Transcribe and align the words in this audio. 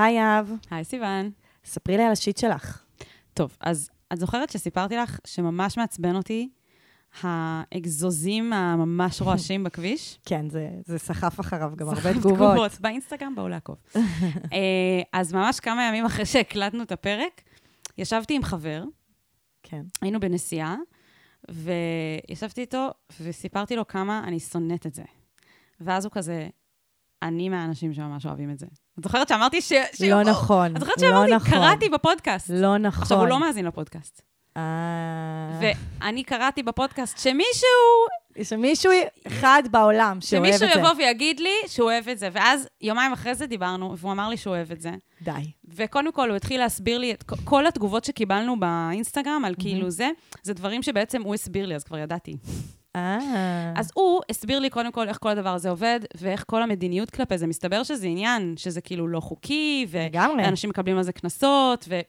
היי 0.00 0.20
אהב, 0.20 0.46
היי 0.70 0.84
סיוון. 0.84 1.30
ספרי 1.64 1.96
לי 1.96 2.02
על 2.02 2.12
השיט 2.12 2.36
שלך. 2.36 2.82
טוב, 3.34 3.56
אז 3.60 3.90
את 4.12 4.18
זוכרת 4.18 4.50
שסיפרתי 4.50 4.96
לך 4.96 5.18
שממש 5.26 5.76
מעצבן 5.76 6.16
אותי 6.16 6.48
האגזוזים 7.22 8.52
הממש 8.52 9.20
רועשים 9.22 9.64
בכביש? 9.64 10.18
כן, 10.24 10.50
זה, 10.50 10.68
זה 10.86 10.98
סחף 10.98 11.40
אחריו 11.40 11.72
גם 11.76 11.88
הרבה 11.88 12.00
סחף 12.00 12.20
תגובות. 12.20 12.80
באינסטגרם 12.80 13.34
באו 13.34 13.48
לעקוב. 13.48 13.76
אה, 13.96 15.02
אז 15.12 15.32
ממש 15.32 15.60
כמה 15.60 15.88
ימים 15.88 16.04
אחרי 16.04 16.26
שהקלטנו 16.26 16.82
את 16.82 16.92
הפרק, 16.92 17.42
ישבתי 17.98 18.34
עם 18.34 18.42
חבר, 18.42 18.84
כן. 19.62 19.82
היינו 20.02 20.20
בנסיעה, 20.20 20.76
וישבתי 21.50 22.60
איתו 22.60 22.90
וסיפרתי 23.20 23.76
לו 23.76 23.86
כמה 23.86 24.24
אני 24.24 24.40
שונאת 24.40 24.86
את 24.86 24.94
זה. 24.94 25.04
ואז 25.80 26.04
הוא 26.04 26.12
כזה, 26.12 26.48
אני 27.22 27.48
מהאנשים 27.48 27.94
שממש 27.94 28.26
אוהבים 28.26 28.50
את 28.50 28.58
זה. 28.58 28.66
את 28.98 29.04
זוכרת 29.04 29.28
שאמרתי 29.28 29.60
ש... 29.60 29.72
ש- 29.92 30.02
לא 30.02 30.22
נכון, 30.22 30.76
את 30.76 30.80
זוכרת 30.80 31.02
לא 31.02 31.08
שאמרתי, 31.08 31.34
נכון. 31.34 31.50
קראתי 31.50 31.88
בפודקאסט. 31.88 32.50
לא 32.54 32.78
נכון. 32.78 33.02
עכשיו, 33.02 33.18
הוא 33.18 33.28
לא 33.28 33.40
מאזין 33.40 33.66
לפודקאסט. 33.66 34.22
אה... 34.56 34.62
ואני 36.00 36.24
קראתי 36.24 36.62
בפודקאסט 36.62 37.18
שמישהו, 37.18 37.68
שמישהו 38.42 38.92
אחד 39.26 39.62
בעולם 39.70 40.18
שאוהב 40.20 40.44
את 40.44 40.52
זה. 40.52 40.58
שמישהו 40.58 40.80
יבוא 40.80 40.94
ויגיד 40.98 41.40
לי 41.40 41.54
שהוא 41.66 41.90
אוהב 41.90 42.08
את 42.08 42.18
זה. 42.18 42.28
ואז 42.32 42.68
יומיים 42.80 43.12
אחרי 43.12 43.34
זה 43.34 43.46
דיברנו, 43.46 43.98
והוא 43.98 44.12
אמר 44.12 44.28
לי 44.28 44.36
שהוא 44.36 44.54
אוהב 44.54 44.72
את 44.72 44.80
זה. 44.80 44.90
די. 45.22 45.30
וקודם 45.68 46.12
כל, 46.12 46.28
הוא 46.28 46.36
התחיל 46.36 46.60
להסביר 46.60 46.98
לי 46.98 47.12
את 47.12 47.24
כל 47.44 47.66
התגובות 47.66 48.04
שקיבלנו 48.04 48.60
באינסטגרם 48.60 49.44
על 49.44 49.54
כאילו 49.58 49.90
זה, 49.90 50.10
זה 50.42 50.54
דברים 50.54 50.82
שבעצם 50.82 51.22
הוא 51.22 51.34
הסביר 51.34 51.66
לי, 51.66 51.74
אז 51.74 51.84
כבר 51.84 51.98
ידעתי. 51.98 52.36
אה... 52.96 53.72
אז 53.76 53.90
הוא 53.94 54.20
הסביר 54.30 54.58
לי 54.58 54.70
קודם 54.70 54.92
כל 54.92 55.08
איך 55.08 55.18
כל 55.20 55.28
הדבר 55.28 55.54
הזה 55.54 55.70
עובד, 55.70 56.00
ואיך 56.16 56.44
כל 56.46 56.62
המדיניות 56.62 57.10
כלפי 57.10 57.38
זה. 57.38 57.46
מסתבר 57.46 57.82
שזה 57.82 58.06
עניין, 58.06 58.54
שזה 58.56 58.80
כאילו 58.80 59.08
לא 59.08 59.20
חוקי. 59.20 59.86
ואנשים 60.38 60.70
מקבלים 60.70 60.96
על 60.96 61.02
זה 61.02 61.12
קנסות, 61.12 61.84
ו... 61.88 62.00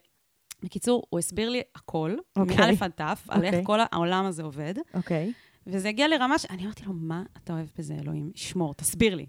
בקיצור, 0.64 1.04
הוא 1.10 1.20
הסביר 1.20 1.50
לי 1.50 1.62
הכל, 1.76 2.16
אוקיי. 2.36 2.58
מאלף 2.58 2.82
עד 2.82 2.92
תף, 2.92 3.26
על 3.30 3.44
איך 3.44 3.54
אוקיי. 3.54 3.66
כל 3.66 3.80
העולם 3.92 4.26
הזה 4.26 4.44
עובד. 4.44 4.74
אוקיי. 4.94 5.34
וזה 5.68 5.90
הגיע 5.90 6.08
לרמה 6.08 6.40
שאני 6.40 6.66
אמרתי 6.66 6.86
לו, 6.86 6.94
מה 6.94 7.24
אתה 7.44 7.54
אוהב 7.54 7.68
בזה, 7.78 7.96
אלוהים? 8.02 8.32
שמור, 8.36 8.74
תסביר 8.74 9.16
לי. 9.16 9.26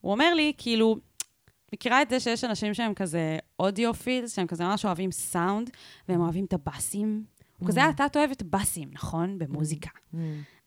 הוא 0.00 0.12
אומר 0.12 0.34
לי, 0.34 0.52
כאילו, 0.58 0.96
מכירה 1.72 2.02
את 2.02 2.10
זה 2.10 2.20
שיש 2.20 2.44
אנשים 2.44 2.74
שהם 2.74 2.94
כזה 2.94 3.38
אודיופילס, 3.58 4.36
שהם 4.36 4.46
כזה 4.46 4.64
ממש 4.64 4.84
אוהבים 4.84 5.12
סאונד, 5.12 5.70
והם 6.08 6.20
אוהבים 6.20 6.44
את 6.44 6.52
הבאסים? 6.52 7.24
הוא 7.58 7.68
כזה, 7.68 7.90
אתה 7.90 8.06
את 8.06 8.16
אוהבת 8.16 8.42
באסים, 8.42 8.88
נכון? 8.92 9.38
במוזיקה. 9.38 9.90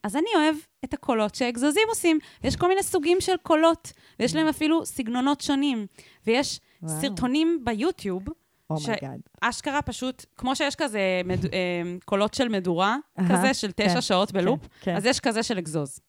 אז 0.08 0.16
אני 0.16 0.26
אוהב 0.36 0.56
את 0.86 0.94
הקולות 0.94 1.36
שהאגזוזים 1.36 1.84
עושים, 1.90 2.20
ויש 2.44 2.56
כל 2.56 2.68
מיני 2.68 2.84
סוגים 2.84 3.22
של 3.22 3.38
קולות, 3.44 3.92
ויש 4.20 4.36
להם 4.36 4.48
אפילו 4.48 4.86
סגנונות 4.86 5.42
שונים. 5.42 5.88
ויש 6.28 6.60
וואו. 6.84 7.02
סרטונים 7.02 7.62
ביוטיוב, 7.64 8.24
ש- 8.24 8.30
oh 8.70 8.82
my 8.82 8.95
god. 8.95 9.20
אשכרה 9.42 9.82
פשוט, 9.82 10.26
כמו 10.38 10.56
שיש 10.56 10.76
כזה 10.76 11.00
מד... 11.26 11.46
אה, 11.54 11.60
קולות 12.06 12.34
של 12.34 12.48
מדורה, 12.50 12.98
כזה 13.30 13.54
של 13.54 13.72
תשע 13.72 13.94
כן, 13.94 14.02
שעות 14.02 14.32
בלופ, 14.32 14.60
כן, 14.62 14.68
כן. 14.82 14.96
אז 14.96 15.06
יש 15.06 15.20
כזה 15.20 15.44
של 15.44 15.58
אגזוז. 15.58 16.00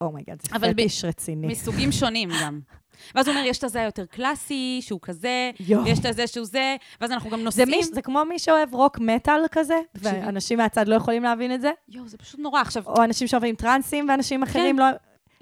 oh 0.00 0.10
my 0.10 0.21
god, 0.21 0.42
זה 0.42 0.48
אבל 0.56 0.70
ב- 0.70 0.72
פטיש 0.72 1.04
רציני. 1.04 1.46
מסוגים 1.46 1.92
שונים 1.92 2.30
גם. 2.42 2.60
ואז 3.14 3.28
הוא 3.28 3.36
אומר, 3.36 3.46
יש 3.46 3.58
את 3.58 3.64
הזה 3.64 3.80
היותר 3.80 4.06
קלאסי, 4.06 4.78
שהוא 4.82 5.00
כזה. 5.02 5.50
ויש 5.84 5.98
את 5.98 6.04
הזה 6.04 6.26
שהוא 6.26 6.46
זה, 6.46 6.76
ואז 7.00 7.10
אנחנו 7.10 7.30
גם 7.30 7.38
זה, 7.38 7.44
נוסעים. 7.44 7.68
מי, 7.68 7.84
זה 7.84 8.02
כמו 8.02 8.24
מי 8.28 8.38
שאוהב 8.38 8.74
רוק 8.74 8.98
מטאל 8.98 9.40
כזה. 9.50 9.78
ואנשים 9.94 10.58
מהצד 10.58 10.88
לא 10.88 10.94
יכולים 10.94 11.22
להבין 11.22 11.54
את 11.54 11.60
זה, 11.60 11.70
יואו, 11.88 12.08
זה 12.08 12.18
פשוט 12.18 12.40
נורא. 12.40 12.60
עכשיו, 12.60 12.82
או 12.86 13.04
אנשים 13.04 13.28
שאוהבים 13.28 13.54
טרנסים 13.54 14.08
ואנשים 14.08 14.42
אחרים 14.42 14.76
כן. 14.76 14.82
לא... 14.82 14.86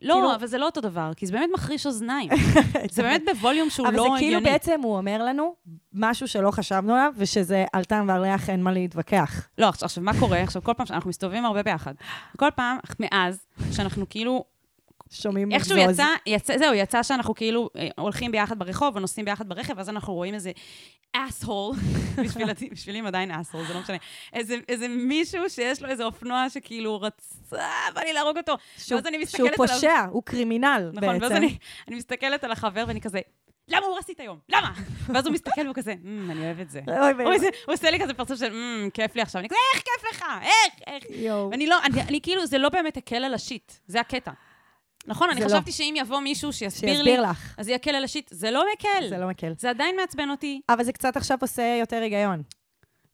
לא, 0.02 0.14
כאילו- 0.14 0.34
אבל 0.34 0.46
זה 0.46 0.58
לא 0.58 0.66
אותו 0.66 0.80
דבר, 0.80 1.10
כי 1.16 1.26
זה 1.26 1.32
באמת 1.32 1.50
מחריש 1.54 1.86
אוזניים. 1.86 2.30
זה 2.90 3.02
באמת 3.02 3.22
בווליום 3.24 3.70
שהוא 3.70 3.88
אבל 3.88 3.96
לא 3.96 4.02
זה 4.02 4.08
הגיוני. 4.08 4.20
כאילו 4.20 4.52
בעצם 4.52 4.80
הוא 4.82 4.96
אומר 4.96 5.24
לנו 5.24 5.54
משהו 5.92 6.28
שלא 6.28 6.50
חשבנו 6.50 6.94
עליו, 6.94 7.12
ושזה 7.16 7.64
על 7.72 7.84
טעם 7.84 8.08
ועל 8.08 8.22
ריח 8.22 8.50
אין 8.50 8.62
מה 8.62 8.72
להתווכח. 8.72 9.48
לא, 9.58 9.68
עכשיו, 9.68 9.86
עכשיו, 9.86 10.04
מה 10.04 10.12
קורה? 10.20 10.42
עכשיו, 10.42 10.62
כל 10.64 10.72
פעם 10.76 10.86
שאנחנו 10.86 11.10
מסתובבים 11.10 11.44
הרבה 11.44 11.62
ביחד. 11.62 11.94
כל 12.36 12.48
פעם, 12.56 12.78
מאז, 13.00 13.46
שאנחנו 13.72 14.08
כאילו, 14.08 14.44
שומעים 15.10 15.52
איכשהו. 15.52 15.76
יצא, 15.78 16.06
יצא, 16.26 16.58
זהו, 16.58 16.74
יצא 16.74 17.02
שאנחנו 17.02 17.34
כאילו 17.34 17.70
אה, 17.76 17.88
הולכים 17.98 18.32
ביחד 18.32 18.58
ברחוב 18.58 18.96
ונוסעים 18.96 19.24
ביחד 19.24 19.48
ברכב, 19.48 19.74
ואז 19.76 19.88
אנחנו 19.88 20.14
רואים 20.14 20.34
איזה 20.34 20.52
אסהול, 21.12 21.76
בשבילי 22.72 22.98
הם 22.98 23.06
עדיין 23.06 23.30
אסהול, 23.30 23.66
זה 23.66 23.74
לא 23.74 23.80
משנה, 23.80 23.96
איזה, 24.32 24.56
איזה 24.68 24.88
מישהו 24.88 25.50
שיש 25.50 25.82
לו 25.82 25.88
איזה 25.88 26.04
אופנוע 26.04 26.46
שכאילו 26.50 27.00
רצה, 27.00 27.56
בא 27.94 28.00
לי 28.00 28.12
להרוג 28.12 28.36
אותו. 28.36 28.54
שהוא, 28.78 28.96
ואז 28.96 29.06
אני 29.06 29.26
שהוא 29.26 29.48
מסתכלת 29.48 29.60
עליו. 29.60 29.74
פושע, 29.74 30.04
הוא 30.10 30.22
קרימינל 30.22 30.90
נכון, 30.94 31.08
ואז 31.08 31.20
בעצם. 31.20 31.36
אני, 31.36 31.56
אני 31.88 31.96
מסתכלת 31.96 32.44
על 32.44 32.52
החבר 32.52 32.84
ואני 32.88 33.00
כזה, 33.00 33.20
למה 33.68 33.86
הוא 33.86 33.98
רסית 33.98 34.20
היום? 34.20 34.38
למה? 34.48 34.72
ואז 35.08 35.26
הוא 35.26 35.32
מסתכל 35.34 35.60
והוא 35.64 35.74
כזה, 35.74 35.94
"מ, 36.04 36.30
אני 36.30 36.40
אוהב 36.40 36.60
את 36.60 36.70
זה. 36.70 36.80
הוא 37.66 37.74
עושה- 37.74 37.90
לי 37.90 38.00
כזה 38.00 38.14
פרצוף 38.14 38.38
של, 38.38 38.52
"מ, 38.52 38.90
כיף 38.90 39.16
לי 39.16 39.22
עכשיו. 39.22 39.40
אני 39.40 39.48
כזה, 39.48 39.58
איך 39.74 39.82
כיף 39.82 40.10
לך? 40.12 40.24
איך? 40.42 40.80
איך? 40.86 41.04
ואני 41.50 41.66
לא, 41.66 41.78
אני, 41.84 42.02
אני 42.02 42.20
כאילו, 42.20 42.46
זה 42.46 42.58
לא 42.58 42.68
באמת 42.68 42.96
הקל 42.96 43.24
על 43.24 43.34
השיט, 43.34 43.72
זה 43.86 44.00
הקטע. 44.00 44.30
נכון, 45.06 45.30
אני 45.30 45.40
לא. 45.40 45.46
חשבתי 45.46 45.72
שאם 45.72 45.94
יבוא 45.98 46.20
מישהו 46.20 46.52
שיסביר 46.52 46.90
לי, 46.90 46.96
שיסביר 46.96 47.30
לך. 47.30 47.54
אז 47.58 47.68
יקל 47.68 47.94
על 47.94 48.04
השיט. 48.04 48.30
זה 48.32 48.50
לא 48.50 48.64
מקל. 48.72 49.08
זה 49.08 49.18
לא 49.18 49.28
מקל. 49.28 49.52
זה 49.58 49.70
עדיין 49.70 49.96
מעצבן 49.96 50.30
אותי. 50.30 50.60
אבל 50.68 50.84
זה 50.84 50.92
קצת 50.92 51.16
עכשיו 51.16 51.38
עושה 51.40 51.76
יותר 51.80 51.96
היגיון. 51.96 52.42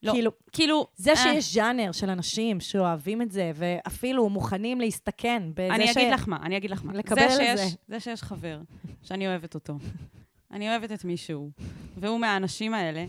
לא. 0.02 0.12
כאילו, 0.12 0.30
כאילו, 0.52 0.86
זה 0.96 1.10
אה, 1.10 1.16
שיש 1.16 1.54
ז'אנר 1.54 1.92
של 1.92 2.10
אנשים 2.10 2.60
שאוהבים 2.60 3.22
את 3.22 3.32
זה, 3.32 3.50
ואפילו 3.54 4.28
מוכנים 4.28 4.80
להסתכן 4.80 5.42
בזה 5.54 5.74
אני 5.74 5.86
ש... 5.92 5.96
אגיד 5.96 6.12
לך 6.12 6.28
מה, 6.28 6.36
אני 6.42 6.56
אגיד 6.56 6.70
לך 6.70 6.84
מה. 6.84 6.92
לקבל 6.92 7.28
זה 7.28 7.36
שיש, 7.36 7.60
זה. 7.60 7.76
זה 7.88 8.00
שיש 8.00 8.22
חבר, 8.22 8.60
שאני 9.02 9.28
אוהבת 9.28 9.54
אותו. 9.54 9.74
אני 10.50 10.70
אוהבת 10.70 10.92
את 10.92 11.04
מישהו, 11.04 11.50
והוא 11.96 12.20
מהאנשים 12.20 12.74
האלה. 12.74 13.04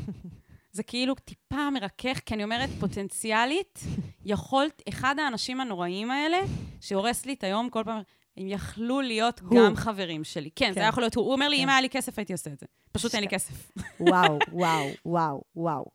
זה 0.72 0.84
כאילו 0.84 1.16
טיפה 1.16 1.70
מרכך, 1.70 2.20
כי 2.26 2.34
אני 2.34 2.44
אומרת, 2.44 2.70
פוטנציאלית, 2.80 3.80
יכולת, 4.26 4.82
אחד 4.90 5.16
האנשים 5.20 5.62
הנוראים 5.62 6.12
האלה, 6.12 6.38
שהורס 6.82 7.26
לי 7.26 7.34
את 7.34 7.44
היום 7.44 7.70
כל 7.70 7.84
פעם, 7.86 8.02
הם 8.38 8.48
יכלו 8.48 9.02
להיות 9.02 9.40
הוא. 9.40 9.58
גם 9.60 9.76
חברים 9.76 10.24
שלי. 10.24 10.50
כן, 10.56 10.66
כן. 10.66 10.74
זה 10.74 10.80
היה 10.80 10.90
יכול 10.90 11.04
להיות 11.04 11.16
הוא. 11.16 11.26
הוא 11.26 11.34
אומר 11.34 11.48
לי, 11.50 11.58
כן. 11.58 11.64
אם 11.64 11.70
היה 11.70 11.82
לי 11.82 11.90
כסף, 11.90 12.20
הייתי 12.20 12.34
עושה 12.34 12.50
את 12.50 12.60
זה. 12.60 12.66
פשוט 12.92 13.16
אין 13.16 13.24
לי 13.24 13.28
שת- 13.30 13.34
כסף. 13.34 13.72
וואו, 14.00 14.40
וואו, 14.52 14.88
וואו, 15.06 15.42
וואו. 15.56 15.86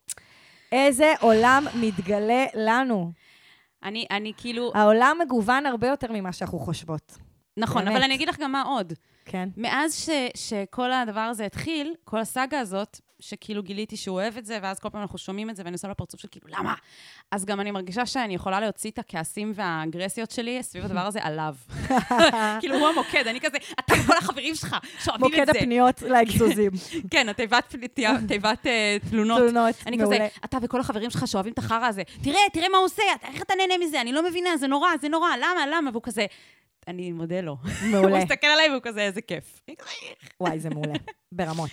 איזה 0.71 1.13
עולם 1.19 1.65
מתגלה 1.75 2.45
לנו. 2.55 3.11
אני, 3.83 4.05
אני 4.11 4.33
כאילו... 4.37 4.71
העולם 4.75 5.17
מגוון 5.25 5.65
הרבה 5.65 5.87
יותר 5.87 6.11
ממה 6.11 6.31
שאנחנו 6.33 6.59
חושבות. 6.59 7.17
נכון, 7.57 7.83
באמת. 7.85 7.95
אבל 7.95 8.03
אני 8.03 8.15
אגיד 8.15 8.29
לך 8.29 8.39
גם 8.39 8.51
מה 8.51 8.61
עוד. 8.61 8.93
כן? 9.25 9.49
מאז 9.57 9.95
ש, 9.95 10.09
שכל 10.35 10.91
הדבר 10.91 11.19
הזה 11.19 11.45
התחיל, 11.45 11.93
כל 12.03 12.19
הסאגה 12.19 12.59
הזאת, 12.59 12.99
שכאילו 13.19 13.63
גיליתי 13.63 13.97
שהוא 13.97 14.15
אוהב 14.15 14.37
את 14.37 14.45
זה, 14.45 14.59
ואז 14.61 14.79
כל 14.79 14.89
פעם 14.89 15.01
אנחנו 15.01 15.17
שומעים 15.17 15.49
את 15.49 15.55
זה, 15.55 15.63
ואני 15.65 15.73
עושה 15.73 15.87
לו 15.87 15.97
פרצוף 15.97 16.21
של 16.21 16.27
כאילו, 16.31 16.47
למה? 16.47 16.73
אז 17.31 17.45
גם 17.45 17.59
אני 17.59 17.71
מרגישה 17.71 18.05
שאני 18.05 18.35
יכולה 18.35 18.59
להוציא 18.59 18.91
את 18.91 18.99
הכעסים 18.99 19.51
והאגרסיות 19.55 20.31
שלי 20.31 20.63
סביב 20.63 20.85
הדבר 20.85 20.99
הזה 20.99 21.19
עליו. 21.23 21.55
כאילו, 22.59 22.77
הוא 22.77 22.87
המוקד, 22.87 23.27
אני 23.27 23.39
כזה, 23.39 23.57
אתה 23.79 23.93
וכל 24.03 24.17
החברים 24.17 24.55
שלך 24.55 24.75
שאוהבים 24.99 25.27
את 25.27 25.39
מוקד 25.39 25.45
זה. 25.53 25.59
הפניות 25.59 26.01
לאגזוזים. 26.11 26.71
כן, 27.11 27.29
התיבת 27.29 27.75
אה, 28.67 28.97
תלונות. 29.09 29.39
תלונות, 29.39 29.75
אני 29.87 29.97
מעולה. 29.97 30.17
כזה, 30.17 30.27
אתה 30.45 30.57
וכל 30.61 30.79
החברים 30.79 31.09
שלך 31.09 31.27
שאוהבים 31.27 31.53
את 31.53 31.57
החרא 31.57 31.85
הזה, 31.85 32.01
תראה, 32.23 32.39
תראה 32.53 32.69
מה 32.69 32.77
הוא 32.77 32.85
עושה, 32.85 33.03
איך 33.33 33.41
אתה 33.41 33.53
נהנה 33.57 33.85
מזה? 33.85 34.01
אני 34.01 34.11
לא 34.11 34.29
מבינה, 34.29 34.57
זה 34.57 34.67
נורא, 34.67 34.89
זה 35.01 35.09
נורא, 35.09 35.29
למה, 35.37 35.67
למה? 35.71 35.91
והוא 35.91 36.03
כזה, 36.03 36.25
אני 36.87 37.11
מודה 37.11 37.41
לו. 37.41 37.57
הוא 37.81 37.89
מעולה. 37.91 38.23
מסתכל 38.23 38.47
עליי 38.47 38.69
והוא 38.69 38.81
כזה, 38.83 39.01
איזה 39.01 39.21
כיף. 39.21 39.61
וואי, 40.39 40.59
זה 40.59 40.69
מעולה. 40.69 40.93
ברמות. 41.31 41.69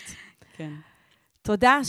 כן. 0.56 0.70
תודה 1.46 1.80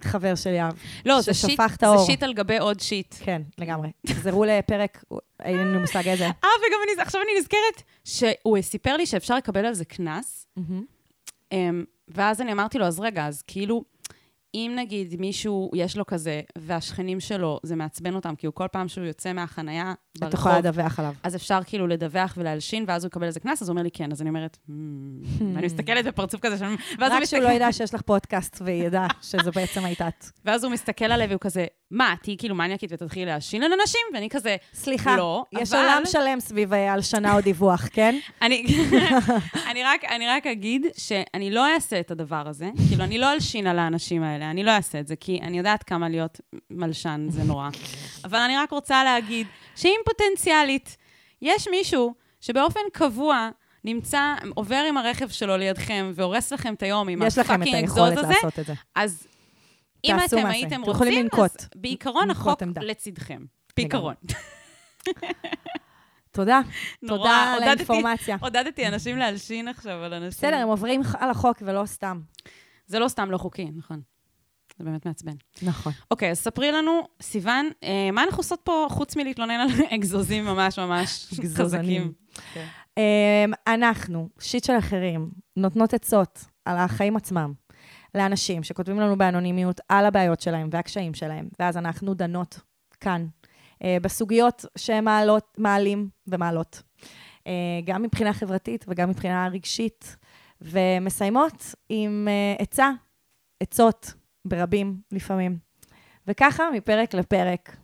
שחבר 0.00 0.34
שלי 0.34 0.60
אהב. 0.60 0.74
לא, 1.06 1.20
זה 1.20 1.34
שיט, 1.34 1.60
זה. 1.80 1.86
שיט 2.06 2.22
על 2.22 2.32
גבי 2.34 2.58
עוד 2.58 2.80
שיט. 2.80 3.14
כן, 3.20 3.42
לגמרי. 3.58 3.88
תחזרו 4.06 4.44
לפרק, 4.44 5.04
אין 5.42 5.56
לנו 5.56 5.80
מושג 5.80 6.08
איזה. 6.08 6.24
אה, 6.24 6.30
וגם 6.40 6.78
אני, 6.84 7.02
עכשיו 7.02 7.20
אני 7.22 7.40
נזכרת 7.40 7.82
שהוא 8.04 8.56
סיפר 8.60 8.96
לי 8.96 9.06
שאפשר 9.06 9.36
לקבל 9.36 9.66
על 9.66 9.74
זה 9.74 9.84
קנס, 9.84 10.46
אמ, 11.52 11.84
ואז 12.08 12.40
אני 12.40 12.52
אמרתי 12.52 12.78
לו, 12.78 12.84
אז 12.86 13.00
רגע, 13.00 13.26
אז 13.26 13.42
כאילו, 13.42 13.84
אם 14.54 14.72
נגיד 14.76 15.20
מישהו, 15.20 15.70
יש 15.74 15.96
לו 15.96 16.06
כזה, 16.06 16.40
והשכנים 16.58 17.20
שלו, 17.20 17.60
זה 17.62 17.76
מעצבן 17.76 18.14
אותם, 18.14 18.34
כי 18.34 18.46
הוא 18.46 18.54
כל 18.54 18.66
פעם 18.72 18.88
שהוא 18.88 19.04
יוצא 19.04 19.32
מהחנייה 19.32 19.92
את 19.92 20.20
ברחוב, 20.20 20.34
יכולה 20.40 20.58
לדווח 20.58 20.98
עליו. 20.98 21.14
אז 21.22 21.36
אפשר 21.36 21.58
כאילו 21.66 21.86
לדווח 21.86 22.34
ולהלשין, 22.36 22.84
ואז 22.88 23.04
הוא 23.04 23.08
יקבל 23.08 23.26
איזה 23.26 23.40
קנס, 23.40 23.62
אז 23.62 23.68
הוא 23.68 23.74
אומר 23.74 23.82
לי 23.82 23.90
כן. 23.90 24.12
אז 24.12 24.20
אני 24.22 24.28
אומרת. 24.30 24.58
ואני 25.54 25.66
מסתכלת 25.70 26.04
בפרצוף 26.04 26.40
כזה, 26.40 26.56
ואז 26.64 26.68
הוא 26.68 26.76
רק 26.98 27.10
שהוא 27.10 27.20
מסתכל- 27.20 27.38
לא 27.40 27.48
ידע 27.48 27.72
שיש 27.72 27.94
לך 27.94 28.02
פודקאסט 28.02 28.62
וידע 28.64 29.06
שזו 29.30 29.50
בעצם 29.52 29.84
הייתה 29.84 30.08
את. 30.08 30.24
ואז 30.44 30.64
הוא 30.64 30.72
מסתכל 30.72 31.04
עליי 31.04 31.26
והוא 31.26 31.40
כזה, 31.40 31.66
מה, 31.90 32.14
תהיי 32.22 32.36
כאילו 32.36 32.54
מניאקית 32.54 32.92
ותתחילי 32.92 33.26
להלשין 33.26 33.62
על 33.62 33.72
אנשים? 33.80 34.00
ואני 34.14 34.28
כזה, 34.28 34.56
סליחה, 34.74 35.16
לא, 35.16 35.44
יש 35.52 35.72
אבל- 35.72 35.82
עולם 35.82 36.02
שלם 36.06 36.40
סביב 36.40 36.72
אה, 36.72 36.92
הלשנה 36.92 37.34
או 37.34 37.40
דיווח, 37.40 37.88
כן? 37.92 38.18
אני, 38.42 38.66
אני, 39.70 39.84
רק, 39.84 40.04
אני 40.04 40.28
רק 40.28 40.46
אגיד 40.46 40.86
שאני 40.96 41.50
לא 41.50 41.74
אעשה 41.74 42.00
את 42.00 42.10
הדבר 42.10 42.48
הזה, 42.48 42.70
כאילו, 42.88 43.04
אני 43.04 43.18
לא 43.18 43.32
אלשין 43.32 43.66
על 43.66 43.78
האנשים 43.78 44.22
האלה, 44.22 44.50
אני 44.50 44.64
לא 44.64 44.70
אעשה 44.70 45.00
את 45.00 45.08
זה, 45.08 45.16
כי 45.16 45.40
אני 45.42 45.58
יודעת 45.58 45.82
כמה 45.82 46.08
להיות 46.08 46.40
מלשן 46.70 47.26
זה 47.30 47.42
נורא. 47.44 47.68
אבל 48.24 48.38
אני 48.38 48.56
רק 48.56 48.70
רוצה 48.70 49.04
להגיד 49.04 49.46
שאם 49.76 49.96
פוטנציאלית 50.04 50.96
יש 51.42 51.68
מישהו 51.68 52.14
שבאופן 52.40 52.80
קבוע 52.92 53.48
נמצא, 53.84 54.34
עובר 54.54 54.84
עם 54.88 54.96
הרכב 54.96 55.28
שלו 55.28 55.56
לידכם 55.56 56.12
והורס 56.14 56.52
לכם 56.52 56.74
את 56.74 56.82
היום 56.82 57.08
עם 57.08 57.22
יש 57.22 57.38
לכם 57.38 57.54
את 57.54 57.60
הפאקינג 57.60 57.84
אקזוז 57.84 57.98
היכולת 57.98 58.18
הזה, 58.24 58.34
לעשות 58.34 58.58
את 58.58 58.66
זה. 58.66 58.74
אז 58.94 59.26
אם 60.04 60.16
אתם 60.26 60.36
מעשה. 60.36 60.48
הייתם 60.48 60.82
רוצים, 60.82 61.12
לנקוט. 61.12 61.60
אז 61.60 61.68
בעיקרון 61.76 62.30
החוק 62.30 62.62
עמדה. 62.62 62.80
לצדכם. 62.80 63.44
בעיקרון. 63.76 64.14
תודה. 66.30 66.60
נורא, 67.02 67.18
תודה 67.18 67.54
על 67.56 67.62
האינפורמציה. 67.62 68.36
עודדתי 68.40 68.88
אנשים 68.88 69.16
להלשין 69.16 69.68
עכשיו 69.68 70.04
על 70.04 70.14
אנשים. 70.14 70.28
בסדר, 70.28 70.56
הם 70.56 70.68
עוברים 70.68 71.02
על 71.18 71.30
החוק 71.30 71.62
ולא 71.62 71.86
סתם. 71.86 72.20
זה 72.86 72.98
לא 72.98 73.08
סתם 73.08 73.30
לא 73.30 73.38
חוקי, 73.38 73.70
נכון. 73.76 74.00
זה 74.78 74.84
באמת 74.84 75.06
מעצבן. 75.06 75.32
נכון. 75.62 75.92
אוקיי, 76.10 76.30
אז 76.30 76.38
ספרי 76.38 76.72
לנו, 76.72 77.00
סיוון, 77.22 77.70
אה, 77.84 78.10
מה 78.12 78.22
אנחנו 78.24 78.38
עושות 78.38 78.60
פה 78.64 78.86
חוץ 78.90 79.16
מלהתלונן 79.16 79.60
על 79.60 79.68
אגזוזים 79.94 80.44
ממש 80.44 80.78
ממש. 80.78 81.26
חזקים? 81.56 82.12
אמ, 82.96 83.52
אנחנו, 83.66 84.28
שיט 84.40 84.64
של 84.64 84.78
אחרים, 84.78 85.30
נותנות 85.56 85.94
עצות 85.94 86.44
על 86.64 86.76
החיים 86.76 87.16
עצמם 87.16 87.52
לאנשים 88.18 88.62
שכותבים 88.62 89.00
לנו 89.00 89.18
באנונימיות 89.18 89.80
על 89.88 90.06
הבעיות 90.06 90.40
שלהם 90.40 90.68
והקשיים 90.72 91.14
שלהם, 91.14 91.48
ואז 91.58 91.76
אנחנו 91.76 92.14
דנות 92.14 92.60
כאן 93.00 93.26
אה, 93.84 93.96
בסוגיות 94.02 94.64
שהם 94.76 95.04
מעלות, 95.04 95.54
מעלים 95.58 96.08
ומעלות, 96.26 96.82
אה, 97.46 97.52
גם 97.84 98.02
מבחינה 98.02 98.32
חברתית 98.32 98.84
וגם 98.88 99.10
מבחינה 99.10 99.48
רגשית, 99.52 100.16
ומסיימות 100.60 101.74
עם 101.88 102.28
אה, 102.30 102.62
עצה, 102.62 102.90
עצות 103.62 104.14
ברבים 104.44 105.00
לפעמים. 105.12 105.58
וככה, 106.26 106.70
מפרק 106.74 107.14
לפרק. 107.14 107.76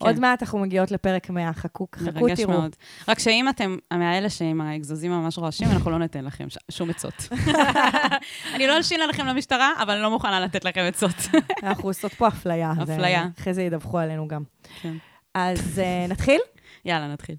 כן. 0.00 0.06
עוד 0.06 0.20
מעט 0.20 0.42
אנחנו 0.42 0.58
מגיעות 0.58 0.90
לפרק 0.90 1.30
100, 1.30 1.52
חכו, 1.52 1.86
חכו, 1.96 2.04
מרגש 2.20 2.40
תראו. 2.40 2.52
מאוד. 2.52 2.76
רק 3.08 3.18
שאם 3.18 3.48
אתם 3.48 3.76
מהאלה 3.92 4.30
שעם 4.30 4.60
האגזוזים 4.60 5.10
ממש 5.12 5.38
רועשים, 5.38 5.68
אנחנו 5.72 5.90
לא 5.90 5.98
ניתן 5.98 6.24
לכם 6.24 6.50
ש- 6.50 6.58
שום 6.70 6.90
עצות. 6.90 7.28
אני 8.54 8.66
לא 8.66 8.76
אלשין 8.76 9.00
עליכם 9.02 9.26
למשטרה, 9.26 9.70
אבל 9.82 9.94
אני 9.94 10.02
לא 10.02 10.10
מוכנה 10.10 10.40
לתת 10.40 10.64
לכם 10.64 10.80
עצות. 10.88 11.14
אנחנו 11.62 11.88
עושות 11.88 12.14
פה 12.14 12.28
אפליה. 12.28 12.72
זה- 12.86 12.94
אפליה. 12.94 13.26
אחרי 13.40 13.54
זה 13.54 13.62
ידווחו 13.62 13.98
עלינו 13.98 14.28
גם. 14.28 14.42
כן. 14.82 14.94
אז 15.34 15.78
אה, 15.84 16.06
נתחיל? 16.08 16.40
יאללה, 16.84 17.08
נתחיל. 17.12 17.36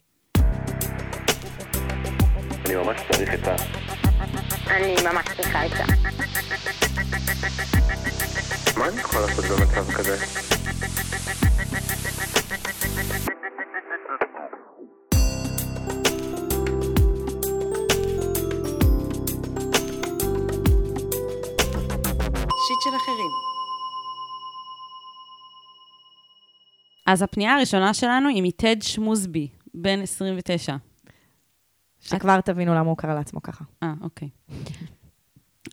אני 2.66 2.76
ממש 2.76 2.98
צריך 3.12 3.34
את 3.34 3.48
ה... 3.48 3.56
אני 4.68 4.96
ממש 5.14 5.26
צריכה 5.38 5.62
עצה. 5.62 5.84
מה 8.78 8.88
אני 8.90 9.02
יכול 9.02 9.22
לעשות 9.22 9.46
במצב 9.46 9.92
כזה? 9.92 10.18
אז 27.08 27.22
הפנייה 27.22 27.56
הראשונה 27.56 27.94
שלנו 27.94 28.30
היא 28.30 28.44
מטד 28.44 28.76
שמוזבי, 28.82 29.48
בן 29.74 30.02
29. 30.02 30.76
שכבר 32.02 32.42
תבינו 32.42 32.76
למה 32.76 32.90
הוא 32.90 32.98
קרא 32.98 33.14
לעצמו 33.14 33.42
ככה. 33.42 33.66
אה, 33.84 33.94
אוקיי. 34.02 34.30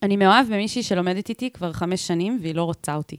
אני 0.02 0.16
מאוהב 0.16 0.46
במישהי 0.46 0.82
שלומדת 0.82 1.28
איתי 1.28 1.50
כבר 1.50 1.72
חמש 1.72 2.06
שנים, 2.06 2.38
והיא 2.42 2.54
לא 2.54 2.64
רוצה 2.64 2.94
אותי. 2.94 3.16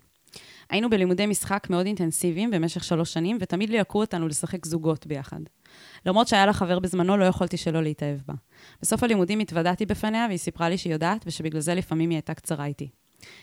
היינו 0.70 0.90
בלימודי 0.90 1.26
משחק 1.26 1.68
מאוד 1.70 1.86
אינטנסיביים 1.86 2.52
במשך 2.52 2.84
שלוש 2.84 3.14
שנים, 3.14 3.38
ותמיד 3.42 3.70
ליהקו 3.70 4.00
אותנו 4.00 4.28
לשחק 4.28 4.66
זוגות 4.66 5.08
ביחד. 5.08 5.40
למרות 6.06 6.28
שהיה 6.28 6.46
לה 6.46 6.54
חבר 6.54 6.80
בזמנו, 6.80 7.18
לא 7.18 7.26
יכולתי 7.26 7.58
שלא 7.58 7.84
להתאהב 7.84 8.20
בה. 8.28 8.34
בסוף 8.82 9.04
הלימודים 9.04 9.40
התוודעתי 9.40 9.86
בפניה, 9.86 10.26
והיא 10.28 10.38
סיפרה 10.38 10.70
לי 10.70 10.78
שהיא 10.78 10.94
יודעת, 10.94 11.24
ושבגלל 11.28 11.62
זה 11.62 11.76
לפעמים 11.76 12.10
היא 12.10 12.18
הייתה 12.18 12.34
קצרה 12.34 12.66
איתי. 12.66 12.90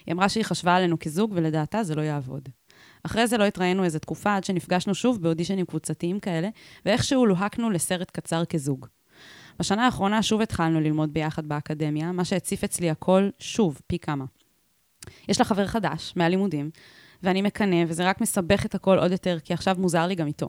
היא 0.07 0.15
אמרה 0.15 0.29
שהיא 0.29 0.45
חשבה 0.45 0.77
עלינו 0.77 0.99
כזוג, 0.99 1.33
ולדעתה 1.35 1.85
זה 1.85 1.95
לא 1.95 2.03
יעבוד. 2.03 2.49
אחרי 3.03 3.27
זה 3.27 3.39
לא 3.39 3.45
התראינו 3.45 3.85
איזה 3.85 3.99
תקופה, 3.99 4.37
עד 4.37 4.45
שנפגשנו 4.45 4.95
שוב 4.95 5.23
באודישנים 5.23 5.67
קבוצתיים 5.67 6.21
כאלה, 6.21 6.49
ואיכשהו 6.87 7.27
לוהקנו 7.27 7.71
לסרט 7.71 8.11
קצר 8.11 8.45
כזוג. 8.45 8.87
בשנה 9.59 9.85
האחרונה 9.85 10.23
שוב 10.23 10.41
התחלנו 10.41 10.81
ללמוד 10.81 11.13
ביחד 11.15 11.47
באקדמיה, 11.47 12.13
מה 12.13 12.25
שהציף 12.25 12.65
אצלי 12.65 12.91
הכל 12.91 13.29
שוב, 13.39 13.81
פי 13.87 13.99
כמה. 13.99 14.25
יש 15.29 15.39
לה 15.39 15.45
חבר 15.45 15.67
חדש 15.67 16.13
מהלימודים, 16.17 16.71
ואני 17.23 17.43
מקנא, 17.43 17.85
וזה 17.89 18.09
רק 18.09 18.21
מסבך 18.21 18.67
את 18.67 18.75
הכל 18.75 18.99
עוד 18.99 19.13
יותר, 19.13 19.39
כי 19.45 19.55
עכשיו 19.55 19.77
מוזר 19.79 20.07
לי 20.07 20.15
גם 20.15 20.27
איתו. 20.27 20.49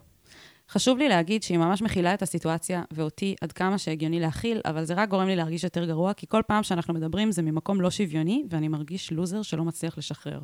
חשוב 0.70 0.98
לי 0.98 1.10
להגיד 1.10 1.44
שהיא 1.44 1.58
ממש 1.58 1.82
מכילה 1.82 2.14
את 2.14 2.22
הסיטואציה, 2.22 2.84
ואותי 2.92 3.36
עד 3.42 3.52
כמה 3.52 3.78
שהגיוני 3.78 4.20
להכיל, 4.20 4.62
אבל 4.66 4.84
זה 4.84 4.94
רק 4.94 5.10
גורם 5.10 5.28
לי 5.28 5.36
להרגיש 5.36 5.64
יותר 5.64 5.86
גרוע, 5.86 6.14
כי 6.14 6.28
כל 6.28 6.42
פעם 6.48 6.64
שאנחנו 6.64 6.94
מדברים 6.94 7.32
זה 7.32 7.42
ממקום 7.42 7.82
לא 7.82 7.92
שוויוני, 7.92 8.44
ואני 8.50 8.68
מרגיש 8.68 9.12
לוזר 9.12 9.42
שלא 9.42 9.64
מצליח 9.64 9.98
לשחרר. 9.98 10.40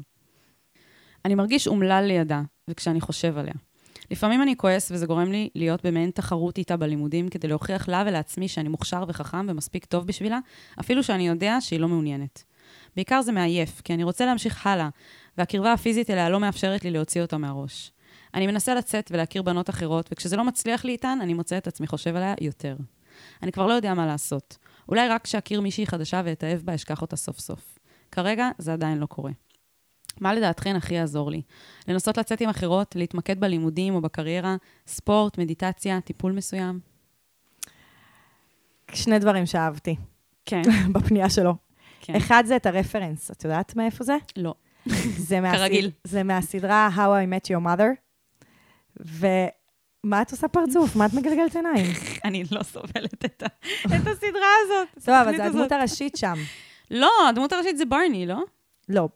אני 1.26 1.36
מרגיש 1.36 1.68
אומלל 1.68 2.04
לידה, 2.08 2.42
וכשאני 2.70 3.02
חושב 3.02 3.38
עליה. 3.38 3.54
לפעמים 4.12 4.42
אני 4.42 4.58
כועס 4.58 4.92
וזה 4.92 5.06
גורם 5.06 5.32
לי 5.32 5.50
להיות 5.56 5.86
במעין 5.86 6.12
תחרות 6.12 6.58
איתה 6.58 6.78
בלימודים 6.78 7.30
כדי 7.30 7.48
להוכיח 7.48 7.90
לה 7.90 8.04
ולעצמי 8.08 8.48
שאני 8.48 8.70
מוכשר 8.70 9.04
וחכם 9.08 9.46
ומספיק 9.50 9.86
טוב 9.86 10.08
בשבילה, 10.08 10.40
אפילו 10.80 11.04
שאני 11.04 11.28
יודע 11.28 11.58
שהיא 11.60 11.80
לא 11.80 11.88
מעוניינת. 11.88 12.44
בעיקר 12.96 13.22
זה 13.22 13.32
מעייף, 13.32 13.82
כי 13.82 13.94
אני 13.94 14.04
רוצה 14.04 14.26
להמשיך 14.26 14.68
הלאה, 14.68 14.90
והקרבה 15.38 15.74
הפיזית 15.74 16.10
אליה 16.10 16.30
לא 16.30 16.40
מאפשרת 16.40 16.84
לי 16.84 16.92
להוציא 16.92 17.22
אותה 17.22 17.38
מהראש. 17.38 17.92
אני 18.34 18.48
מנסה 18.48 18.76
לצאת 18.76 19.12
ולהכיר 19.14 19.42
בנות 19.42 19.70
אחרות, 19.70 20.10
וכשזה 20.12 20.38
לא 20.38 20.44
מצליח 20.44 20.86
לי 20.86 20.92
איתן, 20.92 21.20
אני 21.22 21.34
מוצא 21.34 21.58
את 21.58 21.68
עצמי 21.68 21.88
חושב 21.88 22.16
עליה 22.16 22.34
יותר. 22.42 22.76
אני 23.44 23.52
כבר 23.52 23.68
לא 23.68 23.74
יודע 23.74 23.94
מה 23.94 24.06
לעשות. 24.06 24.58
אולי 24.90 25.08
רק 25.08 25.24
כשאכיר 25.24 25.62
מישהי 25.62 25.88
חדשה 25.88 26.22
ואתאהב 26.26 26.60
בה, 26.60 26.76
אשכח 26.76 27.02
אותה 27.02 27.16
סוף 27.16 27.40
סוף. 27.40 27.80
כרגע 28.12 28.50
זה 28.58 28.74
עדיין 28.74 28.98
לא 28.98 29.06
קורה. 29.06 29.32
מה 30.22 30.34
לדעתכן 30.34 30.76
הכי 30.76 30.94
יעזור 30.96 31.32
לי? 31.32 31.42
לנסות 31.88 32.18
לצאת 32.18 32.42
עם 32.42 32.50
אחרות, 32.50 32.96
להתמקד 32.96 33.40
בלימודים 33.40 33.96
או 33.96 34.02
בקריירה, 34.02 34.56
ספורט, 34.88 35.38
מדיטציה, 35.38 36.02
טיפול 36.02 36.32
מסוים? 36.32 36.80
שני 38.94 39.20
דברים 39.20 39.46
שאהבתי 39.46 39.96
כן, 40.46 40.62
בפנייה 40.94 41.30
שלו. 41.30 41.56
כן. 42.02 42.16
אחד 42.16 42.44
זה 42.48 42.56
את 42.56 42.66
הרפרנס, 42.66 43.32
את 43.32 43.44
יודעת 43.44 43.76
מאיפה 43.76 44.04
זה? 44.04 44.16
לא. 44.38 44.54
זה 45.18 45.40
מהסד- 45.42 45.56
כרגיל. 45.58 45.92
זה 46.04 46.24
מהסדרה 46.24 46.90
How 46.96 47.00
I 47.00 47.46
Met 47.46 47.52
Your 47.52 47.64
Mother. 47.66 47.90
ומה 49.00 50.22
את 50.22 50.32
עושה 50.32 50.48
פרצוף? 50.48 50.96
מה 50.96 51.06
את 51.06 51.14
מגלגלת 51.14 51.56
עיניים? 51.56 51.86
אני 52.26 52.44
לא 52.52 52.64
סובלת 52.64 53.26
את, 53.26 53.44
ה... 53.44 53.46
את 53.86 54.08
הסדרה 54.08 54.50
הזאת. 54.66 54.88
את 54.98 55.06
טוב, 55.06 55.16
אבל 55.16 55.34
הזאת. 55.34 55.46
הדמות 55.46 55.72
הראשית 55.72 56.16
שם. 56.16 56.36
לא, 56.92 57.10
הדמות 57.30 57.54
הראשית 57.54 57.78
זה 57.78 57.86
ברני, 57.86 58.26
לא? 58.26 58.40
לא, 58.90 59.10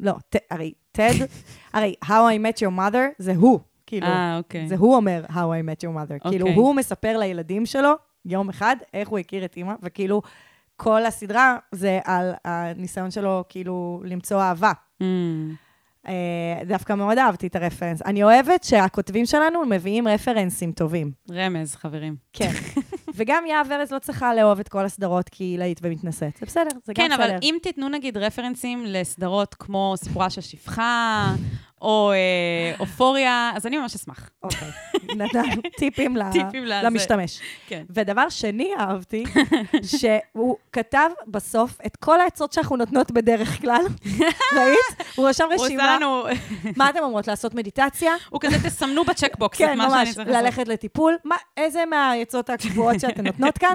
לא, 0.00 0.12
ט- 0.28 0.36
הרי 0.50 0.72
טד, 0.92 1.12
הרי 1.74 1.94
How 2.04 2.08
I 2.08 2.42
Met 2.44 2.58
Your 2.58 2.78
Mother 2.78 3.14
זה 3.18 3.32
הוא, 3.36 3.60
כאילו. 3.86 4.06
אה, 4.06 4.38
אוקיי. 4.38 4.68
זה 4.68 4.76
הוא 4.76 4.96
אומר 4.96 5.24
How 5.28 5.32
I 5.32 5.34
Met 5.66 5.84
Your 5.84 5.94
Mother. 5.96 6.28
כאילו, 6.30 6.46
אוקיי. 6.46 6.54
הוא 6.56 6.74
מספר 6.74 7.18
לילדים 7.18 7.66
שלו 7.66 7.92
יום 8.24 8.48
אחד 8.48 8.76
איך 8.94 9.08
הוא 9.08 9.18
הכיר 9.18 9.44
את 9.44 9.56
אימא, 9.56 9.74
וכאילו, 9.82 10.22
כל 10.76 11.06
הסדרה 11.06 11.56
זה 11.72 12.00
על 12.04 12.32
הניסיון 12.44 13.10
שלו, 13.10 13.44
כאילו, 13.48 14.02
למצוא 14.04 14.40
אהבה. 14.40 14.72
Mm, 15.02 15.04
אה, 16.08 16.12
דווקא 16.66 16.92
מאוד 16.92 17.18
אהבתי 17.18 17.46
את 17.46 17.56
הרפרנס. 17.56 18.02
אני 18.02 18.22
אוהבת 18.22 18.64
שהכותבים 18.64 19.26
שלנו 19.26 19.66
מביאים 19.66 20.08
רפרנסים 20.08 20.72
טובים. 20.72 21.12
רמז, 21.30 21.74
חברים. 21.74 22.16
כן. 22.32 22.50
וגם 23.20 23.46
יהב 23.46 23.72
ארז 23.72 23.92
לא 23.92 23.98
צריכה 23.98 24.34
לאהוב 24.34 24.60
את 24.60 24.68
כל 24.68 24.84
הסדרות 24.84 25.30
להיט 25.40 25.80
ומתנשאת. 25.82 26.36
זה 26.40 26.46
בסדר, 26.46 26.70
זה 26.84 26.92
גם 26.92 27.08
כן, 27.08 27.10
בסדר. 27.12 27.24
אבל 27.24 27.36
אם 27.42 27.56
תיתנו 27.62 27.88
נגיד 27.88 28.16
רפרנסים 28.16 28.84
לסדרות 28.86 29.54
כמו 29.54 29.94
סיפורה 29.96 30.30
של 30.30 30.40
שפחה, 30.40 31.34
או 31.82 32.12
אה, 32.12 32.74
אופוריה, 32.80 33.52
אז 33.54 33.66
אני 33.66 33.78
ממש 33.78 33.94
אשמח. 33.94 34.30
אוקיי, 34.42 34.68
נתנו 35.16 35.42
טיפים. 35.78 36.16
למשתמש. 36.66 37.40
כן. 37.66 37.84
ודבר 37.90 38.28
שני 38.28 38.70
אהבתי, 38.78 39.24
שהוא 39.98 40.56
כתב 40.72 41.10
בסוף 41.26 41.78
את 41.86 41.96
כל 41.96 42.20
העצות 42.20 42.52
שאנחנו 42.52 42.76
נותנות 42.76 43.10
בדרך 43.10 43.60
כלל. 43.60 43.82
ראית? 44.56 45.14
הוא 45.16 45.28
רשם 45.28 45.44
הוא 45.44 45.54
עושה 45.54 45.64
רשימה. 45.64 45.96
לנו, 45.96 46.24
מה 46.76 46.90
אתם 46.90 46.98
אומרות? 47.02 47.28
לעשות 47.28 47.54
מדיטציה? 47.54 48.12
הוא 48.30 48.40
כזה, 48.40 48.56
תסמנו 48.68 49.04
בצ'קבוקס 49.04 49.58
כן, 49.58 49.72
את 49.72 49.76
מה 49.76 49.90
שאני 49.90 49.98
ממש, 50.04 50.14
צריך 50.14 50.28
לעשות. 50.28 50.44
ללכת 50.44 50.68
לטיפול. 50.68 51.16
איזה 51.56 51.84
מהעצות 51.86 52.50
הקבועות 52.50 53.00
שאתן 53.00 53.26
נותנות 53.26 53.58
כאן, 53.58 53.74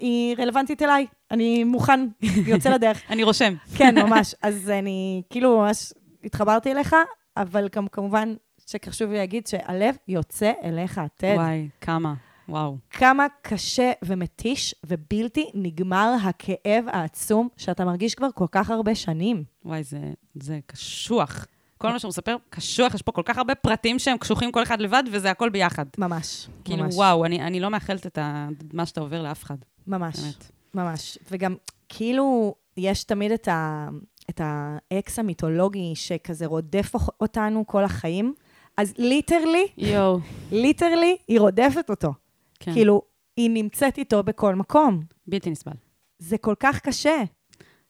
היא 0.00 0.36
רלוונטית 0.38 0.82
אליי. 0.82 1.06
אני 1.30 1.64
מוכן, 1.64 2.06
יוצא 2.22 2.70
לדרך. 2.70 3.02
אני 3.10 3.22
רושם. 3.22 3.54
כן, 3.76 3.98
ממש. 3.98 4.34
אז 4.42 4.70
אני 4.70 5.22
כאילו 5.30 5.58
ממש 5.58 5.92
התחברתי 6.24 6.72
אליך, 6.72 6.96
אבל 7.36 7.68
גם 7.76 7.88
כמובן 7.88 8.34
שחשוב 8.66 9.10
לי 9.10 9.16
להגיד 9.16 9.46
שהלב 9.46 9.96
יוצא 10.08 10.52
אליך, 10.64 11.00
טד. 11.16 11.34
וואי, 11.36 11.68
כמה. 11.80 12.14
וואו. 12.48 12.76
כמה 12.90 13.26
קשה 13.42 13.92
ומתיש 14.04 14.74
ובלתי 14.86 15.50
נגמר 15.54 16.14
הכאב 16.24 16.84
העצום 16.86 17.48
שאתה 17.56 17.84
מרגיש 17.84 18.14
כבר 18.14 18.28
כל 18.34 18.46
כך 18.52 18.70
הרבה 18.70 18.94
שנים. 18.94 19.44
וואי, 19.64 19.82
זה, 19.82 19.98
זה 20.34 20.58
קשוח. 20.66 21.46
כל 21.78 21.90
מה 21.92 21.98
שהוא 21.98 22.08
מספר, 22.08 22.36
קשוח, 22.50 22.94
יש 22.94 23.02
פה 23.02 23.12
כל 23.12 23.22
כך 23.24 23.38
הרבה 23.38 23.54
פרטים 23.54 23.98
שהם 23.98 24.18
קשוחים 24.18 24.52
כל 24.52 24.62
אחד 24.62 24.80
לבד, 24.80 25.02
וזה 25.12 25.30
הכל 25.30 25.48
ביחד. 25.48 25.86
ממש, 25.98 26.48
כאילו, 26.64 26.84
ממש. 26.84 26.94
וואו, 26.94 27.24
אני, 27.24 27.42
אני 27.42 27.60
לא 27.60 27.68
מאחלת 27.70 28.06
את 28.06 28.18
ה, 28.18 28.48
מה 28.72 28.86
שאתה 28.86 29.00
עובר 29.00 29.22
לאף 29.22 29.42
אחד. 29.42 29.56
ממש, 29.86 30.20
באמת. 30.20 30.50
ממש. 30.74 31.18
וגם, 31.30 31.54
כאילו, 31.88 32.54
יש 32.76 33.04
תמיד 33.04 33.32
את, 33.32 33.48
ה, 33.48 33.88
את 34.30 34.40
האקס 34.44 35.18
המיתולוגי 35.18 35.92
שכזה 35.94 36.46
רודף 36.46 36.92
אותנו 37.20 37.66
כל 37.66 37.84
החיים, 37.84 38.34
אז 38.76 38.94
literally, 38.98 39.66
יואו. 39.78 40.18
literally, 40.52 41.16
היא 41.28 41.40
רודפת 41.40 41.90
אותו. 41.90 42.12
כן. 42.60 42.72
כאילו, 42.72 43.02
היא 43.36 43.50
נמצאת 43.50 43.98
איתו 43.98 44.22
בכל 44.22 44.54
מקום. 44.54 45.00
בלתי 45.26 45.50
נסבל. 45.50 45.72
זה 46.18 46.38
כל 46.38 46.54
כך 46.60 46.80
קשה. 46.80 47.22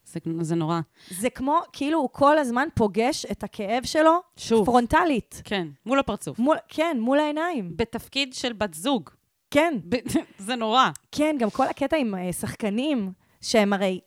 זה, 0.05 0.21
זה 0.41 0.55
נורא. 0.55 0.81
זה 1.11 1.31
כמו, 1.31 1.59
כאילו, 1.73 1.99
הוא 1.99 2.09
כל 2.13 2.39
הזמן 2.39 2.69
פוגש 2.75 3.27
את 3.31 3.43
הכאב 3.45 3.85
שלו 3.85 4.13
שוב. 4.37 4.67
פרונטלית. 4.67 5.43
כן, 5.45 5.69
מול 5.87 5.99
הפרצוף. 5.99 6.39
מול, 6.39 6.57
כן, 6.69 6.97
מול 7.01 7.19
העיניים. 7.19 7.73
בתפקיד 7.77 8.35
של 8.35 8.53
בת 8.53 8.75
זוג. 8.75 9.11
כן, 9.51 9.75
ב- 9.89 9.97
זה 10.47 10.57
נורא. 10.57 10.91
כן, 11.13 11.37
גם 11.39 11.51
כל 11.51 11.67
הקטע 11.67 11.97
עם 11.97 12.15
אה, 12.15 12.33
שחקנים, 12.33 13.13
שהם 13.41 13.73
הרי, 13.73 14.01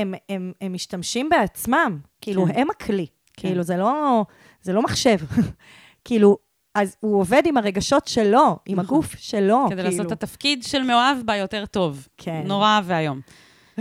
הם, 0.00 0.14
הם, 0.28 0.52
הם 0.60 0.72
משתמשים 0.72 1.28
בעצמם. 1.28 1.98
כאילו, 2.20 2.46
כן. 2.46 2.52
הם 2.60 2.70
הכלי. 2.70 3.06
כן. 3.36 3.48
כאילו, 3.48 3.62
זה 3.62 3.76
לא, 3.76 4.24
זה 4.62 4.72
לא 4.72 4.82
מחשב. 4.82 5.16
כאילו, 6.04 6.36
אז 6.74 6.96
הוא 7.00 7.20
עובד 7.20 7.42
עם 7.46 7.56
הרגשות 7.56 8.08
שלו, 8.08 8.58
עם 8.66 8.80
נכון. 8.80 8.96
הגוף 8.96 9.14
שלו. 9.18 9.64
כדי 9.66 9.76
כאילו. 9.76 9.90
לעשות 9.90 10.06
את 10.06 10.12
התפקיד 10.12 10.62
של 10.62 10.82
מאוהב 10.82 11.18
בה 11.24 11.36
יותר 11.36 11.66
טוב. 11.66 12.08
כן. 12.16 12.42
נורא 12.46 12.80
ואיום. 12.84 13.20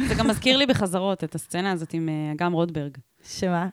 זה 0.07 0.15
גם 0.15 0.27
מזכיר 0.27 0.57
לי 0.57 0.65
בחזרות 0.65 1.23
את 1.23 1.35
הסצנה 1.35 1.71
הזאת 1.71 1.93
עם 1.93 2.09
אה, 2.09 2.31
אגם 2.31 2.53
רוטברג. 2.53 2.97
שמה? 3.23 3.67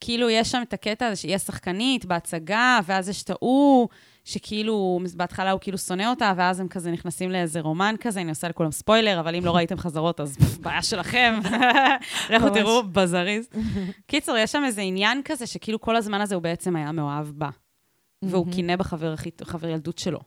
כאילו, 0.00 0.30
יש 0.30 0.50
שם 0.50 0.62
את 0.62 0.72
הקטע 0.72 1.06
הזה 1.06 1.16
שהיא 1.16 1.34
השחקנית 1.34 2.04
בהצגה, 2.04 2.80
ואז 2.86 3.08
יש 3.08 3.22
את 3.22 3.30
ההוא, 3.30 3.88
שכאילו, 4.26 5.00
בהתחלה 5.16 5.50
הוא 5.50 5.60
כאילו 5.60 5.78
שונא 5.78 6.10
אותה, 6.10 6.32
ואז 6.36 6.60
הם 6.60 6.68
כזה 6.68 6.90
נכנסים 6.90 7.30
לאיזה 7.30 7.60
רומן 7.60 7.94
כזה, 8.00 8.20
אני 8.20 8.30
עושה 8.30 8.48
לכולם 8.48 8.70
ספוילר, 8.70 9.20
אבל 9.20 9.34
אם 9.34 9.44
לא 9.44 9.56
ראיתם 9.56 9.78
חזרות, 9.78 10.20
אז 10.20 10.36
בעיה 10.62 10.82
שלכם. 10.82 11.34
לכו. 12.30 12.50
תראו 12.50 12.82
בזריז. 12.82 13.48
קיצור, 14.06 14.36
יש 14.36 14.52
שם 14.52 14.62
איזה 14.66 14.80
עניין 14.80 15.20
כזה, 15.24 15.46
שכאילו 15.46 15.80
כל 15.80 15.96
הזמן 15.96 16.20
הזה 16.20 16.34
הוא 16.34 16.42
בעצם 16.42 16.76
היה 16.76 16.92
מאוהב 16.92 17.26
בה. 17.26 17.48
והוא 18.22 18.46
קינא 18.52 18.76
בחבר 18.76 19.14
חבר 19.44 19.68
ילדות 19.68 19.98
שלו. 19.98 20.18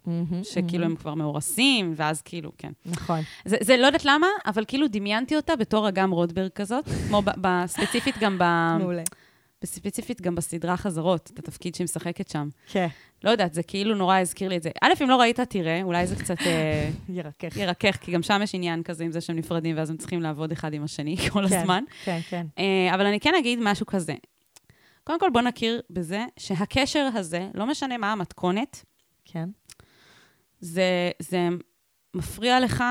שכאילו 0.44 0.86
הם 0.86 0.96
כבר 0.96 1.14
מאורסים, 1.14 1.94
ואז 1.96 2.22
כאילו, 2.22 2.52
כן. 2.58 2.72
נכון. 2.86 3.20
זה, 3.46 3.58
זה 3.62 3.78
לא 3.78 3.86
יודעת 3.86 4.06
למה, 4.06 4.28
אבל 4.46 4.64
כאילו 4.68 4.88
דמיינתי 4.88 5.36
אותה 5.36 5.56
בתור 5.56 5.90
אגם 5.90 6.12
רוטברג 6.12 6.50
כזאת, 6.56 6.86
כמו 7.08 7.22
ספציפית 7.68 8.16
גם 8.20 8.38
ב... 8.40 8.44
מעולה. 8.80 9.04
בספציפית 9.62 10.22
גם 10.22 10.36
בסדרה 10.36 10.78
חזרות, 10.78 11.32
את 11.34 11.40
התפקיד 11.40 11.76
שהיא 11.76 11.86
משחקת 11.86 12.28
שם. 12.28 12.50
כן, 12.68 12.88
לא 13.24 13.30
יודעת, 13.30 13.54
זה 13.54 13.64
כאילו 13.64 13.96
נורא 13.96 14.18
הזכיר 14.18 14.50
לי 14.50 14.58
את 14.58 14.64
זה. 14.64 14.70
א', 14.82 14.94
אם 15.04 15.10
לא 15.10 15.16
ראית, 15.16 15.40
תראה, 15.40 15.82
אולי 15.84 16.08
זה 16.08 16.16
קצת 16.16 16.42
אה, 16.42 16.90
ירקך. 17.10 17.58
ירכך, 17.58 17.98
כי 18.02 18.12
גם 18.12 18.24
שם 18.24 18.40
יש 18.44 18.56
עניין 18.56 18.84
כזה 18.84 19.04
עם 19.04 19.12
זה 19.12 19.22
שהם 19.22 19.36
נפרדים, 19.36 19.78
ואז 19.78 19.90
הם 19.90 19.98
צריכים 19.98 20.22
לעבוד 20.22 20.52
אחד 20.52 20.74
עם 20.74 20.84
השני 20.84 21.18
כל 21.34 21.48
כן, 21.48 21.60
הזמן. 21.60 21.84
כן, 22.04 22.20
כן. 22.30 22.46
אה, 22.60 22.96
אבל 22.96 23.06
אני 23.06 23.20
כן 23.20 23.34
אגיד 23.40 23.60
משהו 23.62 23.86
כזה. 23.86 24.16
קודם 25.04 25.20
כל, 25.20 25.30
בוא 25.34 25.42
נכיר 25.42 25.82
בזה 25.90 26.26
שהקשר 26.40 27.10
הזה, 27.16 27.50
לא 27.54 27.66
משנה 27.66 27.98
מה 27.98 28.12
המתכונת, 28.12 28.86
כן. 29.26 29.50
זה, 30.60 31.12
זה 31.20 31.48
מפריע 32.14 32.60
לך, 32.60 32.84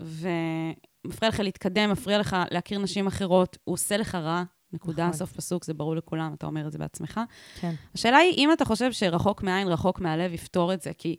ומפריע 0.00 1.28
לך 1.28 1.40
להתקדם, 1.40 1.90
מפריע 1.90 2.18
לך 2.18 2.36
להכיר 2.50 2.78
נשים 2.78 3.06
אחרות, 3.06 3.58
הוא 3.64 3.72
עושה 3.72 3.96
לך 3.96 4.14
רע, 4.14 4.42
נקודה, 4.72 5.06
נכון. 5.06 5.18
סוף 5.18 5.32
פסוק, 5.32 5.64
זה 5.64 5.74
ברור 5.74 5.96
לכולם, 5.96 6.34
אתה 6.34 6.46
אומר 6.46 6.66
את 6.66 6.72
זה 6.72 6.78
בעצמך. 6.78 7.20
כן. 7.60 7.74
השאלה 7.94 8.16
היא, 8.16 8.32
אם 8.32 8.52
אתה 8.52 8.64
חושב 8.64 8.92
שרחוק 8.92 9.42
מהעין, 9.42 9.68
רחוק 9.68 10.00
מהלב, 10.00 10.32
יפתור 10.32 10.72
את 10.72 10.82
זה, 10.82 10.90
כי 10.98 11.16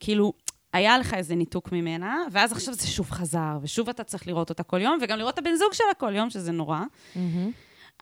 כאילו, 0.00 0.32
היה 0.72 0.98
לך 0.98 1.14
איזה 1.14 1.34
ניתוק 1.34 1.72
ממנה, 1.72 2.24
ואז 2.32 2.52
עכשיו 2.52 2.74
זה 2.74 2.86
שוב 2.86 3.10
חזר, 3.10 3.58
ושוב 3.62 3.88
אתה 3.88 4.04
צריך 4.04 4.26
לראות 4.26 4.50
אותה 4.50 4.62
כל 4.62 4.80
יום, 4.80 4.98
וגם 5.02 5.18
לראות 5.18 5.34
את 5.34 5.38
הבן 5.38 5.54
זוג 5.54 5.72
שלה 5.72 5.94
כל 5.98 6.14
יום, 6.14 6.30
שזה 6.30 6.52
נורא. 6.52 6.80
מהמם. 7.16 7.50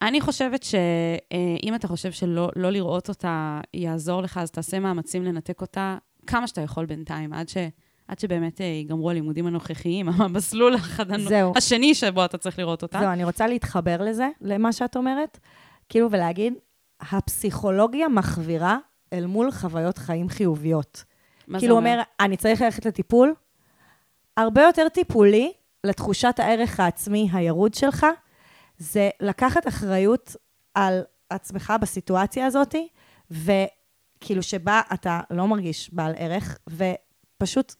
אני 0.01 0.21
חושבת 0.21 0.63
שאם 0.63 1.75
אתה 1.75 1.87
חושב 1.87 2.11
שלא 2.11 2.49
לא 2.55 2.69
לראות 2.69 3.09
אותה 3.09 3.61
יעזור 3.73 4.21
לך, 4.21 4.37
אז 4.37 4.51
תעשה 4.51 4.79
מאמצים 4.79 5.23
לנתק 5.23 5.61
אותה 5.61 5.97
כמה 6.27 6.47
שאתה 6.47 6.61
יכול 6.61 6.85
בינתיים, 6.85 7.33
עד, 7.33 7.49
ש, 7.49 7.57
עד 8.07 8.19
שבאמת 8.19 8.61
אה, 8.61 8.65
ייגמרו 8.65 9.09
הלימודים 9.09 9.47
הנוכחיים, 9.47 10.09
המסלול 10.19 10.75
החדן, 10.75 11.21
זהו. 11.21 11.53
השני 11.55 11.95
שבו 11.95 12.25
אתה 12.25 12.37
צריך 12.37 12.59
לראות 12.59 12.83
אותה. 12.83 12.99
זהו, 12.99 13.09
אני 13.09 13.23
רוצה 13.23 13.47
להתחבר 13.47 14.01
לזה, 14.01 14.29
למה 14.41 14.73
שאת 14.73 14.95
אומרת, 14.95 15.39
כאילו, 15.89 16.11
ולהגיד, 16.11 16.53
הפסיכולוגיה 17.01 18.07
מחווירה 18.07 18.77
אל 19.13 19.25
מול 19.25 19.51
חוויות 19.51 19.97
חיים 19.97 20.29
חיוביות. 20.29 21.03
מה 21.47 21.59
זה 21.59 21.61
כאילו, 21.61 21.75
אומר, 21.75 22.01
אני 22.19 22.37
צריך 22.37 22.61
ללכת 22.61 22.85
לטיפול, 22.85 23.33
הרבה 24.37 24.61
יותר 24.61 24.89
טיפולי 24.89 25.53
לתחושת 25.83 26.39
הערך 26.39 26.79
העצמי 26.79 27.29
הירוד 27.33 27.73
שלך, 27.73 28.05
זה 28.77 29.09
לקחת 29.19 29.67
אחריות 29.67 30.35
על 30.73 31.01
עצמך 31.29 31.73
בסיטואציה 31.81 32.45
הזאת, 32.45 32.75
וכאילו 33.31 34.43
שבה 34.43 34.81
אתה 34.93 35.19
לא 35.31 35.47
מרגיש 35.47 35.93
בעל 35.93 36.13
ערך, 36.17 36.57
ופשוט 36.69 37.75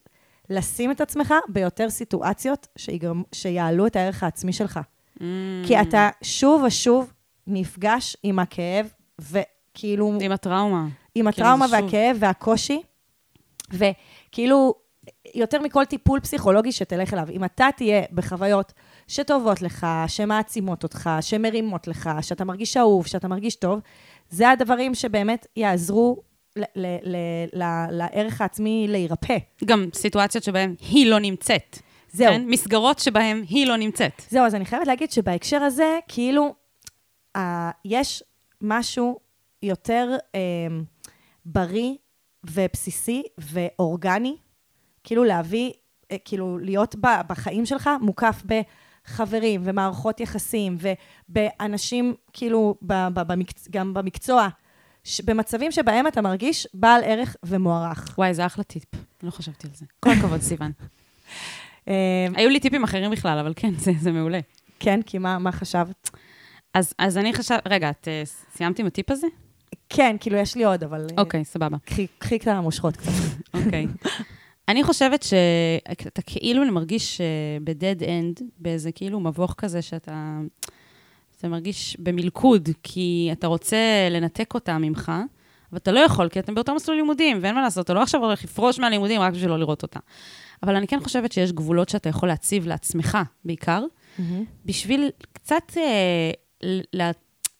לשים 0.49 0.91
את 0.91 1.01
עצמך 1.01 1.33
ביותר 1.49 1.89
סיטואציות 1.89 2.67
שיגרם, 2.77 3.23
שיעלו 3.31 3.87
את 3.87 3.95
הערך 3.95 4.23
העצמי 4.23 4.53
שלך. 4.53 4.79
Mm, 5.19 5.21
כי 5.67 5.81
אתה 5.81 6.09
שוב 6.21 6.63
ושוב 6.63 7.13
נפגש 7.47 8.17
עם 8.23 8.39
הכאב, 8.39 8.93
וכאילו... 9.19 10.13
עם 10.21 10.31
הטראומה. 10.31 10.83
עם 10.83 10.89
כאילו, 11.15 11.29
הטראומה 11.29 11.67
שוב. 11.67 11.83
והכאב 11.83 12.17
והקושי, 12.19 12.81
וכאילו, 13.71 14.73
יותר 15.35 15.61
מכל 15.61 15.85
טיפול 15.85 16.19
פסיכולוגי 16.19 16.71
שתלך 16.71 17.13
אליו, 17.13 17.27
אם 17.31 17.43
אתה 17.43 17.67
תהיה 17.75 18.01
בחוויות 18.11 18.73
שטובות 19.07 19.61
לך, 19.61 19.87
שמעצימות 20.07 20.83
אותך, 20.83 21.09
שמרימות 21.21 21.87
לך, 21.87 22.09
שאתה 22.21 22.45
מרגיש 22.45 22.77
אהוב, 22.77 23.07
שאתה 23.07 23.27
מרגיש 23.27 23.55
טוב, 23.55 23.79
זה 24.29 24.49
הדברים 24.49 24.95
שבאמת 24.95 25.47
יעזרו 25.55 26.21
לערך 27.91 28.41
העצמי 28.41 28.85
להירפא. 28.89 29.37
גם 29.65 29.85
סיטואציות 29.93 30.43
שבהן 30.43 30.75
היא 30.79 31.07
לא 31.07 31.19
נמצאת. 31.19 31.79
זהו. 32.15 32.33
כן? 32.33 32.41
מסגרות 32.47 32.99
שבהן 32.99 33.43
היא 33.49 33.67
לא 33.67 33.77
נמצאת. 33.77 34.21
זהו, 34.29 34.45
אז 34.45 34.55
אני 34.55 34.65
חייבת 34.65 34.87
להגיד 34.87 35.11
שבהקשר 35.11 35.63
הזה, 35.63 35.99
כאילו, 36.07 36.53
אה, 37.35 37.71
יש 37.85 38.23
משהו 38.61 39.19
יותר 39.61 40.15
אה, 40.35 40.39
בריא 41.45 41.93
ובסיסי 42.43 43.23
ואורגני, 43.37 44.35
כאילו 45.03 45.23
להביא, 45.23 45.71
אה, 46.11 46.17
כאילו 46.25 46.57
להיות 46.57 46.95
ב, 46.95 47.07
בחיים 47.27 47.65
שלך 47.65 47.89
מוקף 48.01 48.43
בחברים 48.45 49.61
ומערכות 49.63 50.19
יחסים 50.19 50.77
ובאנשים, 51.29 52.13
כאילו, 52.33 52.75
ב, 52.81 52.93
ב, 53.13 53.21
במקצ... 53.31 53.67
גם 53.71 53.93
במקצוע. 53.93 54.47
במצבים 55.25 55.71
שבהם 55.71 56.07
אתה 56.07 56.21
מרגיש 56.21 56.67
בעל 56.73 57.01
ערך 57.03 57.35
ומוערך. 57.43 58.15
וואי, 58.17 58.33
זה 58.33 58.45
אחלה 58.45 58.63
טיפ. 58.63 58.83
לא 59.23 59.31
חשבתי 59.31 59.67
על 59.67 59.73
זה. 59.75 59.85
כל 59.99 60.09
הכבוד, 60.09 60.41
סיוון. 60.41 60.71
אה, 61.87 62.27
היו 62.35 62.49
לי 62.49 62.59
טיפים 62.59 62.83
אחרים 62.83 63.11
בכלל, 63.11 63.39
אבל 63.39 63.53
כן, 63.55 63.73
זה, 63.77 63.91
זה 63.99 64.11
מעולה. 64.11 64.39
כן, 64.79 65.01
כי 65.01 65.17
מה, 65.17 65.39
מה 65.39 65.51
חשבת? 65.51 66.09
אז, 66.73 66.93
אז 66.97 67.17
אני 67.17 67.33
חשב... 67.33 67.57
רגע, 67.65 67.89
את 67.89 68.07
אה, 68.07 68.23
סיימת 68.55 68.79
עם 68.79 68.85
הטיפ 68.85 69.11
הזה? 69.11 69.27
כן, 69.89 70.15
כאילו, 70.19 70.37
יש 70.37 70.55
לי 70.55 70.63
עוד, 70.63 70.83
אבל... 70.83 71.01
אה, 71.01 71.21
אוקיי, 71.23 71.45
סבבה. 71.45 71.77
קחי 72.19 72.35
את 72.35 72.47
המושכות 72.47 72.97
קצת. 72.97 73.11
אוקיי. 73.57 73.87
אני 74.67 74.83
חושבת 74.83 75.23
שאתה 75.23 76.21
כאילו 76.21 76.71
מרגיש 76.71 77.21
ב-dead 77.63 78.01
end, 78.01 78.43
באיזה 78.57 78.91
כאילו 78.91 79.19
מבוך 79.19 79.55
כזה 79.57 79.81
שאתה 79.81 80.39
אתה 81.37 81.47
מרגיש 81.47 81.97
במלכוד, 81.99 82.69
כי 82.83 83.29
אתה 83.31 83.47
רוצה 83.47 83.77
לנתק 84.11 84.53
אותה 84.53 84.77
ממך, 84.77 85.11
אבל 85.71 85.77
אתה 85.77 85.91
לא 85.91 85.99
יכול, 85.99 86.29
כי 86.29 86.39
אתם 86.39 86.55
באותו 86.55 86.75
מסלול 86.75 86.97
לימודים, 86.97 87.37
ואין 87.41 87.55
מה 87.55 87.61
לעשות, 87.61 87.85
אתה 87.85 87.93
לא 87.93 88.01
עכשיו 88.01 88.23
הולך 88.25 88.43
לפרוש 88.43 88.79
מהלימודים 88.79 89.21
רק 89.21 89.33
בשביל 89.33 89.49
לא 89.49 89.59
לראות 89.59 89.83
אותה. 89.83 89.99
אבל 90.63 90.75
אני 90.75 90.87
כן 90.87 90.99
חושבת 91.03 91.31
שיש 91.31 91.51
גבולות 91.51 91.89
שאתה 91.89 92.09
יכול 92.09 92.29
להציב 92.29 92.67
לעצמך, 92.67 93.17
בעיקר, 93.45 93.83
בשביל 94.65 95.09
קצת 95.33 95.63
אה, 95.77 96.31
לה, 96.93 97.11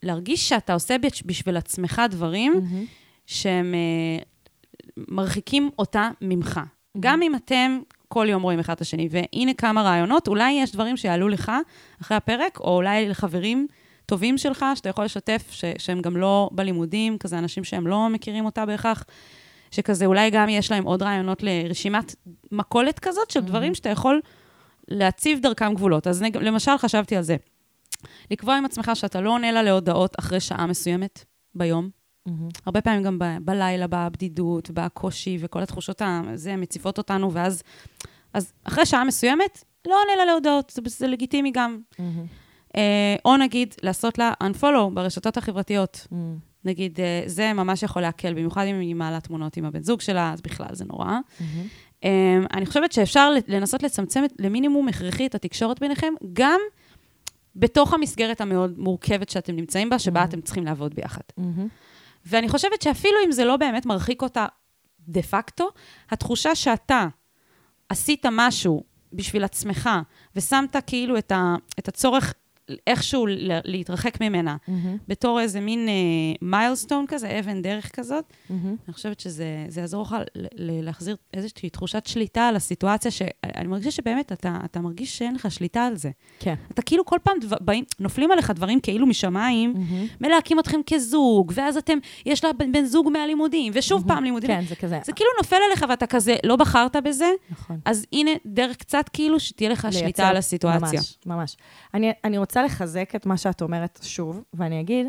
להרגיש 0.04 0.50
שאתה 0.50 0.74
עושה 0.74 0.98
בש- 0.98 1.24
בשביל 1.26 1.58
עצמך 1.58 2.02
דברים 2.10 2.54
שהם 3.26 3.74
אה, 3.74 4.24
מרחיקים 4.98 5.70
אותה 5.80 6.10
ממך. 6.22 6.60
גם 7.00 7.22
אם 7.22 7.36
אתם 7.36 7.80
כל 8.08 8.28
יום 8.30 8.42
רואים 8.42 8.60
אחד 8.60 8.74
את 8.74 8.82
השני, 8.82 9.08
והנה 9.12 9.54
כמה 9.54 9.82
רעיונות, 9.82 10.28
אולי 10.28 10.52
יש 10.52 10.72
דברים 10.72 10.98
שיעלו 10.98 11.30
לך 11.30 11.52
אחרי 12.02 12.18
הפרק, 12.18 12.60
או 12.60 12.76
אולי 12.76 13.10
לחברים 13.10 13.68
טובים 14.06 14.38
שלך, 14.38 14.66
שאתה 14.76 14.90
יכול 14.90 15.06
לשתף, 15.06 15.48
ש- 15.52 15.66
שהם 15.78 16.02
גם 16.02 16.18
לא 16.18 16.50
בלימודים, 16.54 17.18
כזה 17.18 17.38
אנשים 17.40 17.64
שהם 17.64 17.88
לא 17.88 18.10
מכירים 18.10 18.46
אותה 18.46 18.66
בהכרח, 18.66 19.04
שכזה 19.72 20.06
אולי 20.06 20.30
גם 20.30 20.50
יש 20.50 20.72
להם 20.72 20.84
עוד 20.84 21.04
רעיונות 21.04 21.44
לרשימת 21.44 22.16
מכולת 22.52 23.00
כזאת 23.00 23.32
של 23.32 23.40
דברים 23.40 23.76
שאתה 23.76 23.90
יכול 23.90 24.22
להציב 24.88 25.40
דרכם 25.42 25.74
גבולות. 25.74 26.08
אז 26.08 26.22
נג- 26.22 26.38
למשל, 26.38 26.78
חשבתי 26.78 27.16
על 27.16 27.24
זה. 27.24 27.36
לקבוע 28.32 28.56
עם 28.58 28.66
עצמך 28.66 28.92
שאתה 28.94 29.22
לא 29.22 29.30
עונה 29.34 29.52
לה 29.52 29.64
להודעות 29.64 30.16
אחרי 30.20 30.40
שעה 30.40 30.66
מסוימת 30.66 31.26
ביום. 31.56 31.90
הרבה 32.66 32.82
פעמים 32.82 33.04
גם 33.04 33.20
ב- 33.20 33.38
בלילה, 33.42 33.88
בבדידות, 33.88 34.72
בקושי 34.74 35.38
וכל 35.40 35.64
התחושות 35.64 36.02
הזה 36.06 36.56
מציפות 36.56 36.98
אותנו, 36.98 37.34
ואז 37.34 37.64
אז 38.34 38.54
אחרי 38.64 38.86
שעה 38.86 39.04
מסוימת, 39.04 39.64
לא 39.88 40.02
עונה 40.02 40.16
לה 40.18 40.26
להודעות, 40.26 40.70
זה, 40.76 40.82
זה 40.86 41.08
לגיטימי 41.08 41.52
גם. 41.54 41.80
מהמם. 42.00 42.26
אה, 42.76 43.16
או 43.26 43.38
נגיד, 43.38 43.76
לעשות 43.84 44.18
לה 44.18 44.34
unfollow 44.44 44.90
ברשתות 44.94 45.38
החברתיות. 45.38 46.08
מהמם. 46.12 46.38
נגיד, 46.66 47.00
אה, 47.00 47.24
זה 47.26 47.54
ממש 47.54 47.84
יכול 47.84 48.02
להקל, 48.02 48.34
במיוחד 48.34 48.66
אם 48.66 48.80
היא 48.80 48.96
מעלה 48.96 49.20
תמונות 49.20 49.58
עם 49.58 49.66
הבן 49.66 49.84
זוג 49.84 50.02
שלה, 50.02 50.34
אז 50.34 50.42
בכלל 50.42 50.68
זה 50.72 50.86
נורא. 50.86 51.06
מהמם. 51.06 51.68
אה, 52.04 52.38
אני 52.54 52.66
חושבת 52.66 52.92
שאפשר 52.92 53.32
לנסות 53.48 53.84
לצמצם 53.84 54.24
למינימום 54.40 54.88
הכרחי 54.88 55.26
את 55.26 55.36
התקשורת 55.36 55.80
ביניכם, 55.80 56.14
גם 56.34 56.60
בתוך 57.56 57.94
המסגרת 57.94 58.42
המאוד 58.42 58.80
מורכבת 58.80 59.30
שאתם 59.30 59.56
נמצאים 59.56 59.90
בה, 59.90 60.00
שבה 60.00 60.24
אתם 60.24 60.42
צריכים 60.42 60.66
לעבוד 60.66 60.96
ביחד. 60.96 61.22
מהמם. 61.38 61.68
ואני 62.26 62.50
חושבת 62.50 62.82
שאפילו 62.82 63.16
אם 63.26 63.32
זה 63.32 63.46
לא 63.46 63.58
באמת 63.58 63.86
מרחיק 63.86 64.22
אותה 64.22 64.46
דה 65.00 65.22
פקטו, 65.22 65.70
התחושה 66.10 66.56
שאתה 66.56 67.08
עשית 67.90 68.26
משהו 68.32 68.84
בשביל 69.14 69.44
עצמך, 69.44 69.90
ושמת 70.36 70.76
כאילו 70.88 71.18
את, 71.18 71.32
ה, 71.32 71.56
את 71.80 71.88
הצורך 71.88 72.34
איכשהו 72.88 73.26
להתרחק 73.64 74.22
ממנה, 74.22 74.56
מהמם. 74.68 74.98
בתור 75.08 75.40
איזה 75.40 75.60
מין 75.60 75.90
מיילסטון 76.42 77.06
כזה, 77.08 77.40
אבן 77.40 77.62
דרך 77.62 77.96
כזאת, 77.96 78.26
מהמם. 78.50 78.76
אני 78.88 78.94
חושבת 78.94 79.20
שזה 79.20 79.46
זה 79.68 79.82
יעזור 79.82 80.02
לך 80.04 80.16
להחזיר 80.56 81.16
איזושהי 81.34 81.70
תחושת 81.70 82.06
שליטה 82.06 82.48
על 82.48 82.56
הסיטואציה, 82.56 83.12
שאני 83.12 83.68
מרגישה 83.68 83.92
שבאמת, 83.92 84.32
אתה, 84.32 84.60
אתה 84.66 84.80
מרגיש 84.80 85.18
שאין 85.18 85.36
לך 85.36 85.52
שליטה 85.52 85.86
על 85.86 85.96
זה. 85.96 86.12
כן. 86.40 86.56
אתה 86.72 86.82
כאילו 86.82 87.06
כל 87.06 87.18
פעם 87.24 87.40
דבר, 87.40 87.58
באים, 87.62 87.84
נופלים 88.00 88.32
עליך 88.32 88.52
דברים 88.52 88.80
כאילו 88.80 89.08
משמיים, 89.08 89.74
מהמם. 89.74 90.08
מלהקים 90.22 90.60
אתכם 90.60 90.80
כזוג, 90.90 91.52
ואז 91.56 91.78
אתם, 91.78 91.98
יש 92.26 92.44
לה 92.44 92.54
בן, 92.54 92.72
בן 92.72 92.86
זוג 92.86 93.10
מהלימודים, 93.10 93.74
ושוב 93.76 94.04
פעם 94.08 94.24
לימודים. 94.24 94.50
כן, 94.50 94.64
זה 94.70 94.76
כזה. 94.76 95.00
זה 95.06 95.14
כאילו 95.14 95.30
נופל 95.38 95.58
עליך 95.70 95.86
ואתה 95.90 96.08
כזה, 96.08 96.36
לא 96.44 96.56
בחרת 96.56 96.96
בזה, 96.96 97.30
נכון. 97.50 97.80
אז 97.86 98.06
הנה 98.14 98.32
דרך 98.46 98.78
קצת 98.78 99.10
כאילו 99.14 99.40
שתהיה 99.40 99.70
לך 99.70 99.88
שליטה 99.92 100.28
על 100.28 100.38
הסיטואציה. 100.38 101.00
ממש, 101.00 101.18
ממש. 101.26 101.58
אני, 101.94 102.12
אני 102.24 102.38
רוצה 102.38 102.55
לחזק 102.64 103.16
את 103.16 103.26
מה 103.26 103.38
שאת 103.38 103.62
אומרת 103.62 104.00
שוב, 104.04 104.44
ואני 104.54 104.82
אגיד, 104.82 105.08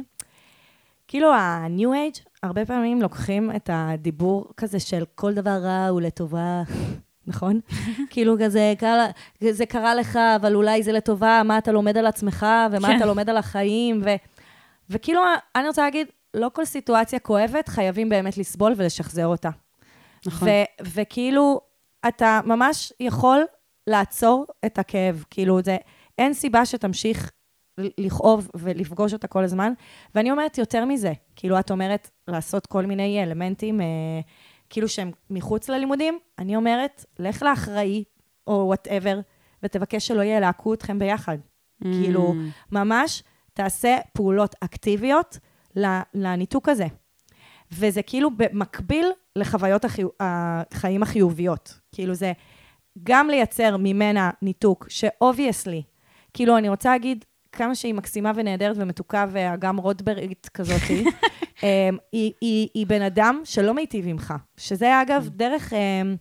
כאילו 1.09 1.33
ה-new 1.33 1.89
age, 1.89 2.29
הרבה 2.43 2.67
פעמים 2.67 3.03
לוקחים 3.03 3.51
את 3.57 3.71
הדיבור 3.73 4.53
כזה 4.57 4.81
של 4.81 5.05
כל 5.15 5.35
דבר 5.35 5.59
רע 5.63 5.87
הוא 5.87 6.01
לטובה, 6.01 6.63
נכון? 7.27 7.61
כאילו 8.11 8.37
כזה, 8.45 8.75
קרה, 8.79 9.07
זה 9.51 9.67
קרה 9.67 9.95
לך, 9.95 10.19
אבל 10.37 10.55
אולי 10.55 10.83
זה 10.83 10.93
לטובה, 10.93 11.43
מה 11.45 11.59
אתה 11.59 11.73
לומד 11.73 11.97
על 11.97 12.07
עצמך, 12.07 12.47
ומה 12.73 12.89
כן. 12.89 12.97
אתה 12.97 13.07
לומד 13.07 13.31
על 13.31 13.37
החיים, 13.37 14.03
ו, 14.05 14.09
וכאילו, 14.91 15.21
אני 15.57 15.69
רוצה 15.69 15.83
להגיד, 15.83 16.07
לא 16.35 16.51
כל 16.53 16.65
סיטואציה 16.65 17.19
כואבת 17.19 17.69
חייבים 17.69 18.09
באמת 18.09 18.39
לסבול 18.39 18.73
ולשחזר 18.77 19.27
אותה. 19.27 19.51
נכון. 20.27 20.49
ו- 20.49 20.85
וכאילו, 20.95 21.61
אתה 22.09 22.41
ממש 22.45 22.93
יכול 23.01 23.45
לעצור 23.87 24.47
את 24.67 24.79
הכאב. 24.79 25.25
כאילו, 25.31 25.63
זה, 25.63 25.77
אין 26.19 26.35
סיבה 26.35 26.67
שתמשיך 26.67 27.31
לכאוב 27.79 28.51
ולפגוש 28.55 29.13
אותה 29.13 29.29
כל 29.29 29.45
הזמן. 29.45 29.73
ואני 30.15 30.31
אומרת 30.31 30.59
יותר 30.59 30.85
מזה, 30.85 31.13
כאילו, 31.37 31.59
את 31.59 31.71
אומרת 31.71 32.11
לעשות 32.29 32.67
כל 32.67 32.87
מיני 32.87 33.23
אלמנטים, 33.23 33.81
אה, 33.81 33.87
כאילו 34.71 34.89
שהם 34.89 35.11
מחוץ 35.31 35.69
ללימודים, 35.69 36.19
אני 36.39 36.57
אומרת, 36.57 37.05
לך 37.19 37.43
לאחראי, 37.43 38.05
או 38.47 38.65
וואטאבר, 38.67 39.21
ותבקש 39.63 40.07
שלא 40.07 40.23
ילהקו 40.23 40.75
אתכם 40.75 40.99
ביחד. 40.99 41.39
כאילו, 41.83 42.35
ממש 42.73 43.23
תעשה 43.53 43.99
פעולות 44.13 44.55
אקטיביות 44.61 45.39
לניתוק 46.15 46.69
הזה. 46.69 46.87
וזה 47.73 48.03
כאילו 48.03 48.31
במקביל 48.37 49.07
לחוויות 49.37 49.85
החיו... 49.85 50.09
החיים 50.21 51.03
החיוביות. 51.03 51.81
כאילו 51.93 52.15
זה 52.15 52.33
גם 53.03 53.29
לייצר 53.29 53.77
ממנה 53.77 54.31
ניתוק, 54.43 54.87
ש 54.89 55.05
obviously, 55.05 55.83
כאילו 56.35 56.59
אני 56.59 56.69
רוצה 56.69 56.91
להגיד 56.91 57.25
כמה 57.57 57.75
שהיא 57.75 57.95
מקסימה 57.95 58.33
ונהדרת 58.35 58.77
ומתוקה 58.79 59.27
ואגם 59.31 59.77
רוטברית 59.77 60.51
כזאתי, 60.55 61.05
אמ, 61.63 61.97
היא, 62.13 62.33
היא, 62.41 62.69
היא 62.75 62.87
בן 62.87 63.03
אדם 63.03 63.41
שלא 63.45 63.75
מיטיב 63.75 64.09
עמך. 64.09 64.35
שזה 64.57 65.03
אגב 65.03 65.29
דרך 65.29 65.73
אמ, 65.73 66.17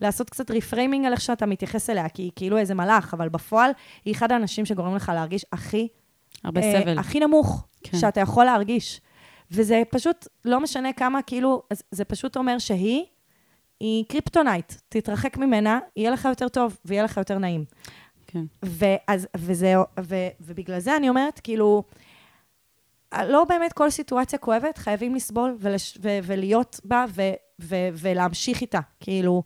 לעשות 0.00 0.30
קצת 0.30 0.50
reframing 0.50 1.06
על 1.06 1.12
איך 1.12 1.20
שאתה 1.20 1.46
מתייחס 1.46 1.90
אליה, 1.90 2.08
כי 2.08 2.22
היא 2.22 2.30
כאילו 2.36 2.58
איזה 2.58 2.74
מלאך, 2.74 3.14
אבל 3.14 3.28
בפועל 3.28 3.70
היא 4.04 4.14
אחד 4.14 4.32
האנשים 4.32 4.66
שגורם 4.66 4.94
לך 4.94 5.12
להרגיש 5.14 5.44
הכי 5.52 5.88
הרבה 6.44 6.60
אה, 6.60 6.80
סבל. 6.82 6.98
הכי 6.98 7.20
נמוך 7.20 7.66
כן. 7.82 7.90
כן. 7.90 7.98
שאתה 7.98 8.20
יכול 8.20 8.44
להרגיש. 8.44 9.00
וזה 9.50 9.82
פשוט, 9.90 10.28
לא 10.44 10.60
משנה 10.60 10.92
כמה, 10.92 11.22
כאילו, 11.22 11.62
זה 11.90 12.04
פשוט 12.04 12.36
אומר 12.36 12.58
שהיא, 12.58 13.04
היא 13.80 14.04
kryptonite. 14.08 14.72
תתרחק 14.88 15.36
ממנה, 15.36 15.78
יהיה 15.96 16.10
לך 16.10 16.24
יותר 16.24 16.48
טוב 16.48 16.78
ויהיה 16.84 17.02
לך 17.02 17.16
יותר 17.16 17.38
נעים. 17.38 17.64
כן. 18.26 18.44
ואז, 18.62 19.28
וזה, 19.36 19.74
ו, 20.00 20.14
ובגלל 20.40 20.78
זה 20.78 20.96
אני 20.96 21.08
אומרת, 21.08 21.40
כאילו, 21.40 21.84
לא 23.14 23.44
באמת 23.44 23.72
כל 23.72 23.90
סיטואציה 23.90 24.38
כואבת, 24.38 24.78
חייבים 24.78 25.14
לסבול 25.14 25.56
ולש, 25.60 25.98
ו, 26.02 26.08
ולהיות 26.22 26.80
בה 26.84 27.04
ו, 27.08 27.22
ו, 27.60 27.76
ולהמשיך 27.92 28.60
איתה. 28.60 28.80
כאילו, 29.00 29.42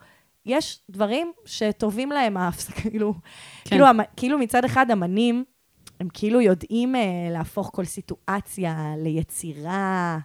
יש 0.46 0.80
דברים 0.90 1.32
שטובים 1.44 2.10
להם 2.10 2.36
ההפסקה, 2.36 2.80
כאילו, 2.90 3.14
כן. 3.14 3.20
כאילו, 3.70 3.86
כאילו 4.16 4.38
מצד 4.38 4.64
אחד 4.64 4.90
אמנים, 4.90 5.44
הם 6.00 6.08
כאילו 6.12 6.40
יודעים 6.40 6.96
אה, 6.96 7.28
להפוך 7.30 7.70
כל 7.74 7.84
סיטואציה 7.84 8.94
ליצירה, 8.98 10.18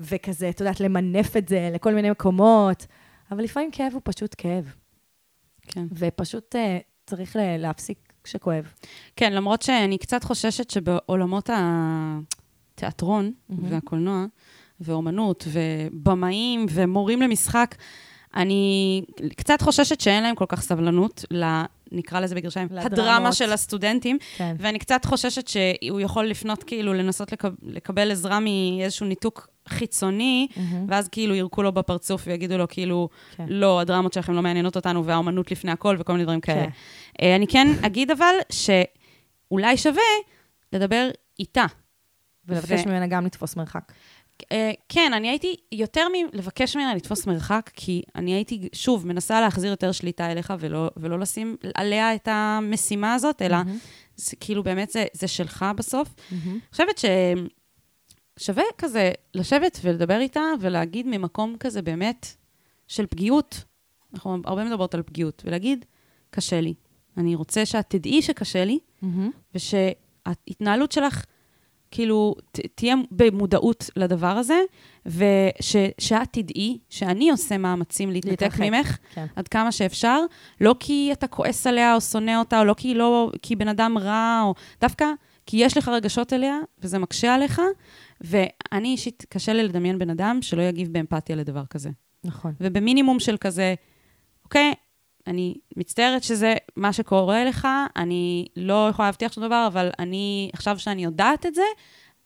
וכזה, 0.00 0.48
את 0.48 0.60
יודעת, 0.60 0.80
למנף 0.80 1.36
את 1.36 1.48
זה 1.48 1.70
לכל 1.72 1.94
מיני 1.94 2.10
מקומות, 2.10 2.86
אבל 3.30 3.44
לפעמים 3.44 3.70
כאב 3.70 3.92
הוא 3.92 4.00
פשוט 4.04 4.34
כאב, 4.38 4.74
כן. 5.62 5.86
ופשוט 5.92 6.56
אה, 6.56 6.78
צריך 7.06 7.36
להפסיק 7.58 8.12
כשכואב. 8.24 8.72
כן, 9.16 9.32
למרות 9.32 9.62
שאני 9.62 9.98
קצת 9.98 10.24
חוששת 10.24 10.70
שבעולמות 10.70 11.50
התיאטרון 12.74 13.32
מהמם. 13.48 13.72
והקולנוע, 13.72 14.24
ואומנות, 14.80 15.44
ובמאים, 15.52 16.66
ומורים 16.70 17.22
למשחק, 17.22 17.74
אני 18.34 19.02
קצת 19.36 19.62
חוששת 19.62 20.00
שאין 20.00 20.22
להם 20.22 20.34
כל 20.34 20.46
כך 20.48 20.62
סבלנות 20.62 21.24
ל... 21.30 21.62
נקרא 21.94 22.20
לזה 22.20 22.34
בגרשיים, 22.34 22.68
לדרמות. 22.70 22.92
הדרמה 22.92 23.32
של 23.32 23.52
הסטודנטים, 23.52 24.18
כן. 24.36 24.56
ואני 24.58 24.78
קצת 24.78 25.04
חוששת 25.04 25.48
שהוא 25.48 26.00
יכול 26.00 26.26
לפנות, 26.26 26.62
כאילו, 26.64 26.92
לנסות 26.92 27.32
לקב, 27.32 27.48
לקבל 27.62 28.10
עזרה 28.10 28.38
מאיזשהו 28.40 29.06
ניתוק 29.06 29.48
חיצוני, 29.68 30.48
מהמם. 30.56 30.86
ואז 30.88 31.08
כאילו 31.08 31.34
ירקו 31.34 31.62
לו 31.62 31.72
בפרצוף 31.72 32.22
ויגידו 32.26 32.58
לו, 32.58 32.68
כאילו, 32.68 33.08
כן. 33.36 33.46
לא, 33.48 33.80
הדרמות 33.80 34.12
שלכם 34.12 34.32
לא 34.32 34.42
מעניינות 34.42 34.76
אותנו, 34.76 35.04
והאומנות 35.04 35.50
לפני 35.50 35.70
הכל, 35.70 35.96
וכל 35.98 36.12
מיני 36.12 36.24
דברים 36.24 36.40
כאלה. 36.40 36.62
כן. 36.64 36.70
אה, 37.22 37.36
אני 37.36 37.46
כן 37.46 37.68
אגיד 37.86 38.10
אבל, 38.10 38.34
שאולי 38.52 39.76
שווה 39.76 40.02
לדבר 40.72 41.08
איתה. 41.38 41.66
ולבקש 42.46 42.80
ו- 42.86 42.88
ממנה 42.88 43.06
גם 43.06 43.26
לתפוס 43.26 43.56
מרחק. 43.56 43.92
אה, 44.52 44.70
כן, 44.88 45.12
אני 45.14 45.28
הייתי 45.28 45.56
יותר 45.72 46.06
מלבקש 46.32 46.76
ממנה 46.76 46.94
לתפוס 46.94 47.26
מרחק, 47.26 47.70
כי 47.74 48.02
אני 48.14 48.34
הייתי, 48.34 48.68
שוב, 48.72 49.06
מנסה 49.06 49.40
להחזיר 49.40 49.70
יותר 49.70 49.92
שליטה 49.92 50.32
אליך 50.32 50.52
ולא, 50.58 50.90
ולא 50.96 51.18
לשים 51.18 51.56
עליה 51.74 52.14
את 52.14 52.28
המשימה 52.30 53.14
הזאת, 53.14 53.42
אלא 53.42 53.56
מהמם. 53.56 53.78
זה, 54.16 54.36
כאילו 54.40 54.62
באמת 54.62 54.90
זה, 54.90 55.04
זה 55.12 55.28
שלך 55.28 55.66
בסוף. 55.76 56.14
אני 56.32 56.60
חושבת 56.70 56.98
ששווה 58.38 58.64
כזה 58.78 59.12
לשבת 59.34 59.78
ולדבר 59.82 60.18
איתה 60.20 60.40
ולהגיד 60.60 61.06
ממקום 61.06 61.56
כזה 61.60 61.82
באמת 61.82 62.26
של 62.88 63.06
פגיעות. 63.06 63.64
אנחנו 64.14 64.38
הרבה 64.44 64.64
מדברות 64.64 64.94
על 64.94 65.02
פגיעות, 65.02 65.42
ולהגיד, 65.46 65.84
קשה 66.30 66.60
לי. 66.60 66.74
אני 67.16 67.34
רוצה 67.34 67.66
שאת 67.66 67.84
תדעי 67.88 68.22
שקשה 68.22 68.64
לי, 68.64 68.78
מהמם. 69.02 69.30
ושההתנהלות 69.54 70.92
שלך, 70.92 71.24
כאילו, 71.90 72.34
ת, 72.52 72.60
תהיה 72.74 72.94
במודעות 73.10 73.90
לדבר 73.96 74.26
הזה, 74.26 74.60
ושאת 75.06 76.28
תדעי 76.30 76.78
שאני 76.88 77.30
עושה 77.30 77.58
מאמצים 77.58 78.10
להתנתק. 78.10 78.58
ממך 78.58 78.98
כן. 79.14 79.26
עד 79.36 79.48
כמה 79.48 79.72
שאפשר, 79.72 80.20
לא 80.60 80.74
כי 80.80 81.10
אתה 81.12 81.26
כועס 81.26 81.66
עליה 81.66 81.94
או 81.94 82.00
שונא 82.00 82.38
אותה, 82.38 82.58
או 82.58 82.64
לא 82.64 82.74
כי 82.74 82.88
היא 82.88 82.96
לא, 82.96 83.30
כי 83.42 83.56
בן 83.56 83.68
אדם 83.68 83.98
רע, 83.98 84.42
או 84.44 84.54
דווקא 84.80 85.06
כי 85.46 85.56
יש 85.56 85.76
לך 85.76 85.88
רגשות 85.88 86.32
אליה, 86.32 86.58
וזה 86.78 86.98
מקשה 86.98 87.34
עליך, 87.34 87.62
ואני 88.20 88.88
אישית, 88.88 89.26
קשה 89.28 89.52
לי 89.52 89.62
לדמיין 89.62 89.98
בן 89.98 90.10
אדם 90.10 90.38
שלא 90.42 90.62
יגיב 90.62 90.92
באמפתיה 90.92 91.36
לדבר 91.36 91.66
כזה. 91.66 91.90
נכון. 92.24 92.52
ובמינימום 92.60 93.20
של 93.20 93.36
כזה, 93.36 93.74
אוקיי, 94.44 94.72
אני 95.26 95.54
מצטערת 95.76 96.22
שזה 96.22 96.54
מה 96.76 96.92
שקורה 96.92 97.44
לך, 97.44 97.68
אני 97.96 98.46
לא 98.56 98.88
יכולה 98.90 99.08
להבטיח 99.08 99.32
שום 99.32 99.44
דבר, 99.44 99.64
אבל 99.66 99.90
אני, 99.98 100.50
עכשיו 100.52 100.78
שאני 100.78 101.04
יודעת 101.04 101.46
את 101.46 101.54
זה, 101.54 101.62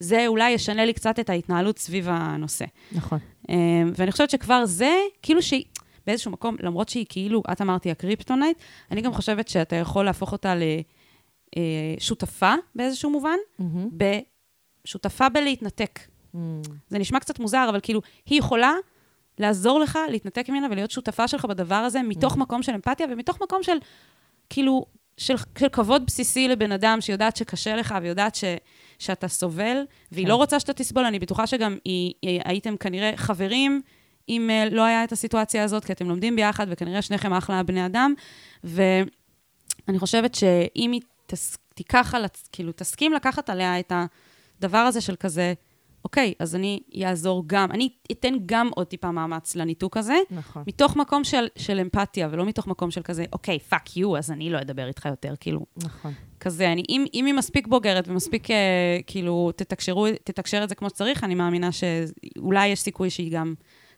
זה 0.00 0.26
אולי 0.26 0.50
ישנה 0.50 0.84
לי 0.84 0.92
קצת 0.92 1.20
את 1.20 1.30
ההתנהלות 1.30 1.78
סביב 1.78 2.08
הנושא. 2.10 2.64
נכון. 2.92 3.18
אמ, 3.48 3.92
ואני 3.96 4.12
חושבת 4.12 4.30
שכבר 4.30 4.66
זה, 4.66 4.96
כאילו 5.22 5.42
שהיא, 5.42 5.64
באיזשהו 6.06 6.30
מקום, 6.30 6.56
למרות 6.60 6.88
שהיא 6.88 7.06
כאילו, 7.08 7.42
את 7.52 7.60
אמרתי 7.60 7.90
ה 7.90 7.96
kryptonite, 7.96 8.58
אני 8.90 9.00
גם 9.00 9.12
חושבת 9.12 9.48
שאתה 9.48 9.76
יכול 9.76 10.04
להפוך 10.04 10.32
אותה 10.32 10.54
לשותפה 11.56 12.54
באיזשהו 12.74 13.10
מובן, 13.10 13.36
מהמם. 13.58 13.88
בשותפה 14.84 15.28
בלהתנתק. 15.28 16.00
מהמם. 16.34 16.62
זה 16.88 16.98
נשמע 16.98 17.20
קצת 17.20 17.38
מוזר, 17.38 17.66
אבל 17.70 17.80
כאילו, 17.82 18.00
היא 18.26 18.38
יכולה 18.38 18.72
לעזור 19.38 19.80
לך 19.80 19.98
להתנתק 20.10 20.48
ממנה 20.48 20.66
ולהיות 20.70 20.90
שותפה 20.90 21.28
שלך 21.28 21.44
בדבר 21.44 21.74
הזה, 21.74 22.02
מתוך 22.02 22.36
מקום 22.36 22.62
של 22.62 22.72
אמפתיה 22.72 23.06
ומתוך 23.10 23.42
מקום 23.42 23.62
של, 23.62 23.76
כאילו, 24.50 24.84
של, 25.16 25.34
של 25.58 25.68
כבוד 25.68 26.06
בסיסי 26.06 26.48
לבן 26.48 26.72
אדם, 26.72 27.00
שיודעת 27.00 27.36
שקשה 27.36 27.76
לך 27.76 27.94
ויודעת 28.02 28.34
ש, 28.34 28.44
שאתה 28.98 29.28
סובל, 29.28 29.84
והיא 30.12 30.24
כן. 30.24 30.30
לא 30.30 30.36
רוצה 30.36 30.60
שאתה 30.60 30.72
תסבול. 30.72 31.04
אני 31.04 31.18
בטוחה 31.18 31.46
שגם 31.46 31.78
היא, 31.84 32.14
היא, 32.22 32.40
הייתם 32.44 32.76
כנראה 32.76 33.12
חברים, 33.16 33.82
אם 34.28 34.50
אה, 34.50 34.74
לא 34.74 34.82
היה 34.84 35.04
את 35.04 35.12
הסיטואציה 35.12 35.64
הזאת, 35.64 35.84
כי 35.84 35.92
אתם 35.92 36.08
לומדים 36.08 36.36
ביחד, 36.36 36.66
וכנראה 36.70 37.02
שניכם 37.02 37.32
אחלה 37.32 37.62
בני 37.62 37.86
אדם. 37.86 38.14
ואני 38.64 39.98
חושבת 39.98 40.34
שאם 40.34 40.92
היא 40.92 41.00
תס, 41.26 41.56
תיקח 41.74 42.14
על, 42.14 42.24
כאילו, 42.52 42.72
תסכים 42.72 43.12
לקחת 43.12 43.50
עליה 43.50 43.80
את 43.80 43.92
הדבר 44.58 44.78
הזה 44.78 45.00
של 45.00 45.16
כזה, 45.16 45.54
אוקיי, 46.04 46.34
אז 46.38 46.54
אני 46.54 46.80
אעזור 47.04 47.44
גם, 47.46 47.70
אני 47.70 47.88
אתן 48.12 48.34
גם 48.46 48.68
עוד 48.74 48.86
טיפה 48.86 49.10
מאמץ 49.10 49.56
לניתוק 49.56 49.96
הזה, 49.96 50.16
נכון. 50.30 50.62
מתוך 50.66 50.96
מקום 50.96 51.24
של, 51.24 51.46
של 51.56 51.78
אמפתיה, 51.78 52.28
ולא 52.30 52.46
מתוך 52.46 52.66
מקום 52.66 52.90
של 52.90 53.02
כזה, 53.02 53.24
אוקיי, 53.32 53.58
fuck 53.58 53.96
you, 53.96 54.16
אז 54.16 54.30
אני 54.30 54.50
לא 54.50 54.60
אדבר 54.60 54.86
איתך 54.86 55.06
יותר, 55.06 55.34
כאילו, 55.40 55.66
נכון. 55.76 56.12
כזה, 56.40 56.72
אני, 56.72 56.82
אם, 56.88 57.04
אם 57.14 57.26
היא 57.26 57.34
מספיק 57.34 57.66
בוגרת 57.66 58.08
ומספיק, 58.08 58.50
אה, 58.50 58.98
כאילו, 59.06 59.52
תתקשרו, 59.56 60.06
תתקשר 60.24 60.64
את 60.64 60.68
זה 60.68 60.74
כמו 60.74 60.90
שצריך, 60.90 61.24
אני 61.24 61.34
מאמינה 61.34 61.68
שאולי 61.72 62.66
יש 62.68 62.80
סיכוי 62.80 63.10
שהיא 63.10 63.32
גם 63.32 63.54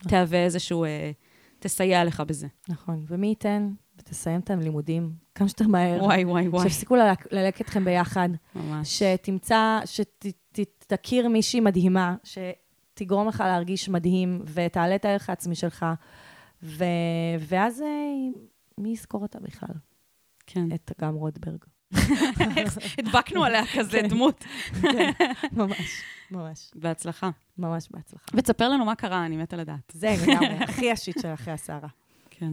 תהווה 0.09 0.45
איזשהו, 0.45 0.85
אה, 0.85 1.11
תסייע 1.59 2.05
לך 2.05 2.21
בזה. 2.21 2.47
נכון. 2.69 3.05
ומי 3.09 3.27
ייתן 3.27 3.71
ותסיים 3.99 4.41
את 4.41 4.51
הלימודים 4.51 5.13
כמה 5.35 5.49
שיותר 5.49 5.67
מהר. 5.67 6.05
וואי, 6.05 6.25
וואי, 6.25 6.49
וואי, 6.49 6.63
שיפסיקו 6.63 6.97
ללק- 6.97 7.33
ללקט 7.33 7.61
אתכם 7.61 7.85
ביחד. 7.85 8.29
ממש. 8.55 8.99
שתמצא, 9.03 9.81
שתכיר 9.85 11.29
מישהי 11.29 11.61
מדהימה, 11.61 12.17
שתגרום 12.25 13.29
לך 13.29 13.41
להרגיש 13.47 13.89
מדהים, 13.89 14.43
ותעלה 14.45 14.95
את 14.95 15.05
הערך 15.05 15.29
העצמי 15.29 15.55
שלך, 15.55 15.87
ו... 16.63 16.85
ואז 17.41 17.83
אה, 17.83 17.87
מי 18.79 18.89
יזכור 18.93 19.23
אותה 19.23 19.41
בכלל? 19.41 19.75
כן. 20.47 20.69
את 20.75 20.93
אגם 21.01 21.15
רוטברג. 21.15 21.59
הדבקנו 22.99 23.45
עליה 23.45 23.63
כזה 23.75 24.01
כן. 24.03 24.09
דמות. 24.09 24.45
כן, 24.83 25.11
ממש, 25.53 26.03
ממש, 26.31 26.71
בהצלחה. 26.75 27.31
ממש 27.59 27.89
בהצלחה. 27.91 28.25
ותספר 28.35 28.69
לנו 28.69 28.85
מה 28.85 28.95
קרה, 28.95 29.27
אני 29.27 29.37
מתה 29.37 29.57
לדעת. 29.57 29.93
זה 29.93 30.15
לגמרי, 30.27 30.47
הכי 30.49 30.91
השיט 30.93 31.21
של 31.23 31.35
אחרי 31.35 31.53
הסערה. 31.55 31.89
כן. 32.31 32.53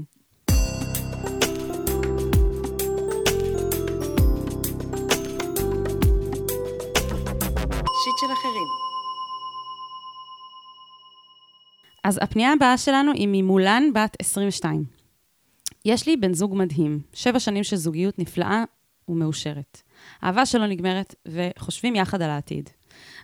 אז 12.05 12.19
הפנייה 12.21 12.53
הבאה 12.53 12.77
שלנו 12.77 13.11
היא 13.11 13.27
ממולן, 13.31 13.83
בת 13.93 14.17
22. 14.19 14.83
יש 15.85 16.07
לי 16.07 16.17
בן 16.17 16.33
זוג 16.33 16.55
מדהים, 16.55 16.99
שבע 17.13 17.39
שנים 17.39 17.63
של 17.63 17.75
זוגיות 17.75 18.19
נפלאה 18.19 18.63
ומאושרת. 19.09 19.81
אהבה 20.23 20.45
שלא 20.45 20.67
נגמרת, 20.67 21.15
וחושבים 21.27 21.95
יחד 21.95 22.21
על 22.21 22.29
העתיד. 22.29 22.69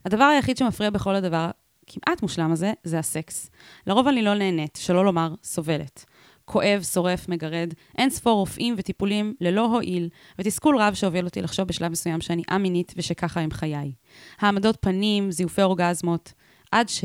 הדבר 0.06 0.24
היחיד 0.24 0.58
שמפריע 0.58 0.90
בכל 0.90 1.16
הדבר 1.16 1.50
כמעט 1.88 2.22
מושלם 2.22 2.52
הזה, 2.52 2.74
זה 2.84 3.00
הסקס. 3.00 3.50
לרוב 3.88 4.08
אני 4.08 4.22
לא 4.22 4.34
נהנית, 4.34 4.80
שלא 4.82 5.06
לומר 5.06 5.34
סובלת. 5.44 6.06
כואב, 6.52 6.84
שורף, 6.84 7.30
מגרד, 7.30 7.74
אין 7.98 8.10
ספור 8.10 8.34
רופאים 8.34 8.76
וטיפולים 8.78 9.34
ללא 9.42 9.66
הועיל, 9.66 10.10
ותסכול 10.40 10.78
רב 10.78 10.94
שהוביל 10.94 11.26
אותי 11.26 11.42
לחשוב 11.42 11.68
בשלב 11.68 11.92
מסוים 11.92 12.22
שאני 12.22 12.44
א-מינית 12.50 12.94
ושככה 12.98 13.42
הם 13.42 13.52
חיי. 13.52 13.92
העמדות 14.40 14.78
פנים, 14.82 15.32
זיופי 15.32 15.62
אורגזמות, 15.62 16.34
עד 16.72 16.90
ש... 16.90 17.04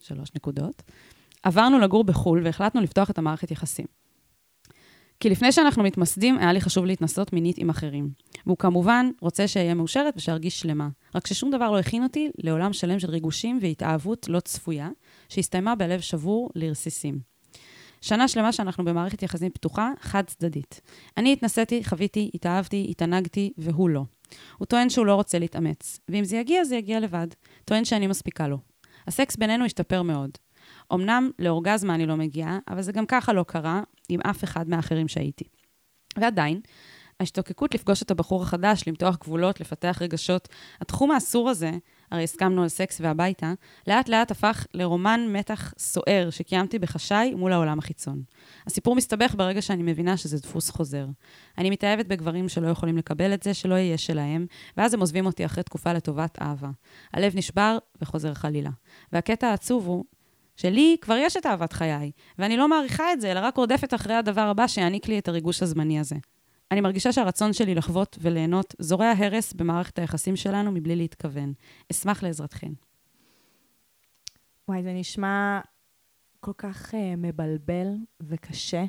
שלוש 0.00 0.28
נקודות. 0.36 0.82
עברנו 1.42 1.78
לגור 1.78 2.04
בחו"ל 2.04 2.40
והחלטנו 2.44 2.80
לפתוח 2.80 3.10
את 3.10 3.18
המערכת 3.18 3.50
יחסים. 3.50 3.86
כי 5.20 5.30
לפני 5.30 5.52
שאנחנו 5.52 5.82
מתמסדים, 5.82 6.38
היה 6.38 6.52
לי 6.52 6.60
חשוב 6.60 6.84
להתנסות 6.84 7.32
מינית 7.32 7.58
עם 7.58 7.70
אחרים. 7.70 8.10
והוא 8.46 8.58
כמובן 8.58 9.10
רוצה 9.20 9.48
שאהיה 9.48 9.74
מאושרת 9.74 10.14
ושארגיש 10.16 10.60
שלמה. 10.60 10.88
רק 11.14 11.26
ששום 11.26 11.50
דבר 11.50 11.70
לא 11.70 11.78
הכין 11.78 12.02
אותי 12.02 12.30
לעולם 12.38 12.72
שלם 12.72 12.98
של 12.98 13.10
ריגושים 13.10 13.58
והתאהבות 13.62 14.28
לא 14.28 14.40
צפויה, 14.40 14.88
שהסתיימה 15.28 15.74
בלב 15.74 16.00
שבור 16.00 16.50
לרסיסים. 16.54 17.31
שנה 18.02 18.28
שלמה 18.28 18.52
שאנחנו 18.52 18.84
במערכת 18.84 19.22
יחסים 19.22 19.50
פתוחה, 19.50 19.92
חד-צדדית. 20.00 20.80
אני 21.16 21.32
התנסיתי, 21.32 21.84
חוויתי, 21.84 22.30
התאהבתי, 22.34 22.86
התענגתי, 22.90 23.52
והוא 23.58 23.90
לא. 23.90 24.04
הוא 24.58 24.66
טוען 24.66 24.90
שהוא 24.90 25.06
לא 25.06 25.14
רוצה 25.14 25.38
להתאמץ, 25.38 26.00
ואם 26.08 26.24
זה 26.24 26.36
יגיע, 26.36 26.64
זה 26.64 26.76
יגיע 26.76 27.00
לבד. 27.00 27.26
טוען 27.64 27.84
שאני 27.84 28.06
מספיקה 28.06 28.48
לו. 28.48 28.58
הסקס 29.06 29.36
בינינו 29.36 29.64
השתפר 29.64 30.02
מאוד. 30.02 30.30
אמנם 30.92 31.30
לאורגזמה 31.38 31.94
אני 31.94 32.06
לא 32.06 32.16
מגיעה, 32.16 32.58
אבל 32.68 32.82
זה 32.82 32.92
גם 32.92 33.06
ככה 33.06 33.32
לא 33.32 33.42
קרה 33.42 33.82
עם 34.08 34.20
אף 34.20 34.44
אחד 34.44 34.68
מהאחרים 34.68 35.08
שהייתי. 35.08 35.44
ועדיין, 36.16 36.60
ההשתוקקות 37.20 37.74
לפגוש 37.74 38.02
את 38.02 38.10
הבחור 38.10 38.42
החדש, 38.42 38.82
למתוח 38.86 39.16
גבולות, 39.16 39.60
לפתח 39.60 39.98
רגשות, 40.00 40.48
התחום 40.80 41.10
האסור 41.10 41.50
הזה, 41.50 41.70
הרי 42.12 42.24
הסכמנו 42.24 42.62
על 42.62 42.68
סקס 42.68 43.00
והביתה, 43.00 43.52
לאט 43.86 44.08
לאט 44.08 44.30
הפך 44.30 44.66
לרומן 44.74 45.26
מתח 45.28 45.74
סוער 45.78 46.28
שקיימתי 46.30 46.78
בחשאי 46.78 47.34
מול 47.34 47.52
העולם 47.52 47.78
החיצון. 47.78 48.22
הסיפור 48.66 48.94
מסתבך 48.94 49.34
ברגע 49.34 49.62
שאני 49.62 49.82
מבינה 49.82 50.16
שזה 50.16 50.38
דפוס 50.38 50.70
חוזר. 50.70 51.06
אני 51.58 51.70
מתאהבת 51.70 52.06
בגברים 52.06 52.48
שלא 52.48 52.68
יכולים 52.68 52.98
לקבל 52.98 53.34
את 53.34 53.42
זה, 53.42 53.54
שלא 53.54 53.74
יהיה 53.74 53.98
שלהם, 53.98 54.46
ואז 54.76 54.94
הם 54.94 55.00
עוזבים 55.00 55.26
אותי 55.26 55.44
אחרי 55.44 55.62
תקופה 55.62 55.92
לטובת 55.92 56.38
אהבה. 56.42 56.70
הלב 57.12 57.36
נשבר 57.36 57.78
וחוזר 58.02 58.34
חלילה. 58.34 58.70
והקטע 59.12 59.48
העצוב 59.48 59.86
הוא 59.86 60.04
שלי 60.56 60.96
כבר 61.00 61.16
יש 61.16 61.36
את 61.36 61.46
אהבת 61.46 61.72
חיי, 61.72 62.10
ואני 62.38 62.56
לא 62.56 62.68
מעריכה 62.68 63.12
את 63.12 63.20
זה, 63.20 63.32
אלא 63.32 63.40
רק 63.40 63.56
רודפת 63.56 63.94
אחרי 63.94 64.14
הדבר 64.14 64.40
הבא 64.40 64.66
שיעניק 64.66 65.08
לי 65.08 65.18
את 65.18 65.28
הריגוש 65.28 65.62
הזמני 65.62 66.00
הזה. 66.00 66.16
אני 66.72 66.80
מרגישה 66.80 67.12
שהרצון 67.12 67.52
שלי 67.52 67.74
לחוות 67.74 68.18
וליהנות 68.20 68.74
זורע 68.78 69.12
הרס 69.18 69.52
במערכת 69.52 69.98
היחסים 69.98 70.36
שלנו 70.36 70.72
מבלי 70.72 70.96
להתכוון. 70.96 71.52
אשמח 71.92 72.22
לעזרתכן. 72.22 72.72
וואי, 74.68 74.82
זה 74.82 74.92
נשמע 74.92 75.60
כל 76.40 76.52
כך 76.58 76.94
uh, 76.94 76.96
מבלבל 77.16 77.88
וקשה, 78.20 78.84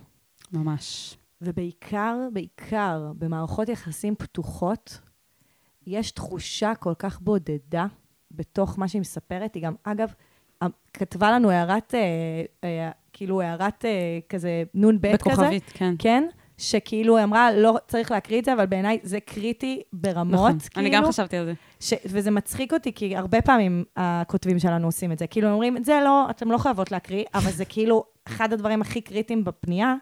ממש. 0.52 1.17
ובעיקר, 1.41 2.17
בעיקר 2.34 3.12
במערכות 3.17 3.69
יחסים 3.69 4.15
פתוחות, 4.15 5.00
יש 5.88 6.12
תחושה 6.12 6.76
כל 6.80 6.93
כך 7.00 7.22
בודדה 7.22 7.86
בתוך 8.32 8.80
מה 8.80 8.88
שהיא 8.88 9.02
מספרת. 9.02 9.56
היא 9.56 9.63
גם, 9.63 9.76
אגב, 9.84 10.13
אה, 10.62 10.67
כתבה 10.93 11.32
לנו 11.32 11.52
הערת, 11.52 11.96
אה, 11.96 12.00
אה, 12.63 12.91
כאילו 13.13 13.41
הערת 13.41 13.86
אה, 13.86 14.19
כזה 14.30 14.63
נ"ב 14.74 15.17
כזה. 15.17 15.32
בכוכבית, 15.32 15.72
כן. 15.74 15.96
כן? 16.00 16.24
שכאילו 16.58 17.18
היא 17.18 17.24
אמרה, 17.24 17.52
לא 17.52 17.78
צריך 17.88 18.12
להקריא 18.12 18.39
את 18.39 18.46
זה, 18.46 18.54
אבל 18.54 18.66
בעיניי 18.66 19.00
זה 19.04 19.20
קריטי 19.20 19.82
ברמות, 19.94 20.34
נכון. 20.34 20.60
כאילו. 20.60 20.88
אני 20.88 20.96
גם 20.96 21.06
חשבתי 21.06 21.38
על 21.38 21.46
זה. 21.46 21.54
ש... 21.80 21.94
וזה 22.06 22.32
מצחיק 22.32 22.74
אותי, 22.74 22.94
כי 22.94 23.16
הרבה 23.16 23.42
פעמים 23.42 23.84
הכותבים 23.96 24.60
שלנו 24.60 24.88
עושים 24.88 25.12
את 25.12 25.20
זה. 25.20 25.28
כאילו, 25.28 25.48
הם 25.48 25.54
אומרים, 25.54 25.78
את 25.78 25.86
זה 25.86 26.02
לא, 26.06 26.30
אתם 26.30 26.52
לא 26.52 26.58
חייבות 26.58 26.92
להקריא, 26.92 27.24
אבל 27.34 27.52
זה 27.52 27.66
כאילו 27.66 28.04
אחד 28.28 28.54
הדברים 28.54 28.82
הכי 28.82 29.02
קריטיים 29.02 29.44
בפנייה. 29.44 29.96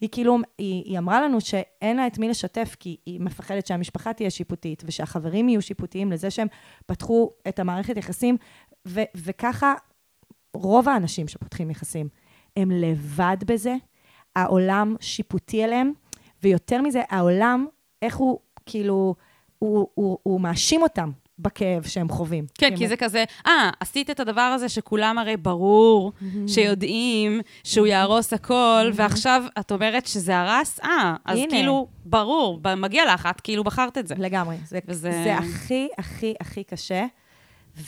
היא 0.00 0.08
כאילו, 0.12 0.38
היא, 0.58 0.84
היא 0.84 0.98
אמרה 0.98 1.22
לנו 1.22 1.40
שאין 1.40 1.96
לה 1.96 2.06
את 2.06 2.18
מי 2.18 2.28
לשתף, 2.28 2.76
כי 2.80 2.96
היא 3.06 3.20
מפחדת 3.20 3.66
שהמשפחה 3.66 4.12
תהיה 4.12 4.30
שיפוטית, 4.30 4.82
ושהחברים 4.86 5.48
יהיו 5.48 5.62
שיפוטיים 5.62 6.12
לזה 6.12 6.30
שהם 6.30 6.48
פתחו 6.86 7.30
את 7.48 7.58
המערכת 7.58 7.96
יחסים, 7.96 8.36
ו, 8.88 9.00
וככה 9.14 9.74
רוב 10.54 10.88
האנשים 10.88 11.28
שפותחים 11.28 11.70
יחסים, 11.70 12.08
הם 12.56 12.70
לבד 12.70 13.36
בזה, 13.46 13.74
העולם 14.36 14.96
שיפוטי 15.00 15.64
אליהם, 15.64 15.92
ויותר 16.42 16.82
מזה, 16.82 17.02
העולם, 17.08 17.66
איך 18.02 18.16
הוא, 18.16 18.38
כאילו, 18.66 19.14
הוא, 19.58 19.86
הוא, 19.94 20.18
הוא 20.22 20.40
מאשים 20.40 20.82
אותם 20.82 21.10
בכאב 21.38 21.82
שהם 21.82 22.08
חווים. 22.08 22.44
כן, 22.58 22.76
כי 22.76 22.88
זה 22.88 22.96
כזה, 22.96 23.24
אה, 23.46 23.70
עשית 23.80 24.10
את 24.10 24.20
הדבר 24.20 24.40
הזה 24.40 24.68
שכולם 24.68 25.18
הרי 25.18 25.36
ברור, 25.36 26.12
שיודעים 26.46 27.40
שהוא 27.64 27.86
יהרוס 27.86 28.32
הכל, 28.32 28.90
ועכשיו 28.94 29.42
את 29.60 29.72
אומרת 29.72 30.06
שזה 30.06 30.38
הרס? 30.38 30.80
אה, 30.84 31.16
אז 31.24 31.38
הנה. 31.38 31.50
כאילו, 31.50 31.86
ברור, 32.04 32.60
מגיע 32.76 33.14
לך, 33.14 33.28
את 33.30 33.40
כאילו 33.40 33.64
בחרת 33.64 33.98
את 33.98 34.06
זה. 34.08 34.14
לגמרי. 34.18 34.56
זה, 34.66 34.78
וזה- 34.88 35.20
זה 35.24 35.34
הכי, 35.36 35.88
הכי, 35.98 36.34
הכי 36.40 36.64
קשה. 36.64 37.06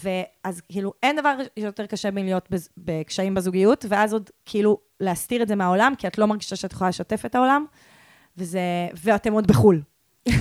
ואז 0.02 0.60
כאילו, 0.68 0.92
אין 1.02 1.16
דבר 1.16 1.36
יותר 1.56 1.86
קשה 1.86 2.10
מלהיות 2.10 2.48
בקשיים 2.76 3.34
בזוגיות, 3.34 3.84
ואז 3.88 4.12
עוד 4.12 4.30
כאילו 4.44 4.78
להסתיר 5.00 5.42
את 5.42 5.48
זה 5.48 5.54
מהעולם, 5.54 5.94
כי 5.98 6.06
את 6.06 6.18
לא 6.18 6.26
מרגישה 6.26 6.56
שאת 6.56 6.72
יכולה 6.72 6.88
לשתף 6.88 7.26
את 7.26 7.34
העולם, 7.34 7.64
וזה, 8.36 8.60
ואתם 9.02 9.32
עוד 9.32 9.46
בחו"ל. 9.46 9.82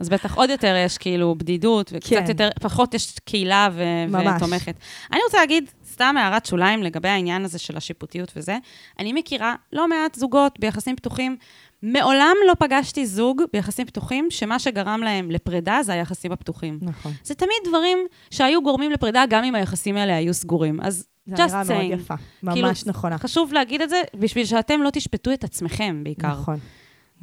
אז 0.00 0.08
בטח 0.08 0.36
עוד 0.36 0.50
יותר 0.50 0.74
יש 0.84 0.98
כאילו 0.98 1.34
בדידות, 1.34 1.90
וקצת 1.94 2.10
כן. 2.10 2.24
יותר, 2.28 2.48
פחות 2.60 2.94
יש 2.94 3.18
קהילה 3.24 3.68
ו- 3.72 4.06
ממש. 4.08 4.36
ותומכת. 4.36 4.74
אני 5.12 5.20
רוצה 5.24 5.38
להגיד, 5.38 5.70
סתם 5.92 6.14
הערת 6.18 6.46
שוליים 6.46 6.82
לגבי 6.82 7.08
העניין 7.08 7.44
הזה 7.44 7.58
של 7.58 7.76
השיפוטיות 7.76 8.32
וזה. 8.36 8.58
אני 8.98 9.12
מכירה 9.12 9.54
לא 9.72 9.88
מעט 9.88 10.14
זוגות 10.14 10.60
ביחסים 10.60 10.96
פתוחים. 10.96 11.36
מעולם 11.82 12.36
לא 12.48 12.54
פגשתי 12.58 13.06
זוג 13.06 13.42
ביחסים 13.52 13.86
פתוחים, 13.86 14.26
שמה 14.30 14.58
שגרם 14.58 15.00
להם 15.02 15.30
לפרידה 15.30 15.78
זה 15.82 15.92
היחסים 15.92 16.32
הפתוחים. 16.32 16.78
נכון. 16.82 17.12
זה 17.24 17.34
תמיד 17.34 17.56
דברים 17.68 17.98
שהיו 18.30 18.62
גורמים 18.62 18.90
לפרידה, 18.90 19.24
גם 19.30 19.44
אם 19.44 19.54
היחסים 19.54 19.96
האלה 19.96 20.16
היו 20.16 20.34
סגורים. 20.34 20.80
אז 20.80 21.06
זו 21.26 21.36
just 21.36 21.40
אמירה 21.40 21.64
מאוד 21.64 21.80
saying. 21.80 21.94
יפה. 21.94 22.14
כאילו, 22.52 22.68
ממש 22.68 22.86
נכונה. 22.86 23.18
חשוב 23.18 23.52
להגיד 23.52 23.82
את 23.82 23.90
זה, 23.90 24.02
בשביל 24.14 24.44
שאתם 24.44 24.82
לא 24.82 24.90
תשפטו 24.90 25.32
את 25.32 25.44
עצמכם 25.44 26.00
בעיקר. 26.04 26.32
נכון. 26.32 26.58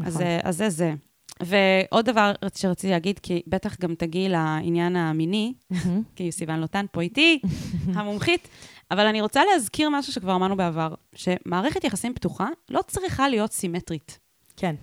אז, 0.06 0.15
נכון. 0.15 0.28
אה, 0.28 0.39
אז 0.43 0.58
זה 0.58 0.70
זה. 0.70 0.93
ועוד 1.43 2.06
דבר 2.06 2.32
שרציתי 2.56 2.91
להגיד, 2.91 3.20
כי 3.20 3.41
בטח 3.48 3.80
גם 3.80 3.96
תגיעי 3.96 4.30
לעניין 4.30 4.96
המיני, 4.96 5.54
כי 6.15 6.32
סיוון 6.32 6.60
לוטן 6.60 6.86
פה 6.91 7.02
איתי, 7.02 7.39
המומחית, 7.96 8.48
אבל 8.91 9.08
אני 9.08 9.22
רוצה 9.22 9.41
להזכיר 9.54 9.89
משהו 9.89 10.13
שכבר 10.13 10.36
אמרנו 10.36 10.58
בעבר, 10.58 10.93
שמערכת 11.15 11.84
יחסים 11.84 12.13
פתוחה 12.13 12.48
לא 12.70 12.82
צריכה 12.88 13.30
להיות 13.30 13.52
סימטרית. 13.52 14.27
כן. 14.58 14.76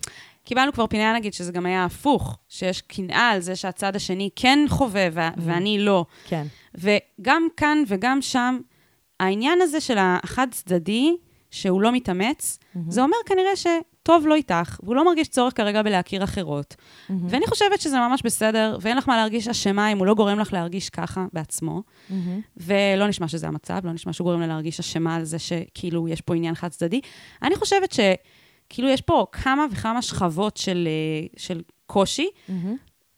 קיבלנו 0.45 0.73
כבר 0.73 0.87
פנייה, 0.87 1.15
נגיד, 1.15 1.35
שזה 1.35 1.53
גם 1.53 1.67
היה 1.67 1.85
הפוך, 1.85 2.39
שיש 2.49 2.81
קנאה 2.81 3.31
על 3.31 3.41
זה 3.41 3.57
שהצד 3.57 3.97
השני 3.97 4.31
כן 4.37 4.59
חווה 4.69 5.09
ו- 5.13 5.21
ואני 5.37 5.79
לא. 5.79 6.05
כן. 6.25 6.47
וגם 6.75 7.49
כאן 7.57 7.79
וגם 7.89 8.23
שם, 8.23 8.59
העניין 9.21 9.59
הזה 9.63 9.81
של 9.81 9.97
החד-צדדי, 9.99 11.17
שהוא 11.51 11.83
לא 11.83 11.93
מתאמץ, 11.93 12.59
זה 12.89 13.03
אומר 13.03 13.17
כנראה 13.27 13.57
שטוב 13.57 14.27
לו 14.27 14.35
איתך, 14.35 14.81
והוא 14.83 14.97
לא 14.97 15.05
מרגיש 15.05 15.29
צורך 15.29 15.57
כרגע 15.57 15.83
בלהכיר 15.83 16.25
אחרות. 16.25 16.77
ואני 17.29 17.47
חושבת 17.47 17.81
שזה 17.81 17.97
ממש 17.97 18.23
בסדר, 18.25 18.79
ואין 18.81 18.97
לך 18.97 19.09
מה 19.09 19.17
להרגיש 19.17 19.49
אשמה 19.49 19.93
אם 19.93 19.99
הוא 19.99 20.07
לא 20.07 20.15
גורם 20.15 20.39
לך 20.39 20.53
להרגיש 20.53 20.91
ככה 20.91 21.27
בעצמו. 21.33 21.83
ולא 22.57 23.09
נשמע 23.09 23.29
שזה 23.29 23.49
המצב, 23.49 23.81
לא 23.85 23.93
נשמע 23.93 24.13
שהוא 24.13 24.25
גורם 24.25 24.41
לה 24.41 24.47
להרגיש 24.47 24.81
אשמה 24.81 25.17
על 25.17 25.25
זה 25.25 25.39
שכאילו 25.39 26.09
יש 26.09 26.21
פה 26.21 26.35
עניין 26.35 26.55
חד-צדדי. 26.55 27.01
אני 27.43 27.57
חושבת 27.57 27.93
שכאילו 28.75 28.89
יש 28.89 29.01
פה 29.01 29.27
כמה 29.33 29.67
וכמה 29.71 30.03
שכבות 30.03 30.57
של, 30.57 30.89
אה, 30.91 31.27
של 31.37 31.63
קושי, 31.87 32.29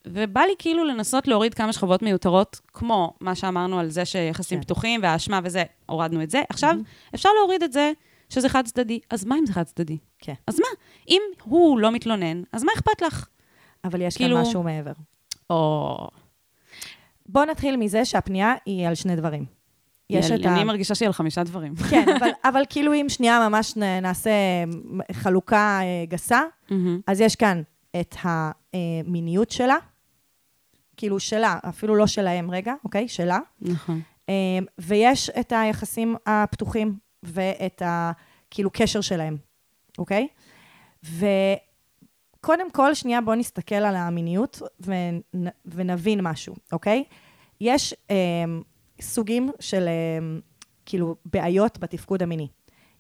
ובא 0.07 0.41
לי 0.41 0.53
כאילו 0.59 0.85
לנסות 0.85 1.29
להוריד 1.29 1.55
כמה 1.55 1.73
שכבות 1.73 2.03
מיותרות, 2.03 2.61
כמו 2.73 3.15
מה 3.21 3.35
שאמרנו 3.35 3.79
על 3.79 3.89
זה 3.89 4.05
שיחסים 4.05 4.59
כן. 4.59 4.65
פתוחים 4.65 5.01
והאשמה 5.03 5.41
וזה, 5.45 5.65
הורדנו 5.87 6.23
את 6.23 6.31
זה. 6.31 6.43
עכשיו, 6.49 6.75
אפשר 7.15 7.29
להוריד 7.39 7.63
את 7.63 7.73
זה 7.73 7.93
שזה 8.29 8.49
חד-צדדי. 8.49 9.01
אז 9.11 9.25
מה 9.25 9.39
אם 9.39 9.47
זה 9.47 9.53
חד-צדדי? 9.53 9.99
כן. 10.19 10.35
אז 10.47 10.61
מה? 10.61 10.67
אם 11.09 11.23
הוא 11.43 11.79
לא 11.79 11.93
מתלונן, 11.93 12.43
אז 12.53 12.65
מה 12.65 12.73
אכפת 12.77 13.03
לך? 13.03 13.27
אבל 13.85 14.03
יש 14.03 14.17
כאילו- 14.17 14.37
כאן 14.37 14.43
משהו 14.43 14.63
מעבר. 14.63 14.93
או... 15.51 16.09
בואו 17.27 17.45
נתחיל 17.45 17.77
מזה 17.77 18.05
שהפנייה 18.05 18.55
היא 18.67 18.89
על 18.89 18.95
שני 18.95 19.17
דברים. 19.17 19.56
יש 20.11 20.31
את 20.31 20.47
ה... 20.47 20.55
אני 20.55 20.65
מרגישה 20.65 20.95
שהיא 20.95 21.07
על 21.07 21.13
חמישה 21.13 21.43
דברים. 21.43 21.75
כן, 21.91 22.05
אבל, 22.19 22.31
אבל 22.45 22.63
כאילו 22.69 22.95
אם 22.95 23.07
שנייה 23.09 23.49
ממש 23.49 23.77
נעשה 23.77 24.31
חלוקה 25.13 25.81
אה, 25.83 26.05
גסה. 26.09 26.43
אז 27.07 27.21
יש 27.21 27.37
כאן 27.37 27.63
את 28.01 28.17
המיניות 28.23 29.51
שלה, 29.51 29.77
כאילו 30.97 31.21
שלה, 31.21 31.59
אפילו 31.69 31.95
לא 31.97 32.07
שלהם 32.07 32.51
רגע, 32.51 32.75
אוקיי? 32.85 33.09
שלה. 33.09 33.39
נכון. 33.61 34.01
אה, 34.29 34.59
ויש 34.79 35.31
את 35.31 35.53
היחסים 35.57 36.17
הפתוחים 36.27 36.99
ואת 37.23 37.83
ה... 37.83 38.13
כאילו 38.51 38.71
קשר 38.73 39.01
שלהם, 39.01 39.37
אוקיי? 39.99 40.29
וקודם 41.05 42.71
כל, 42.71 42.95
שנייה, 42.95 43.21
בואו 43.21 43.37
נסתכל 43.37 43.75
על 43.75 43.97
המיניות 43.97 44.63
ונ... 44.81 45.49
ונבין 45.65 46.21
משהו, 46.23 46.55
אוקיי? 46.73 47.05
יש 47.61 47.95
אה, 48.11 48.17
סוגים 49.01 49.51
של 49.61 49.89
אה, 49.89 50.39
כאילו 50.87 51.17
בעיות 51.25 51.79
בתפקוד 51.79 52.23
המיני. 52.23 52.49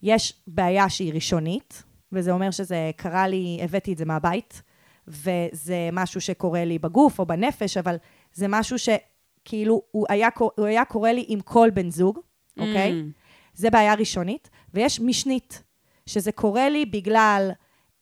יש 0.03 0.35
בעיה 0.47 0.89
שהיא 0.89 1.13
ראשונית, 1.13 1.83
וזה 2.13 2.33
אומר 2.33 2.51
שזה 2.51 2.91
קרה 2.97 3.29
לי, 3.29 3.59
הבאתי 3.63 3.93
את 3.93 3.99
זה 3.99 4.05
מהבית, 4.05 4.63
וזה 5.09 5.89
משהו 5.93 6.21
שקורה 6.21 6.65
לי 6.65 6.79
בגוף 6.79 7.19
או 7.19 7.27
בנפש, 7.27 7.77
אבל 7.77 7.97
זה 8.33 8.47
משהו 8.49 8.77
שכאילו 8.79 9.83
הוא 9.91 10.07
היה, 10.09 10.29
הוא 10.39 10.67
היה 10.67 10.85
קורה 10.85 11.13
לי 11.13 11.25
עם 11.29 11.41
כל 11.41 11.71
בן 11.75 11.91
זוג, 11.91 12.19
אוקיי? 12.59 12.91
Mm. 12.91 13.13
זה 13.55 13.71
בעיה 13.71 13.95
ראשונית, 13.95 14.51
ויש 14.75 15.01
משנית, 15.01 15.63
שזה 16.07 16.33
קורה 16.33 16.69
לי 16.69 16.87
בגלל 16.87 17.51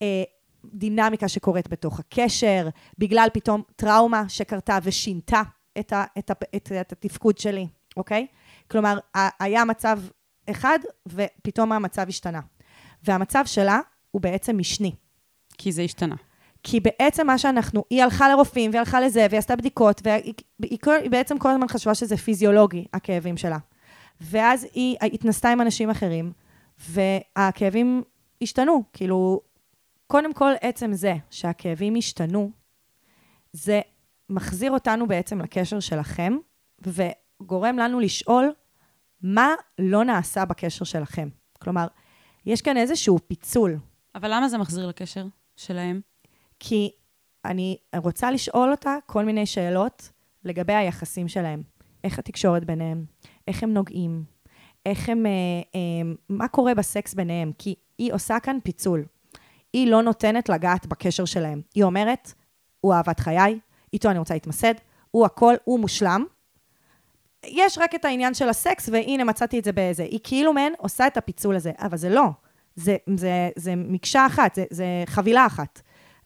אה, 0.03 0.23
דינמיקה 0.65 1.29
שקורית 1.29 1.69
בתוך 1.69 2.01
הקשר, 2.01 2.69
בגלל 2.99 3.29
פתאום 3.33 3.63
טראומה 3.77 4.29
שקרתה 4.29 4.79
ושינתה 4.83 5.43
את, 5.79 5.93
ה, 5.93 6.05
את, 6.19 6.31
ה, 6.31 6.35
את, 6.57 6.73
את 6.81 6.93
התפקוד 6.93 7.39
שלי, 7.39 7.67
אוקיי? 7.97 8.27
כלומר, 8.71 8.99
היה 9.41 9.65
מצב 9.65 10.01
אחד, 10.51 10.79
ופתאום 11.07 11.73
המצב 11.73 12.07
השתנה. 12.09 12.41
והמצב 13.03 13.43
שלה 13.47 13.81
הוא 14.11 14.23
בעצם 14.23 14.59
משני. 14.59 14.93
כי 15.59 15.73
זה 15.73 15.83
השתנה. 15.83 16.17
כי 16.63 16.81
בעצם 16.81 17.27
מה 17.27 17.39
שאנחנו, 17.39 17.85
היא 17.91 18.03
הלכה 18.03 18.29
לרופאים, 18.29 18.71
והיא 18.71 18.79
הלכה 18.79 19.01
לזה, 19.01 19.27
והיא 19.31 19.39
עשתה 19.39 19.57
בדיקות, 19.57 20.01
והיא 20.05 20.35
היא, 20.63 20.79
היא 21.03 21.11
בעצם 21.11 21.39
כל 21.39 21.51
הזמן 21.51 21.69
חשבה 21.69 21.95
שזה 21.95 22.17
פיזיולוגי, 22.17 22.85
הכאבים 22.93 23.37
שלה. 23.37 23.59
ואז 24.21 24.67
היא 24.73 24.97
התנסתה 25.03 25.51
עם 25.51 25.61
אנשים 25.61 25.91
אחרים, 25.91 26.33
והכאבים 26.79 28.03
השתנו. 28.43 28.83
כאילו, 28.93 29.41
קודם 30.07 30.35
כל, 30.35 30.53
עצם 30.61 30.93
זה 30.93 31.15
שהכאבים 31.31 31.95
השתנו, 31.97 32.51
זה 33.53 33.81
מחזיר 34.31 34.73
אותנו 34.73 35.07
בעצם 35.07 35.41
לקשר 35.41 35.81
שלכם, 35.81 36.37
וגורם 37.43 37.77
לנו 37.77 38.01
לשאול 38.01 38.53
מה 39.23 39.55
לא 39.79 40.05
נעשה 40.05 40.45
בקשר 40.45 40.85
שלכם. 40.85 41.29
כלומר, 41.59 41.87
יש 42.47 42.63
כאן 42.63 42.77
איזשהו 42.77 43.19
פיצול. 43.29 43.79
אבל 44.15 44.35
למה 44.35 44.49
זה 44.49 44.59
מחזיר 44.59 44.87
לקשר 44.87 45.27
שלהם? 45.57 46.01
כי 46.61 46.91
אני 47.45 47.77
רוצה 47.97 48.31
לשאול 48.31 48.71
אותה 48.71 48.97
כל 49.07 49.25
מיני 49.25 49.47
שאלות 49.47 50.11
לגבי 50.45 50.73
היחסים 50.73 51.29
שלהם. 51.29 51.63
איך 52.05 52.19
התקשורת 52.19 52.65
ביניהם? 52.65 53.05
איך 53.49 53.63
הם 53.63 53.75
נוגעים? 53.75 54.25
איך 54.87 55.09
הם... 55.09 55.27
אה, 55.27 55.33
אה, 55.75 56.15
מה 56.29 56.49
קורה 56.49 56.75
בסקס 56.75 57.15
ביניהם? 57.15 57.53
כי 57.59 57.75
היא 57.99 58.13
עושה 58.13 58.41
כאן 58.41 58.59
פיצול. 58.65 59.05
היא 59.73 59.89
לא 59.89 60.03
נותנת 60.03 60.49
לגעת 60.49 60.87
בקשר 60.87 61.25
שלהם. 61.25 61.63
היא 61.75 61.85
אומרת, 61.85 62.33
הוא 62.81 62.95
אהבת 62.95 63.21
חיי, 63.21 63.59
איתו 63.93 64.11
אני 64.11 64.19
רוצה 64.19 64.35
להתמסד, 64.35 64.75
הוא 65.11 65.27
הכל, 65.27 65.55
הוא 65.65 65.81
מושלם. 65.81 66.25
יש 67.47 67.79
רק 67.79 67.95
את 67.95 68.05
העניין 68.05 68.35
של 68.35 68.49
הסקס, 68.49 68.89
והנה 68.93 69.25
מצאתי 69.25 69.59
את 69.59 69.65
זה 69.65 69.73
באיזה. 69.73 70.03
היא 70.03 70.21
כאילו 70.23 70.53
מעין 70.53 70.75
עושה 70.79 71.07
את 71.07 71.17
הפיצול 71.17 71.57
הזה, 71.57 71.73
אבל 71.79 71.97
זה 71.97 72.09
לא. 72.09 72.27
זה, 72.77 72.97
זה, 73.17 73.51
זה 73.57 73.75
מקשה 73.77 74.27
אחת, 74.27 74.55
זה, 74.55 74.65
זה 74.71 74.85
חבילה 75.07 75.47
אחת. 75.47 75.81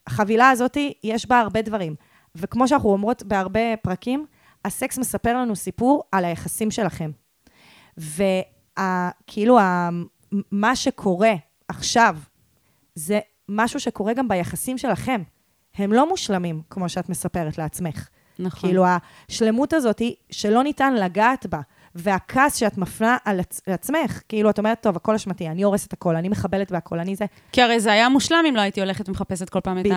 החבילה 0.06 0.50
הזאת, 0.50 0.76
יש 1.04 1.26
בה 1.26 1.40
הרבה 1.40 1.62
דברים. 1.62 1.94
וכמו 2.34 2.68
שאנחנו 2.68 2.88
אומרות 2.88 3.22
בהרבה 3.22 3.76
פרקים, 3.82 4.26
הסקס 4.64 4.98
מספר 4.98 5.36
לנו 5.36 5.56
סיפור 5.56 6.02
על 6.12 6.24
היחסים 6.24 6.70
שלכם. 6.70 7.10
וכאילו, 7.98 9.58
מה 10.52 10.76
שקורה 10.76 11.34
עכשיו, 11.68 12.16
זה 12.94 13.20
משהו 13.48 13.80
שקורה 13.80 14.12
גם 14.12 14.28
ביחסים 14.28 14.78
שלכם. 14.78 15.22
הם 15.74 15.92
לא 15.92 16.08
מושלמים, 16.08 16.62
כמו 16.70 16.88
שאת 16.88 17.08
מספרת 17.08 17.58
לעצמך. 17.58 18.08
נכון. 18.38 18.70
כאילו, 18.70 18.84
השלמות 19.28 19.72
הזאת 19.72 19.98
היא 19.98 20.14
שלא 20.30 20.62
ניתן 20.62 20.94
לגעת 20.94 21.46
בה. 21.46 21.60
והכעס 21.94 22.56
שאת 22.56 22.78
מפנה 22.78 23.16
על 23.24 23.40
עצ- 23.40 23.60
עצמך, 23.66 24.20
כאילו, 24.28 24.50
את 24.50 24.58
אומרת, 24.58 24.80
טוב, 24.80 24.96
הכל 24.96 25.14
אשמתי, 25.14 25.48
אני 25.48 25.62
הורסת 25.62 25.92
הכל, 25.92 26.16
אני 26.16 26.28
מחבלת 26.28 26.72
בהכל, 26.72 26.98
אני 26.98 27.16
זה. 27.16 27.24
כי 27.52 27.62
הרי 27.62 27.80
זה 27.80 27.92
היה 27.92 28.08
מושלם 28.08 28.44
אם 28.48 28.56
לא 28.56 28.60
הייתי 28.60 28.80
הולכת 28.80 29.08
ומחפשת 29.08 29.48
כל 29.48 29.60
פעם 29.60 29.78
בדיוק. 29.78 29.96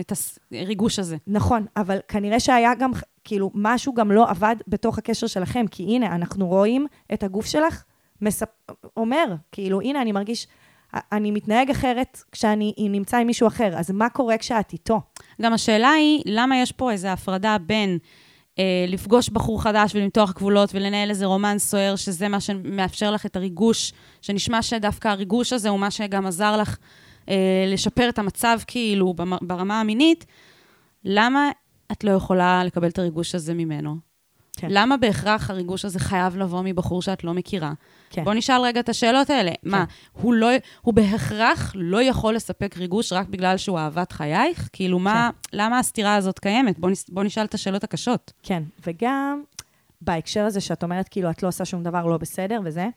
את 0.00 0.12
הריגוש 0.52 0.98
הזה. 0.98 1.16
נכון, 1.26 1.66
אבל 1.76 1.98
כנראה 2.08 2.40
שהיה 2.40 2.74
גם, 2.74 2.90
כאילו, 3.24 3.50
משהו 3.54 3.94
גם 3.94 4.12
לא 4.12 4.30
עבד 4.30 4.56
בתוך 4.68 4.98
הקשר 4.98 5.26
שלכם, 5.26 5.66
כי 5.70 5.82
הנה, 5.82 6.06
אנחנו 6.14 6.46
רואים 6.46 6.86
את 7.12 7.22
הגוף 7.22 7.46
שלך 7.46 7.84
מספ... 8.20 8.48
אומר, 8.96 9.34
כאילו, 9.52 9.80
הנה, 9.80 10.02
אני 10.02 10.12
מרגיש, 10.12 10.46
אני 11.12 11.30
מתנהג 11.30 11.70
אחרת 11.70 12.22
כשאני 12.32 12.74
נמצא 12.78 13.16
עם 13.16 13.26
מישהו 13.26 13.46
אחר, 13.48 13.78
אז 13.78 13.90
מה 13.90 14.08
קורה 14.08 14.38
כשאת 14.38 14.72
איתו? 14.72 15.00
גם 15.40 15.52
השאלה 15.52 15.90
היא, 15.90 16.22
למה 16.26 16.56
יש 16.56 16.72
פה 16.72 16.92
איזו 16.92 17.08
הפרדה 17.08 17.56
בין 17.66 17.98
אה, 18.58 18.84
לפגוש 18.88 19.28
בחור 19.28 19.62
חדש 19.62 19.94
ולמתוח 19.94 20.32
גבולות 20.32 20.74
ולנהל 20.74 21.10
איזה 21.10 21.26
רומן 21.26 21.58
סוער, 21.58 21.96
שזה 21.96 22.28
מה 22.28 22.40
שמאפשר 22.40 23.10
לך 23.10 23.26
את 23.26 23.36
הריגוש, 23.36 23.92
שנשמע 24.22 24.62
שדווקא 24.62 25.08
הריגוש 25.08 25.52
הזה 25.52 25.68
הוא 25.68 25.78
מה 25.78 25.90
שגם 25.90 26.26
עזר 26.26 26.56
לך 26.56 26.76
אה, 27.28 27.64
לשפר 27.68 28.08
את 28.08 28.18
המצב 28.18 28.58
כאילו 28.66 29.14
ברמה 29.42 29.80
המינית, 29.80 30.26
למה 31.04 31.50
את 31.92 32.04
לא 32.04 32.10
יכולה 32.10 32.64
לקבל 32.64 32.88
את 32.88 32.98
הריגוש 32.98 33.34
הזה 33.34 33.54
ממנו? 33.54 34.09
כן. 34.60 34.66
למה 34.70 34.96
בהכרח 34.96 35.50
הריגוש 35.50 35.84
הזה 35.84 35.98
חייב 35.98 36.36
לבוא 36.36 36.62
מבחור 36.62 37.02
שאת 37.02 37.24
לא 37.24 37.34
מכירה? 37.34 37.72
כן. 38.10 38.24
בוא 38.24 38.34
נשאל 38.34 38.60
רגע 38.60 38.80
את 38.80 38.88
השאלות 38.88 39.30
האלה. 39.30 39.50
כן. 39.50 39.70
מה, 39.70 39.84
הוא, 40.12 40.34
לא, 40.34 40.48
הוא 40.82 40.94
בהכרח 40.94 41.72
לא 41.74 42.02
יכול 42.02 42.34
לספק 42.34 42.76
ריגוש 42.76 43.12
רק 43.12 43.28
בגלל 43.28 43.56
שהוא 43.56 43.78
אהבת 43.78 44.12
חייך? 44.12 44.68
כאילו, 44.72 44.98
מה, 44.98 45.30
למה 45.52 45.78
הסתירה 45.78 46.14
הזאת 46.14 46.38
קיימת? 46.38 46.78
בוא, 46.78 46.90
נס, 46.90 47.10
בוא 47.10 47.24
נשאל 47.24 47.44
את 47.44 47.54
השאלות 47.54 47.84
הקשות. 47.84 48.32
כן, 48.42 48.62
וגם 48.86 49.42
בהקשר 50.00 50.44
הזה 50.44 50.60
שאת 50.60 50.82
אומרת, 50.82 51.08
כאילו, 51.08 51.30
את 51.30 51.42
לא 51.42 51.48
עושה 51.48 51.64
שום 51.64 51.82
דבר 51.82 52.06
לא 52.06 52.18
בסדר 52.18 52.60
וזה, 52.64 52.88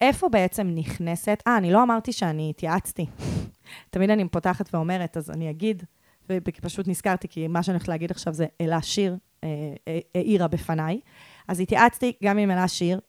איפה 0.00 0.28
בעצם 0.28 0.70
נכנסת, 0.74 1.42
אה, 1.46 1.56
אני 1.56 1.72
לא 1.72 1.82
אמרתי 1.82 2.12
שאני 2.12 2.50
התייעצתי. 2.50 3.06
תמיד 3.90 4.10
אני 4.10 4.28
פותחת 4.28 4.74
ואומרת, 4.74 5.16
אז 5.16 5.30
אני 5.30 5.50
אגיד, 5.50 5.82
ופשוט 6.30 6.88
נזכרתי, 6.88 7.28
כי 7.28 7.48
מה 7.48 7.62
שאני 7.62 7.74
הולכת 7.74 7.88
להגיד 7.88 8.10
עכשיו 8.10 8.34
זה 8.34 8.46
אלה 8.60 8.82
שיר, 8.82 9.16
העירה 10.14 10.48
בפניי. 10.48 11.00
אז 11.48 11.60
התייעצתי 11.60 12.12
גם 12.24 12.38
עם 12.38 12.50
אלה 12.50 12.68
שיר 12.68 13.00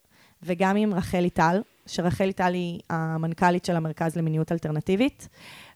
וגם 0.42 0.76
עם 0.76 0.94
רחלי 0.94 1.30
טל, 1.30 1.62
שרחל 1.86 2.24
איטלי, 2.24 2.78
המנכ"לית 2.90 3.64
של 3.64 3.76
המרכז 3.76 4.16
למיניות 4.16 4.52
אלטרנטיבית, 4.52 5.28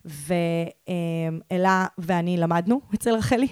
ואלה 0.05 1.85
ואני 1.97 2.37
למדנו 2.37 2.81
אצל 2.95 3.15
רחלי, 3.15 3.47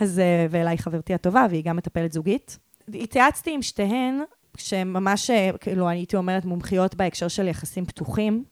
אז, 0.00 0.18
אה, 0.18 0.46
ואלה 0.50 0.70
היא 0.70 0.78
חברתי 0.78 1.14
הטובה, 1.14 1.46
והיא 1.50 1.64
גם 1.64 1.76
מטפלת 1.76 2.12
זוגית. 2.12 2.58
התייעצתי 2.94 3.54
עם 3.54 3.62
שתיהן, 3.62 4.20
שממש, 4.56 5.30
אה, 5.30 5.50
כאילו, 5.60 5.88
הייתי 5.88 6.16
אומרת, 6.16 6.44
מומחיות 6.44 6.94
בהקשר 6.94 7.28
של 7.28 7.48
יחסים 7.48 7.86
פתוחים. 7.86 8.44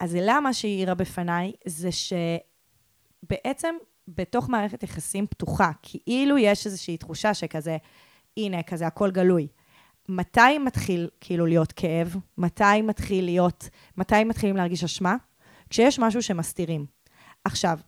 אז 0.00 0.16
אלה, 0.16 0.40
מה 0.40 0.52
שהיא 0.52 0.76
העירה 0.76 0.94
בפניי, 0.94 1.52
זה 1.64 1.88
שבעצם 1.92 3.74
בתוך 4.08 4.48
מערכת 4.48 4.82
יחסים 4.82 5.26
פתוחה, 5.26 5.70
כאילו 5.82 6.38
יש 6.38 6.66
איזושהי 6.66 6.96
תחושה 6.96 7.34
שכזה, 7.34 7.76
הנה, 8.36 8.62
כזה 8.62 8.86
הכל 8.86 9.10
גלוי. 9.10 9.48
מתי 10.08 10.58
מתחיל 10.58 11.08
כאילו 11.20 11.46
להיות 11.46 11.72
כאב? 11.72 12.16
מתי 12.38 12.82
מתחיל 12.82 13.24
להיות, 13.24 13.68
מתי 13.96 14.24
מתחילים 14.24 14.56
להרגיש 14.56 14.84
אשמה? 14.84 15.16
כשיש 15.70 15.98
משהו 15.98 16.22
שמסתירים. 16.22 16.86
עכשיו, 17.44 17.78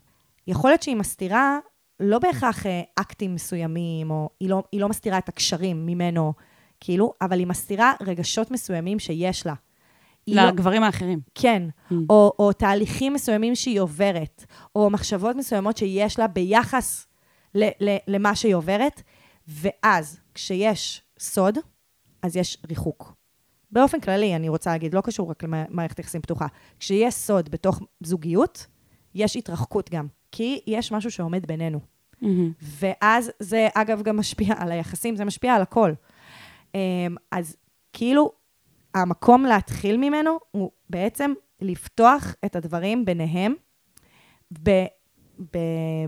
יכול 0.46 0.70
להיות 0.70 0.82
שהיא 0.82 0.96
מסתירה 0.96 1.58
לא 2.00 2.18
בהכרח 2.18 2.66
אה, 2.66 2.82
אקטים 2.94 3.34
מסוימים, 3.34 4.10
או 4.10 4.30
היא 4.40 4.48
לא, 4.48 4.62
היא 4.72 4.80
לא 4.80 4.88
מסתירה 4.88 5.18
את 5.18 5.28
הקשרים 5.28 5.86
ממנו, 5.86 6.32
כאילו, 6.80 7.12
אבל 7.22 7.38
היא 7.38 7.46
מסתירה 7.46 7.92
רגשות 8.00 8.50
מסוימים 8.50 8.98
שיש 8.98 9.46
לה. 9.46 9.54
לא- 10.36 10.42
לגברים 10.42 10.82
האחרים. 10.82 11.20
כן, 11.34 11.62
Mm. 11.90 11.94
או, 12.10 12.32
או 12.38 12.52
תהליכים 12.52 13.12
מסוימים 13.12 13.54
שהיא 13.54 13.80
עוברת, 13.80 14.44
או 14.76 14.90
מחשבות 14.90 15.36
מסוימות 15.36 15.76
שיש 15.76 16.18
לה 16.18 16.26
ביחס 16.26 17.06
ל, 17.54 17.64
ל, 17.80 17.96
למה 18.08 18.34
שהיא 18.36 18.54
עוברת, 18.54 19.02
ואז, 19.48 20.20
כשיש 20.34 21.02
סוד, 21.18 21.58
אז 22.22 22.36
יש 22.36 22.58
ריחוק. 22.68 23.14
באופן 23.70 24.00
כללי, 24.00 24.36
אני 24.36 24.48
רוצה 24.48 24.70
להגיד, 24.70 24.94
לא 24.94 25.00
קשור 25.00 25.30
רק 25.30 25.42
למערכת 25.42 25.98
יחסים 25.98 26.20
פתוחה. 26.20 26.46
כשיש 26.80 27.14
סוד 27.14 27.48
בתוך 27.48 27.80
זוגיות, 28.02 28.66
יש 29.14 29.36
התרחקות 29.36 29.90
גם, 29.90 30.06
כי 30.32 30.60
יש 30.66 30.92
משהו 30.92 31.10
שעומד 31.10 31.46
בינינו. 31.46 31.78
מהמם. 32.22 32.52
ואז 32.62 33.30
זה, 33.40 33.68
אגב, 33.74 34.02
גם 34.02 34.16
משפיע 34.16 34.54
על 34.58 34.72
היחסים, 34.72 35.16
זה 35.16 35.24
משפיע 35.24 35.54
על 35.54 35.62
הכל. 35.62 35.92
אמ, 36.74 36.80
אז 37.32 37.56
כאילו, 37.92 38.32
המקום 38.94 39.44
להתחיל 39.44 39.96
ממנו 39.96 40.38
הוא 40.50 40.70
בעצם 40.90 41.32
לפתוח 41.60 42.34
את 42.44 42.56
הדברים 42.56 43.04
ביניהם 43.04 43.54
ב, 44.62 44.70
ב, 45.52 45.58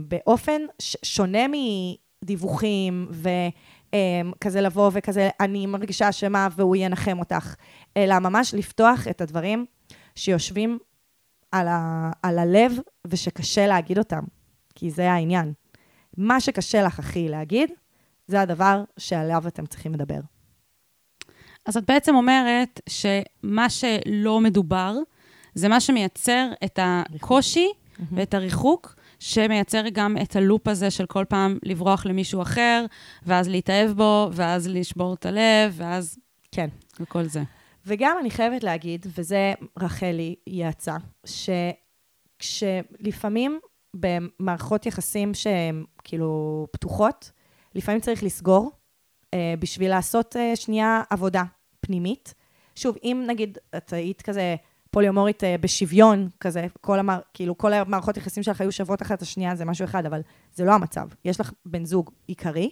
באופן 0.08 0.60
ש, 0.78 0.96
שונה 1.02 1.46
מדיווחים 2.22 3.08
וכזה 3.10 4.60
לבוא 4.60 4.90
וכזה, 4.94 5.28
אני 5.40 5.66
מרגישה 5.66 6.08
אשמה 6.08 6.48
והוא 6.56 6.76
ינחם 6.76 7.18
אותך, 7.18 7.54
אלא 7.96 8.18
ממש 8.18 8.54
לפתוח 8.54 9.08
את 9.08 9.20
הדברים 9.20 9.66
שיושבים 10.14 10.78
על, 11.52 11.68
ה, 11.68 12.10
על 12.22 12.38
הלב 12.38 12.78
ושקשה 13.06 13.66
להגיד 13.66 13.98
אותם, 13.98 14.22
כי 14.74 14.90
זה 14.90 15.12
העניין. 15.12 15.52
מה 16.16 16.40
שקשה 16.40 16.82
לך 16.82 16.98
הכי 16.98 17.28
להגיד, 17.28 17.70
זה 18.26 18.40
הדבר 18.40 18.84
שעליו 18.96 19.48
אתם 19.48 19.66
צריכים 19.66 19.92
לדבר. 19.92 20.20
אז 21.66 21.76
את 21.76 21.84
בעצם 21.86 22.14
אומרת 22.14 22.80
שמה 22.88 23.70
שלא 23.70 24.40
מדובר, 24.40 24.96
זה 25.54 25.68
מה 25.68 25.80
שמייצר 25.80 26.48
את 26.64 26.78
הקושי 26.82 27.68
ואת 28.12 28.34
הריחוק, 28.34 28.94
שמייצר 29.18 29.88
גם 29.92 30.16
את 30.22 30.36
הלופ 30.36 30.68
הזה 30.68 30.90
של 30.90 31.06
כל 31.06 31.24
פעם 31.28 31.58
לברוח 31.62 32.06
למישהו 32.06 32.42
אחר, 32.42 32.84
ואז 33.26 33.48
להתאהב 33.48 33.90
בו, 33.90 34.28
ואז 34.32 34.68
לשבור 34.68 35.14
את 35.14 35.26
הלב, 35.26 35.74
ואז... 35.76 36.18
כן. 36.52 36.68
וכל 37.00 37.24
זה. 37.24 37.42
וגם 37.86 38.16
אני 38.20 38.30
חייבת 38.30 38.64
להגיד, 38.64 39.06
וזה 39.18 39.52
רחלי 39.78 40.34
יעצה, 40.46 40.96
שכשלפעמים 42.40 43.60
במערכות 43.94 44.86
יחסים 44.86 45.34
שהן 45.34 45.84
כאילו 46.04 46.66
פתוחות, 46.72 47.30
לפעמים 47.74 48.00
צריך 48.00 48.22
לסגור 48.22 48.70
בשביל 49.58 49.90
לעשות 49.90 50.36
אה, 50.36 50.56
שנייה 50.56 51.02
עבודה 51.10 51.42
פנימית. 51.80 52.34
שוב, 52.74 52.96
אם 53.04 53.24
נגיד 53.26 53.58
את 53.76 53.92
היית 53.92 54.22
כזה 54.22 54.56
פוליומורית 54.90 55.44
אה, 55.44 55.56
בשוויון, 55.60 56.28
כזה, 56.40 56.66
כל 56.80 56.98
המער, 56.98 57.20
כאילו 57.34 57.58
כל 57.58 57.72
המערכות 57.72 58.16
יחסים 58.16 58.42
שלך 58.42 58.60
היו 58.60 58.72
שוות 58.72 59.02
אחת 59.02 59.22
השנייה, 59.22 59.56
זה 59.56 59.64
משהו 59.64 59.84
אחד, 59.84 60.06
אבל 60.06 60.20
זה 60.54 60.64
לא 60.64 60.72
המצב. 60.72 61.08
יש 61.24 61.40
לך 61.40 61.52
בן 61.66 61.84
זוג 61.84 62.10
עיקרי, 62.26 62.70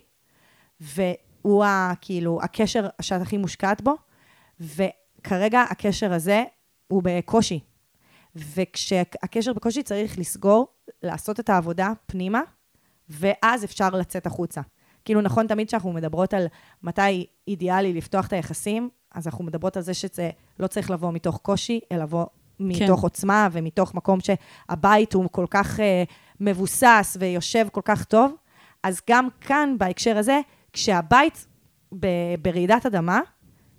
והוא 0.81 1.65
ה, 1.65 1.93
כאילו 2.01 2.39
הקשר 2.43 2.89
שאת 3.01 3.23
הכי 3.23 3.37
מושקעת 3.37 3.83
בו, 3.83 3.95
וכרגע 4.61 5.63
הקשר 5.63 6.13
הזה 6.13 6.45
הוא 6.89 7.03
בקושי. 7.05 7.61
וכשהקשר 8.37 9.53
בקושי 9.53 9.83
צריך 9.83 10.19
לסגור, 10.19 10.67
לעשות 11.03 11.41
את 11.41 11.49
העבודה 11.49 11.93
פנימה, 12.07 12.41
ואז 13.09 13.65
אפשר 13.65 13.91
לצאת 13.91 14.27
החוצה. 14.27 14.61
כאילו, 15.09 15.21
נכון 15.21 15.47
תמיד 15.47 15.69
כשאנחנו 15.69 15.93
מדברות 15.93 16.35
על 16.35 16.47
מתי 16.83 17.27
אידיאלי 17.49 17.93
לפתוח 17.93 18.27
את 18.27 18.33
היחסים, 18.33 18.89
אז 19.15 19.27
אנחנו 19.27 19.45
מדברות 19.45 19.77
על 19.77 19.83
זה 19.83 19.95
שזה 19.95 20.31
לא 20.59 20.67
צריך 20.67 20.91
לבוא 20.91 21.13
מתוך 21.13 21.39
קושי, 21.43 21.81
אלא 21.93 22.03
לבוא 22.03 22.27
מתוך 22.61 23.01
כן. 23.01 23.03
עוצמה 23.03 23.49
ומתוך 23.53 23.95
מקום 23.95 24.19
שהבית 24.21 25.13
הוא 25.13 25.29
כל 25.31 25.47
כך 25.51 25.79
uh, 25.79 25.83
מבוסס 26.41 27.17
ויושב 27.21 27.67
כל 27.73 27.81
כך 27.85 28.05
טוב. 28.05 28.35
אז 28.83 29.01
גם 29.11 29.29
כאן, 29.41 29.75
בהקשר 29.79 30.19
הזה, 30.19 30.41
כשהבית 30.73 31.47
ב- 32.01 32.35
ברעידת 32.43 32.87
אדמה, 32.87 33.21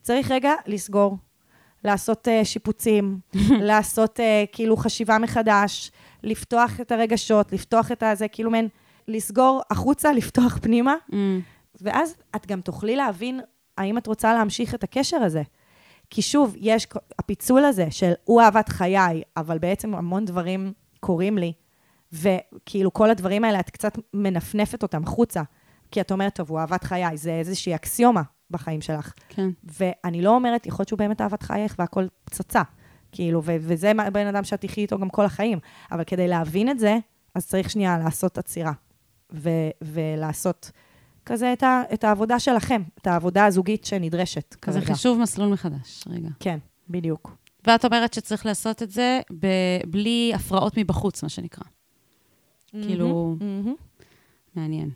צריך 0.02 0.32
רגע 0.32 0.54
לסגור, 0.66 1.18
לעשות 1.84 2.28
uh, 2.28 2.46
שיפוצים, 2.46 3.20
לעשות 3.70 4.20
uh, 4.20 4.24
כאילו 4.52 4.78
חשיבה 4.78 5.18
מחדש, 5.18 5.92
לפתוח 6.24 6.82
את 6.82 6.92
הרגשות, 6.92 7.54
לפתוח 7.54 7.92
את 7.92 8.04
הזה, 8.04 8.28
כאילו 8.28 8.52
מעין 8.52 8.68
לסגור 9.10 9.62
החוצה, 9.70 10.14
לפתוח 10.14 10.58
פנימה, 10.62 10.96
Mm, 11.12 11.14
ואז 11.82 12.16
את 12.36 12.48
גם 12.48 12.62
תוכלי 12.62 12.96
להבין 12.96 13.42
האם 13.78 13.98
את 13.98 14.08
רוצה 14.08 14.34
להמשיך 14.34 14.76
את 14.76 14.84
הקשר 14.84 15.18
הזה. 15.18 15.42
כי 16.10 16.22
שוב, 16.22 16.56
יש 16.58 16.88
הפיצול 17.20 17.66
הזה 17.66 17.88
של 17.90 18.12
הוא 18.24 18.42
אהבת 18.42 18.70
חיי, 18.70 19.22
אבל 19.38 19.58
בעצם 19.58 19.96
המון 19.96 20.26
דברים 20.26 20.74
קורים 21.00 21.38
לי, 21.38 21.54
וכאילו 22.14 22.94
כל 22.94 23.10
הדברים 23.10 23.44
האלה, 23.44 23.60
את 23.60 23.70
קצת 23.70 23.98
מנפנפת 24.14 24.84
אותם 24.84 25.04
החוצה, 25.04 25.42
כי 25.92 26.02
את 26.02 26.12
אומרת, 26.12 26.36
טוב, 26.36 26.50
הוא 26.50 26.60
אהבת 26.60 26.84
חיי, 26.84 27.18
זה 27.18 27.32
איזושהי 27.32 27.76
אקסיומה 27.76 28.22
בחיים 28.52 28.82
שלך. 28.82 29.14
כן. 29.30 29.50
ואני 29.64 30.22
לא 30.22 30.36
אומרת, 30.36 30.66
יכול 30.66 30.82
להיות 30.82 30.88
שהוא 30.88 31.00
באמת 31.00 31.22
אהבת 31.22 31.44
חייך 31.44 31.76
והכל 31.80 32.08
פצצה. 32.24 32.62
כאילו, 33.12 33.44
ו- 33.44 33.56
וזה 33.60 33.92
בן 34.14 34.28
אדם 34.28 34.44
שאת 34.44 34.62
תחי 34.62 34.82
איתו 34.82 34.98
גם 35.00 35.10
כל 35.10 35.26
החיים. 35.26 35.60
אבל 35.92 36.04
כדי 36.04 36.28
להבין 36.28 36.70
את 36.70 36.80
זה, 36.80 36.98
אז 37.36 37.48
צריך 37.48 37.70
שנייה 37.70 37.98
לעשות 37.98 38.38
עצירה. 38.38 38.72
ו- 39.34 39.50
ולעשות 39.82 40.72
כזה 41.26 41.54
את, 41.54 41.64
ה- 41.64 41.84
את 41.94 42.04
העבודה 42.04 42.40
שלכם, 42.40 42.82
את 43.02 43.08
העבודה 43.08 43.46
הזוגית 43.46 43.86
שנדרשת 43.86 44.56
כזה 44.62 44.80
כרגע. 44.82 44.94
חישוב 44.94 45.20
מסלול 45.20 45.50
מחדש, 45.50 46.04
רגע. 46.10 46.30
כן, 46.40 46.58
בדיוק. 46.90 47.36
ואת 47.68 47.86
אומרת 47.86 48.14
שצריך 48.14 48.46
לעשות 48.46 48.84
את 48.84 48.92
זה 48.92 49.20
ב- 49.40 49.48
בלי 49.88 50.32
הפרעות 50.36 50.78
מבחוץ, 50.78 51.24
מה 51.24 51.30
שנקרא. 51.30 51.64
כאילו- 52.72 53.36
מהמם. 53.40 53.76
מעניין. 54.56 54.90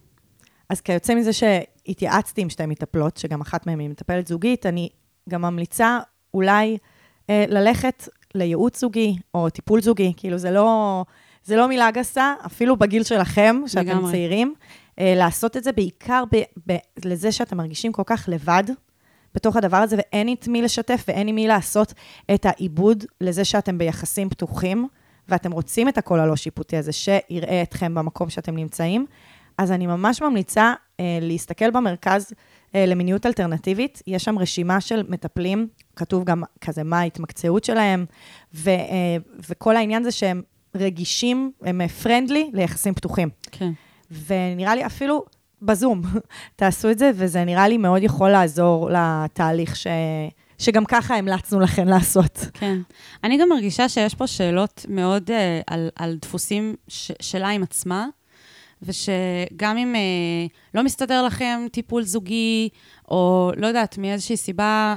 אז 0.69 0.81
כיוצא 0.81 1.15
מזה 1.15 1.33
שהתייעצתי 1.33 2.41
עם 2.41 2.49
שתי 2.49 2.65
מטפלות, 2.65 3.17
שגם 3.17 3.41
אחת 3.41 3.67
מהן 3.67 3.79
היא 3.79 3.89
מטפלת 3.89 4.27
זוגית, 4.27 4.65
אני 4.65 4.89
גם 5.29 5.41
ממליצה 5.41 5.99
אולי 6.33 6.77
אה, 7.29 7.45
ללכת 7.47 8.07
לייעוץ 8.35 8.79
זוגי 8.81 9.15
או 9.33 9.49
טיפול 9.49 9.81
זוגי. 9.81 10.13
כאילו, 10.17 10.37
זה 10.37 10.51
לא, 10.51 11.05
זה 11.43 11.55
לא 11.55 11.67
מילה 11.67 11.91
גסה, 11.91 12.33
אפילו 12.45 12.77
בגיל 12.77 13.03
שלכם, 13.03 13.61
שאתם 13.67 13.87
לגמרי. 13.87 14.11
צעירים, 14.11 14.53
אה, 14.99 15.13
לעשות 15.15 15.57
את 15.57 15.63
זה 15.63 15.71
בעיקר 15.71 16.23
ב, 16.31 16.41
ב, 16.67 16.77
לזה 17.05 17.31
שאתם 17.31 17.57
מרגישים 17.57 17.91
כל 17.91 18.03
כך 18.05 18.25
לבד 18.31 18.63
בתוך 19.35 19.55
הדבר 19.55 19.77
הזה, 19.77 19.95
ואין 19.95 20.33
את 20.33 20.47
מי 20.47 20.61
לשתף 20.61 21.05
ואין 21.07 21.27
עם 21.27 21.35
מי 21.35 21.47
לעשות 21.47 21.93
את 22.33 22.45
העיבוד 22.45 23.03
לזה 23.21 23.45
שאתם 23.45 23.77
ביחסים 23.77 24.29
פתוחים, 24.29 24.87
ואתם 25.29 25.51
רוצים 25.51 25.89
את 25.89 25.97
הקול 25.97 26.19
הלא 26.19 26.35
שיפוטי 26.35 26.77
הזה, 26.77 26.91
שיראה 26.91 27.61
אתכם 27.63 27.95
במקום 27.95 28.29
שאתם 28.29 28.55
נמצאים. 28.55 29.05
אז 29.57 29.71
אני 29.71 29.87
ממש 29.87 30.21
ממליצה 30.21 30.73
אה, 30.99 31.19
להסתכל 31.21 31.71
במרכז 31.71 32.33
אה, 32.75 32.85
למיניות 32.85 33.25
אלטרנטיבית. 33.25 34.01
יש 34.07 34.23
שם 34.23 34.39
רשימה 34.39 34.81
של 34.81 35.03
מטפלים, 35.09 35.67
כתוב 35.95 36.23
גם 36.23 36.43
כזה 36.61 36.83
מה 36.83 36.99
ההתמקצעות 36.99 37.63
שלהם, 37.63 38.05
ו, 38.53 38.69
אה, 38.69 39.17
וכל 39.49 39.75
העניין 39.75 40.03
זה 40.03 40.11
שהם 40.11 40.41
רגישים, 40.75 41.51
הם 41.61 41.87
פרנדלי 41.87 42.49
ליחסים 42.53 42.93
פתוחים. 42.93 43.29
כן. 43.51 43.71
ונראה 44.27 44.75
לי 44.75 44.85
אפילו 44.85 45.25
בזום, 45.61 46.01
תעשו 46.55 46.91
את 46.91 46.99
זה, 46.99 47.11
וזה 47.15 47.43
נראה 47.43 47.67
לי 47.67 47.77
מאוד 47.77 48.03
יכול 48.03 48.29
לעזור 48.29 48.89
לתהליך 48.89 49.75
ש... 49.75 49.87
שגם 50.57 50.85
ככה 50.85 51.15
המלצנו 51.15 51.59
לכן 51.59 51.87
לעשות. 51.87 52.39
כן. 52.53 52.77
אני 53.23 53.37
גם 53.37 53.49
מרגישה 53.49 53.89
שיש 53.89 54.15
פה 54.15 54.27
שאלות 54.27 54.85
מאוד 54.89 55.29
uh, 55.29 55.33
על, 55.67 55.89
על 55.95 56.17
דפוסים 56.21 56.75
ש, 56.87 57.11
שלה 57.21 57.49
עם 57.49 57.63
עצמה, 57.63 58.07
ושגם 58.81 59.77
אם 59.77 59.95
uh, 59.95 60.53
לא 60.73 60.83
מסתדר 60.83 61.23
לכם 61.23 61.65
טיפול 61.71 62.03
זוגי, 62.03 62.69
או 63.07 63.51
לא 63.57 63.67
יודעת, 63.67 63.97
מאיזושהי 63.97 64.37
סיבה, 64.37 64.95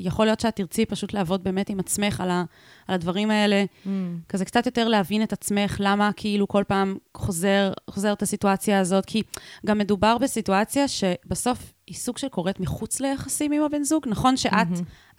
יכול 0.00 0.26
להיות 0.26 0.40
שאת 0.40 0.56
תרצי 0.56 0.86
פשוט 0.86 1.12
לעבוד 1.12 1.44
באמת 1.44 1.70
עם 1.70 1.80
עצמך 1.80 2.20
על, 2.20 2.30
ה, 2.30 2.44
על 2.88 2.94
הדברים 2.94 3.30
האלה, 3.30 3.64
Mm. 3.84 3.88
כזה 4.28 4.44
קצת 4.44 4.66
יותר 4.66 4.88
להבין 4.88 5.22
את 5.22 5.32
עצמך, 5.32 5.76
למה 5.80 6.10
כאילו 6.16 6.48
כל 6.48 6.64
פעם 6.68 6.96
חוזר, 7.16 7.72
חוזר 7.90 8.14
הסיטואציה 8.22 8.80
הזאת, 8.80 9.04
כי 9.04 9.22
גם 9.66 9.78
מדובר 9.78 10.18
בסיטואציה 10.18 10.88
שבסוף 10.88 11.72
היא 11.86 11.96
סוג 11.96 12.18
של 12.18 12.28
קורית 12.28 12.60
מחוץ 12.60 13.00
ליחסים 13.00 13.52
עם 13.52 13.62
הבן 13.62 13.82
זוג. 13.82 14.08
נכון 14.08 14.36
שאת. 14.36 14.66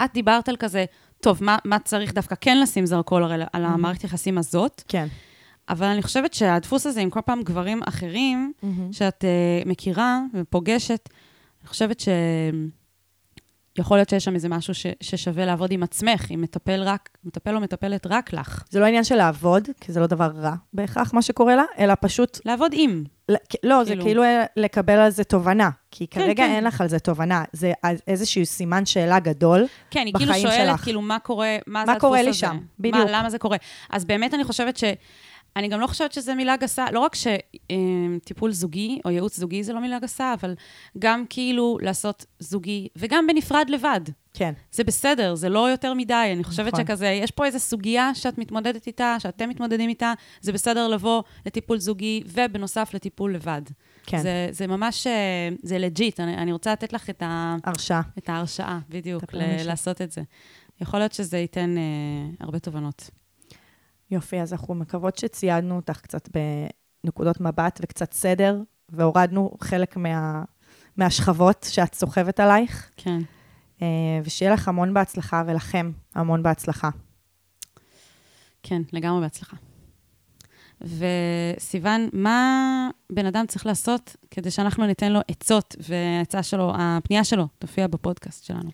את 0.03 0.13
דיברת 0.13 0.49
על 0.49 0.55
כזה, 0.55 0.86
טוב, 1.21 1.43
מה, 1.43 1.57
מה 1.65 1.79
צריך 1.79 2.13
דווקא 2.13 2.36
כן 2.41 2.59
לשים 2.59 2.86
זרקור 2.86 3.17
על, 3.17 3.43
על 3.53 3.65
המערכת 3.65 4.03
יחסים 4.03 4.38
הזאת, 4.38 4.84
כן. 4.88 5.07
אבל 5.69 5.88
אני 5.88 6.01
חושבת 6.01 6.34
שהדפוס 6.34 6.86
הזה 6.86 7.01
עם 7.01 7.09
כל 7.09 7.19
פעם 7.25 7.41
גברים 7.43 7.82
אחרים, 7.88 8.53
מהמם. 8.63 8.93
שאת 8.93 9.23
uh, 9.23 9.69
מכירה 9.69 10.19
ופוגשת, 10.34 11.09
אני 11.61 11.69
חושבת 11.69 11.99
ש... 11.99 12.07
יכול 13.78 13.97
להיות 13.97 14.09
שיש 14.09 14.24
שם 14.26 14.36
איזה 14.36 14.49
משהו 14.49 14.74
ש, 14.74 14.86
ששווה 15.01 15.45
לעבוד 15.45 15.72
עם 15.72 15.84
עצמך, 15.84 16.32
אם 16.32 16.41
מטפל 16.41 16.82
רק, 16.84 17.09
מטפל 17.24 17.55
או 17.55 17.59
מטפלת 17.61 18.07
רק 18.07 18.34
לך. 18.34 18.63
זה 18.69 18.80
לא 18.80 18.86
עניין 18.86 19.03
של 19.03 19.15
לעבוד, 19.15 19.67
כי 19.82 19.91
זה 19.91 19.99
לא 19.99 20.07
דבר 20.07 20.32
רע 20.36 20.53
בהכרח 20.74 21.13
מה 21.13 21.22
שקורה 21.22 21.55
לה, 21.55 21.63
אלא 21.80 21.93
פשוט 22.01 22.39
לעבוד 22.45 22.72
עם. 22.76 23.03
לא, 23.63 23.84
זה 23.84 23.89
כאילו- 23.89 24.03
כאילו 24.03 24.24
לקבל 24.57 24.93
על 24.93 25.09
זה 25.09 25.24
תובנה. 25.24 25.69
כי 25.91 26.07
כרגע 26.07 26.34
כן. 26.43 26.51
אין 26.51 26.63
לך 26.63 26.82
על 26.82 26.88
זה 26.88 26.99
תובנה. 26.99 27.43
זה 27.51 27.74
איזשהו 28.07 28.45
סימן 28.45 28.86
שאלה 28.86 29.19
גדול. 29.19 29.65
כן, 29.91 30.03
היא 30.05 30.13
כאילו 30.13 30.30
בחיים 30.32 30.47
שואלת, 30.47 30.67
שלך. 30.69 30.84
כאילו, 30.84 31.01
מה 31.01 31.19
קורה, 31.19 31.57
מה, 31.67 31.80
מה 31.80 31.86
זה 31.86 31.91
הדפוס 31.91 32.01
קורה 32.07 32.22
לי 32.22 32.30
הזה? 32.30 32.38
שם? 32.39 32.55
מה, 32.55 32.61
בדיוק. 32.80 33.05
למה 33.09 33.30
זה 33.30 33.38
קורה? 33.39 33.57
אז 33.89 34.05
באמת 34.05 34.34
אני 34.34 34.43
חושבת 34.43 34.78
ש... 34.78 34.84
אני 35.56 35.68
גם 35.68 35.80
לא 35.80 35.88
חושבת 35.88 36.12
שזו 36.12 36.36
מילה 36.36 36.58
גסה, 36.58 36.86
לא 36.91 36.99
רק 36.99 37.16
שטיפול 37.16 38.52
זוגי 38.52 38.99
או 39.06 39.10
ייעוץ 39.10 39.38
זוגי 39.38 39.64
זה 39.64 39.74
לא 39.74 39.80
מילה 39.80 39.99
גסה, 39.99 40.34
אבל 40.34 40.56
גם 40.99 41.24
כאילו 41.30 41.78
לעשות 41.82 42.26
זוגי, 42.39 42.88
וגם 42.95 43.28
בנפרד 43.28 43.70
לבד. 43.70 44.02
כן. 44.34 44.54
זה 44.72 44.84
בסדר, 44.84 45.36
זה 45.36 45.49
לא 45.49 45.70
יותר 45.70 45.93
מדי. 45.93 46.30
אני 46.34 46.43
חושבת 46.43 46.74
נכון. 46.74 46.86
שכזה, 46.86 47.08
יש 47.08 47.32
פה 47.32 47.45
איזו 47.45 47.60
סוגיה 47.60 48.16
שאת 48.16 48.38
מתמודדת 48.38 48.88
איתה, 48.88 49.16
שאתם 49.20 49.49
מתמודדים 49.49 49.89
איתה, 49.89 50.14
זה 50.41 50.52
בסדר 50.52 50.88
לבוא 50.88 51.24
לטיפול 51.45 51.80
זוגי, 51.80 52.24
ובנוסף 52.28 52.93
לטיפול 52.93 53.36
לבד. 53.36 53.62
כן. 54.06 54.22
זה, 54.22 54.47
זה 54.52 54.68
ממש, 54.68 55.08
אה, 55.08 55.49
זה 55.64 55.78
לג'יט. 55.78 56.20
אני, 56.20 56.38
אני 56.38 56.52
רוצה 56.52 56.72
לתת 56.72 56.93
לך 56.93 57.10
את, 57.10 57.24
ה, 57.24 57.56
הרשעה. 57.64 58.02
את 58.18 58.30
ההרשאה, 58.30 58.80
בדיוק, 58.89 59.24
ל-. 59.34 59.68
לעשות 59.68 60.02
את 60.02 60.12
זה. 60.12 60.22
יכול 60.82 60.99
להיות 60.99 61.14
שזה 61.14 61.38
ייתן 61.38 61.78
אה, 61.78 61.84
הרבה 62.39 62.60
תובנות. 62.60 63.10
יופי, 64.12 64.41
אז 64.41 64.53
אנחנו 64.53 64.76
מקוות 64.76 65.18
שציידנו 65.18 65.76
אותך 65.76 66.01
קצת 66.01 66.30
בנקודות 67.03 67.41
מבט 67.41 67.80
וקצת 67.84 68.14
סדר, 68.14 68.62
והורדנו 68.89 69.51
חלק 69.62 69.97
מה, 69.97 70.43
מהשכבות 70.97 71.66
שאת 71.70 71.95
סוחבת 71.95 72.39
עלייך, 72.39 72.91
כן. 72.97 73.20
אה, 73.82 73.88
ושיהיה 74.24 74.53
לך 74.53 74.68
המון 74.68 74.93
בהצלחה, 74.93 75.43
ולכם 75.47 75.91
המון 76.16 76.43
בהצלחה. 76.43 76.89
כן, 78.64 78.82
לגמרי 78.93 79.22
בהצלחה. 79.22 79.57
וסיוון, 80.82 82.09
מה 82.14 82.89
בן 83.12 83.26
אדם 83.26 83.45
צריך 83.47 83.66
לעשות 83.66 84.16
כדי 84.32 84.51
שאנחנו 84.51 84.86
ניתן 84.86 85.12
לו 85.12 85.20
עצות, 85.28 85.76
והעצה 85.89 86.43
שלו, 86.43 86.74
הפנייה 86.76 87.24
שלו, 87.24 87.47
תופיע 87.59 87.88
בפודקאסט 87.88 88.43
שלנו? 88.43 88.70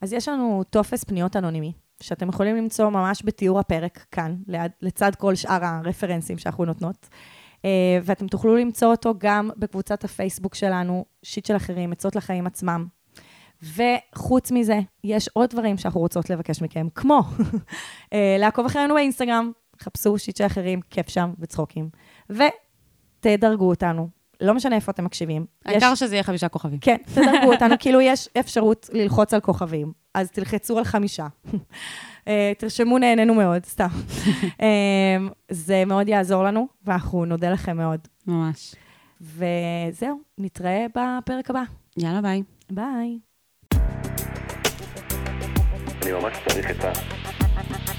אז 0.00 0.12
יש 0.12 0.28
לנו 0.28 0.64
טופס 0.70 1.04
פניות 1.04 1.36
אנונימי, 1.36 1.72
שאתם 2.02 2.28
יכולים 2.28 2.56
למצוא 2.56 2.88
ממש 2.88 3.22
בתיאור 3.24 3.58
הפרק 3.58 4.04
כאן, 4.10 4.36
ליד, 4.46 4.70
לצד 4.82 5.14
כל 5.14 5.34
שאר 5.34 5.64
הרפרנסים 5.64 6.38
שאנחנו 6.38 6.64
נותנות. 6.64 7.08
Uh, 7.56 7.60
ואתם 8.02 8.26
תוכלו 8.26 8.56
למצוא 8.56 8.88
אותו 8.88 9.14
גם 9.18 9.50
בקבוצת 9.56 10.04
הפייסבוק 10.04 10.54
שלנו, 10.54 11.04
שיט 11.22 11.46
של 11.46 11.56
אחרים, 11.56 11.92
עצות 11.92 12.16
לחיים 12.16 12.46
עצמם. 12.46 12.86
וחוץ 13.62 14.50
מזה, 14.50 14.78
יש 15.04 15.28
עוד 15.32 15.50
דברים 15.50 15.76
שאנחנו 15.78 16.00
רוצות 16.00 16.30
לבקש 16.30 16.62
מכם, 16.62 16.86
כמו 16.94 17.20
uh, 17.20 18.14
לעקוב 18.40 18.66
אחרינו 18.66 18.94
באינסטגרם, 18.94 19.52
חפשו 19.82 20.18
שיט 20.18 20.36
של 20.36 20.46
אחרים, 20.46 20.80
כיף 20.90 21.08
שם 21.08 21.32
וצחוקים. 21.38 21.88
ותדרגו 22.30 23.68
אותנו, 23.68 24.08
לא 24.40 24.54
משנה 24.54 24.76
איפה 24.76 24.90
אתם 24.92 25.04
מקשיבים. 25.04 25.46
יש- 25.66 25.72
העיקר 25.72 25.94
שזה 25.94 26.14
יהיה 26.14 26.22
חמישה 26.22 26.48
כוכבים. 26.48 26.78
כן, 26.78 26.96
תדרגו 27.14 27.52
אותנו, 27.52 27.74
כאילו 27.80 28.00
יש 28.00 28.28
אפשרות 28.40 28.90
ללחוץ 28.92 29.34
על 29.34 29.40
כוכבים, 29.40 29.92
אז 30.18 30.30
תלחצו 30.30 30.78
על 30.78 30.84
חמישה. 30.84 31.26
אה, 32.28 32.52
תרשמו 32.58 32.98
נהנינו 32.98 33.34
מאוד, 33.34 33.66
סתם. 33.66 33.86
אה, 34.62 35.16
זה 35.50 35.84
מאוד 35.84 36.08
יעזור 36.08 36.44
לנו, 36.44 36.68
ואנחנו 36.84 37.24
נודה 37.24 37.50
לכם 37.50 37.76
מאוד. 37.76 38.00
ממש. 38.26 38.74
וזהו, 39.20 40.20
נתראה 40.38 40.86
בפרק 40.88 41.50
הבא. 41.50 41.62
יאללה, 41.96 42.20
ביי. 42.20 42.42
ביי. 42.70 43.18
אני 46.02 46.12
ממש 46.12 46.36
צריך 46.48 46.70
את 46.70 46.84
ה... 46.84 46.92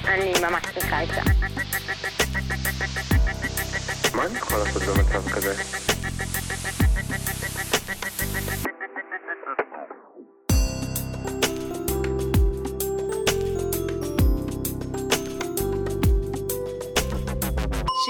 אני 0.07 0.34
ממש 0.41 0.63
צריכה 0.74 1.03
את 1.03 1.07
זה. 1.07 1.22
מה 4.15 4.26
אני 4.26 4.38
יכול 4.38 4.57
לעשות 4.57 4.84
במצב 4.84 5.30
כזה? 5.30 5.53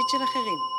של 0.09 0.23
אחרים. 0.23 0.78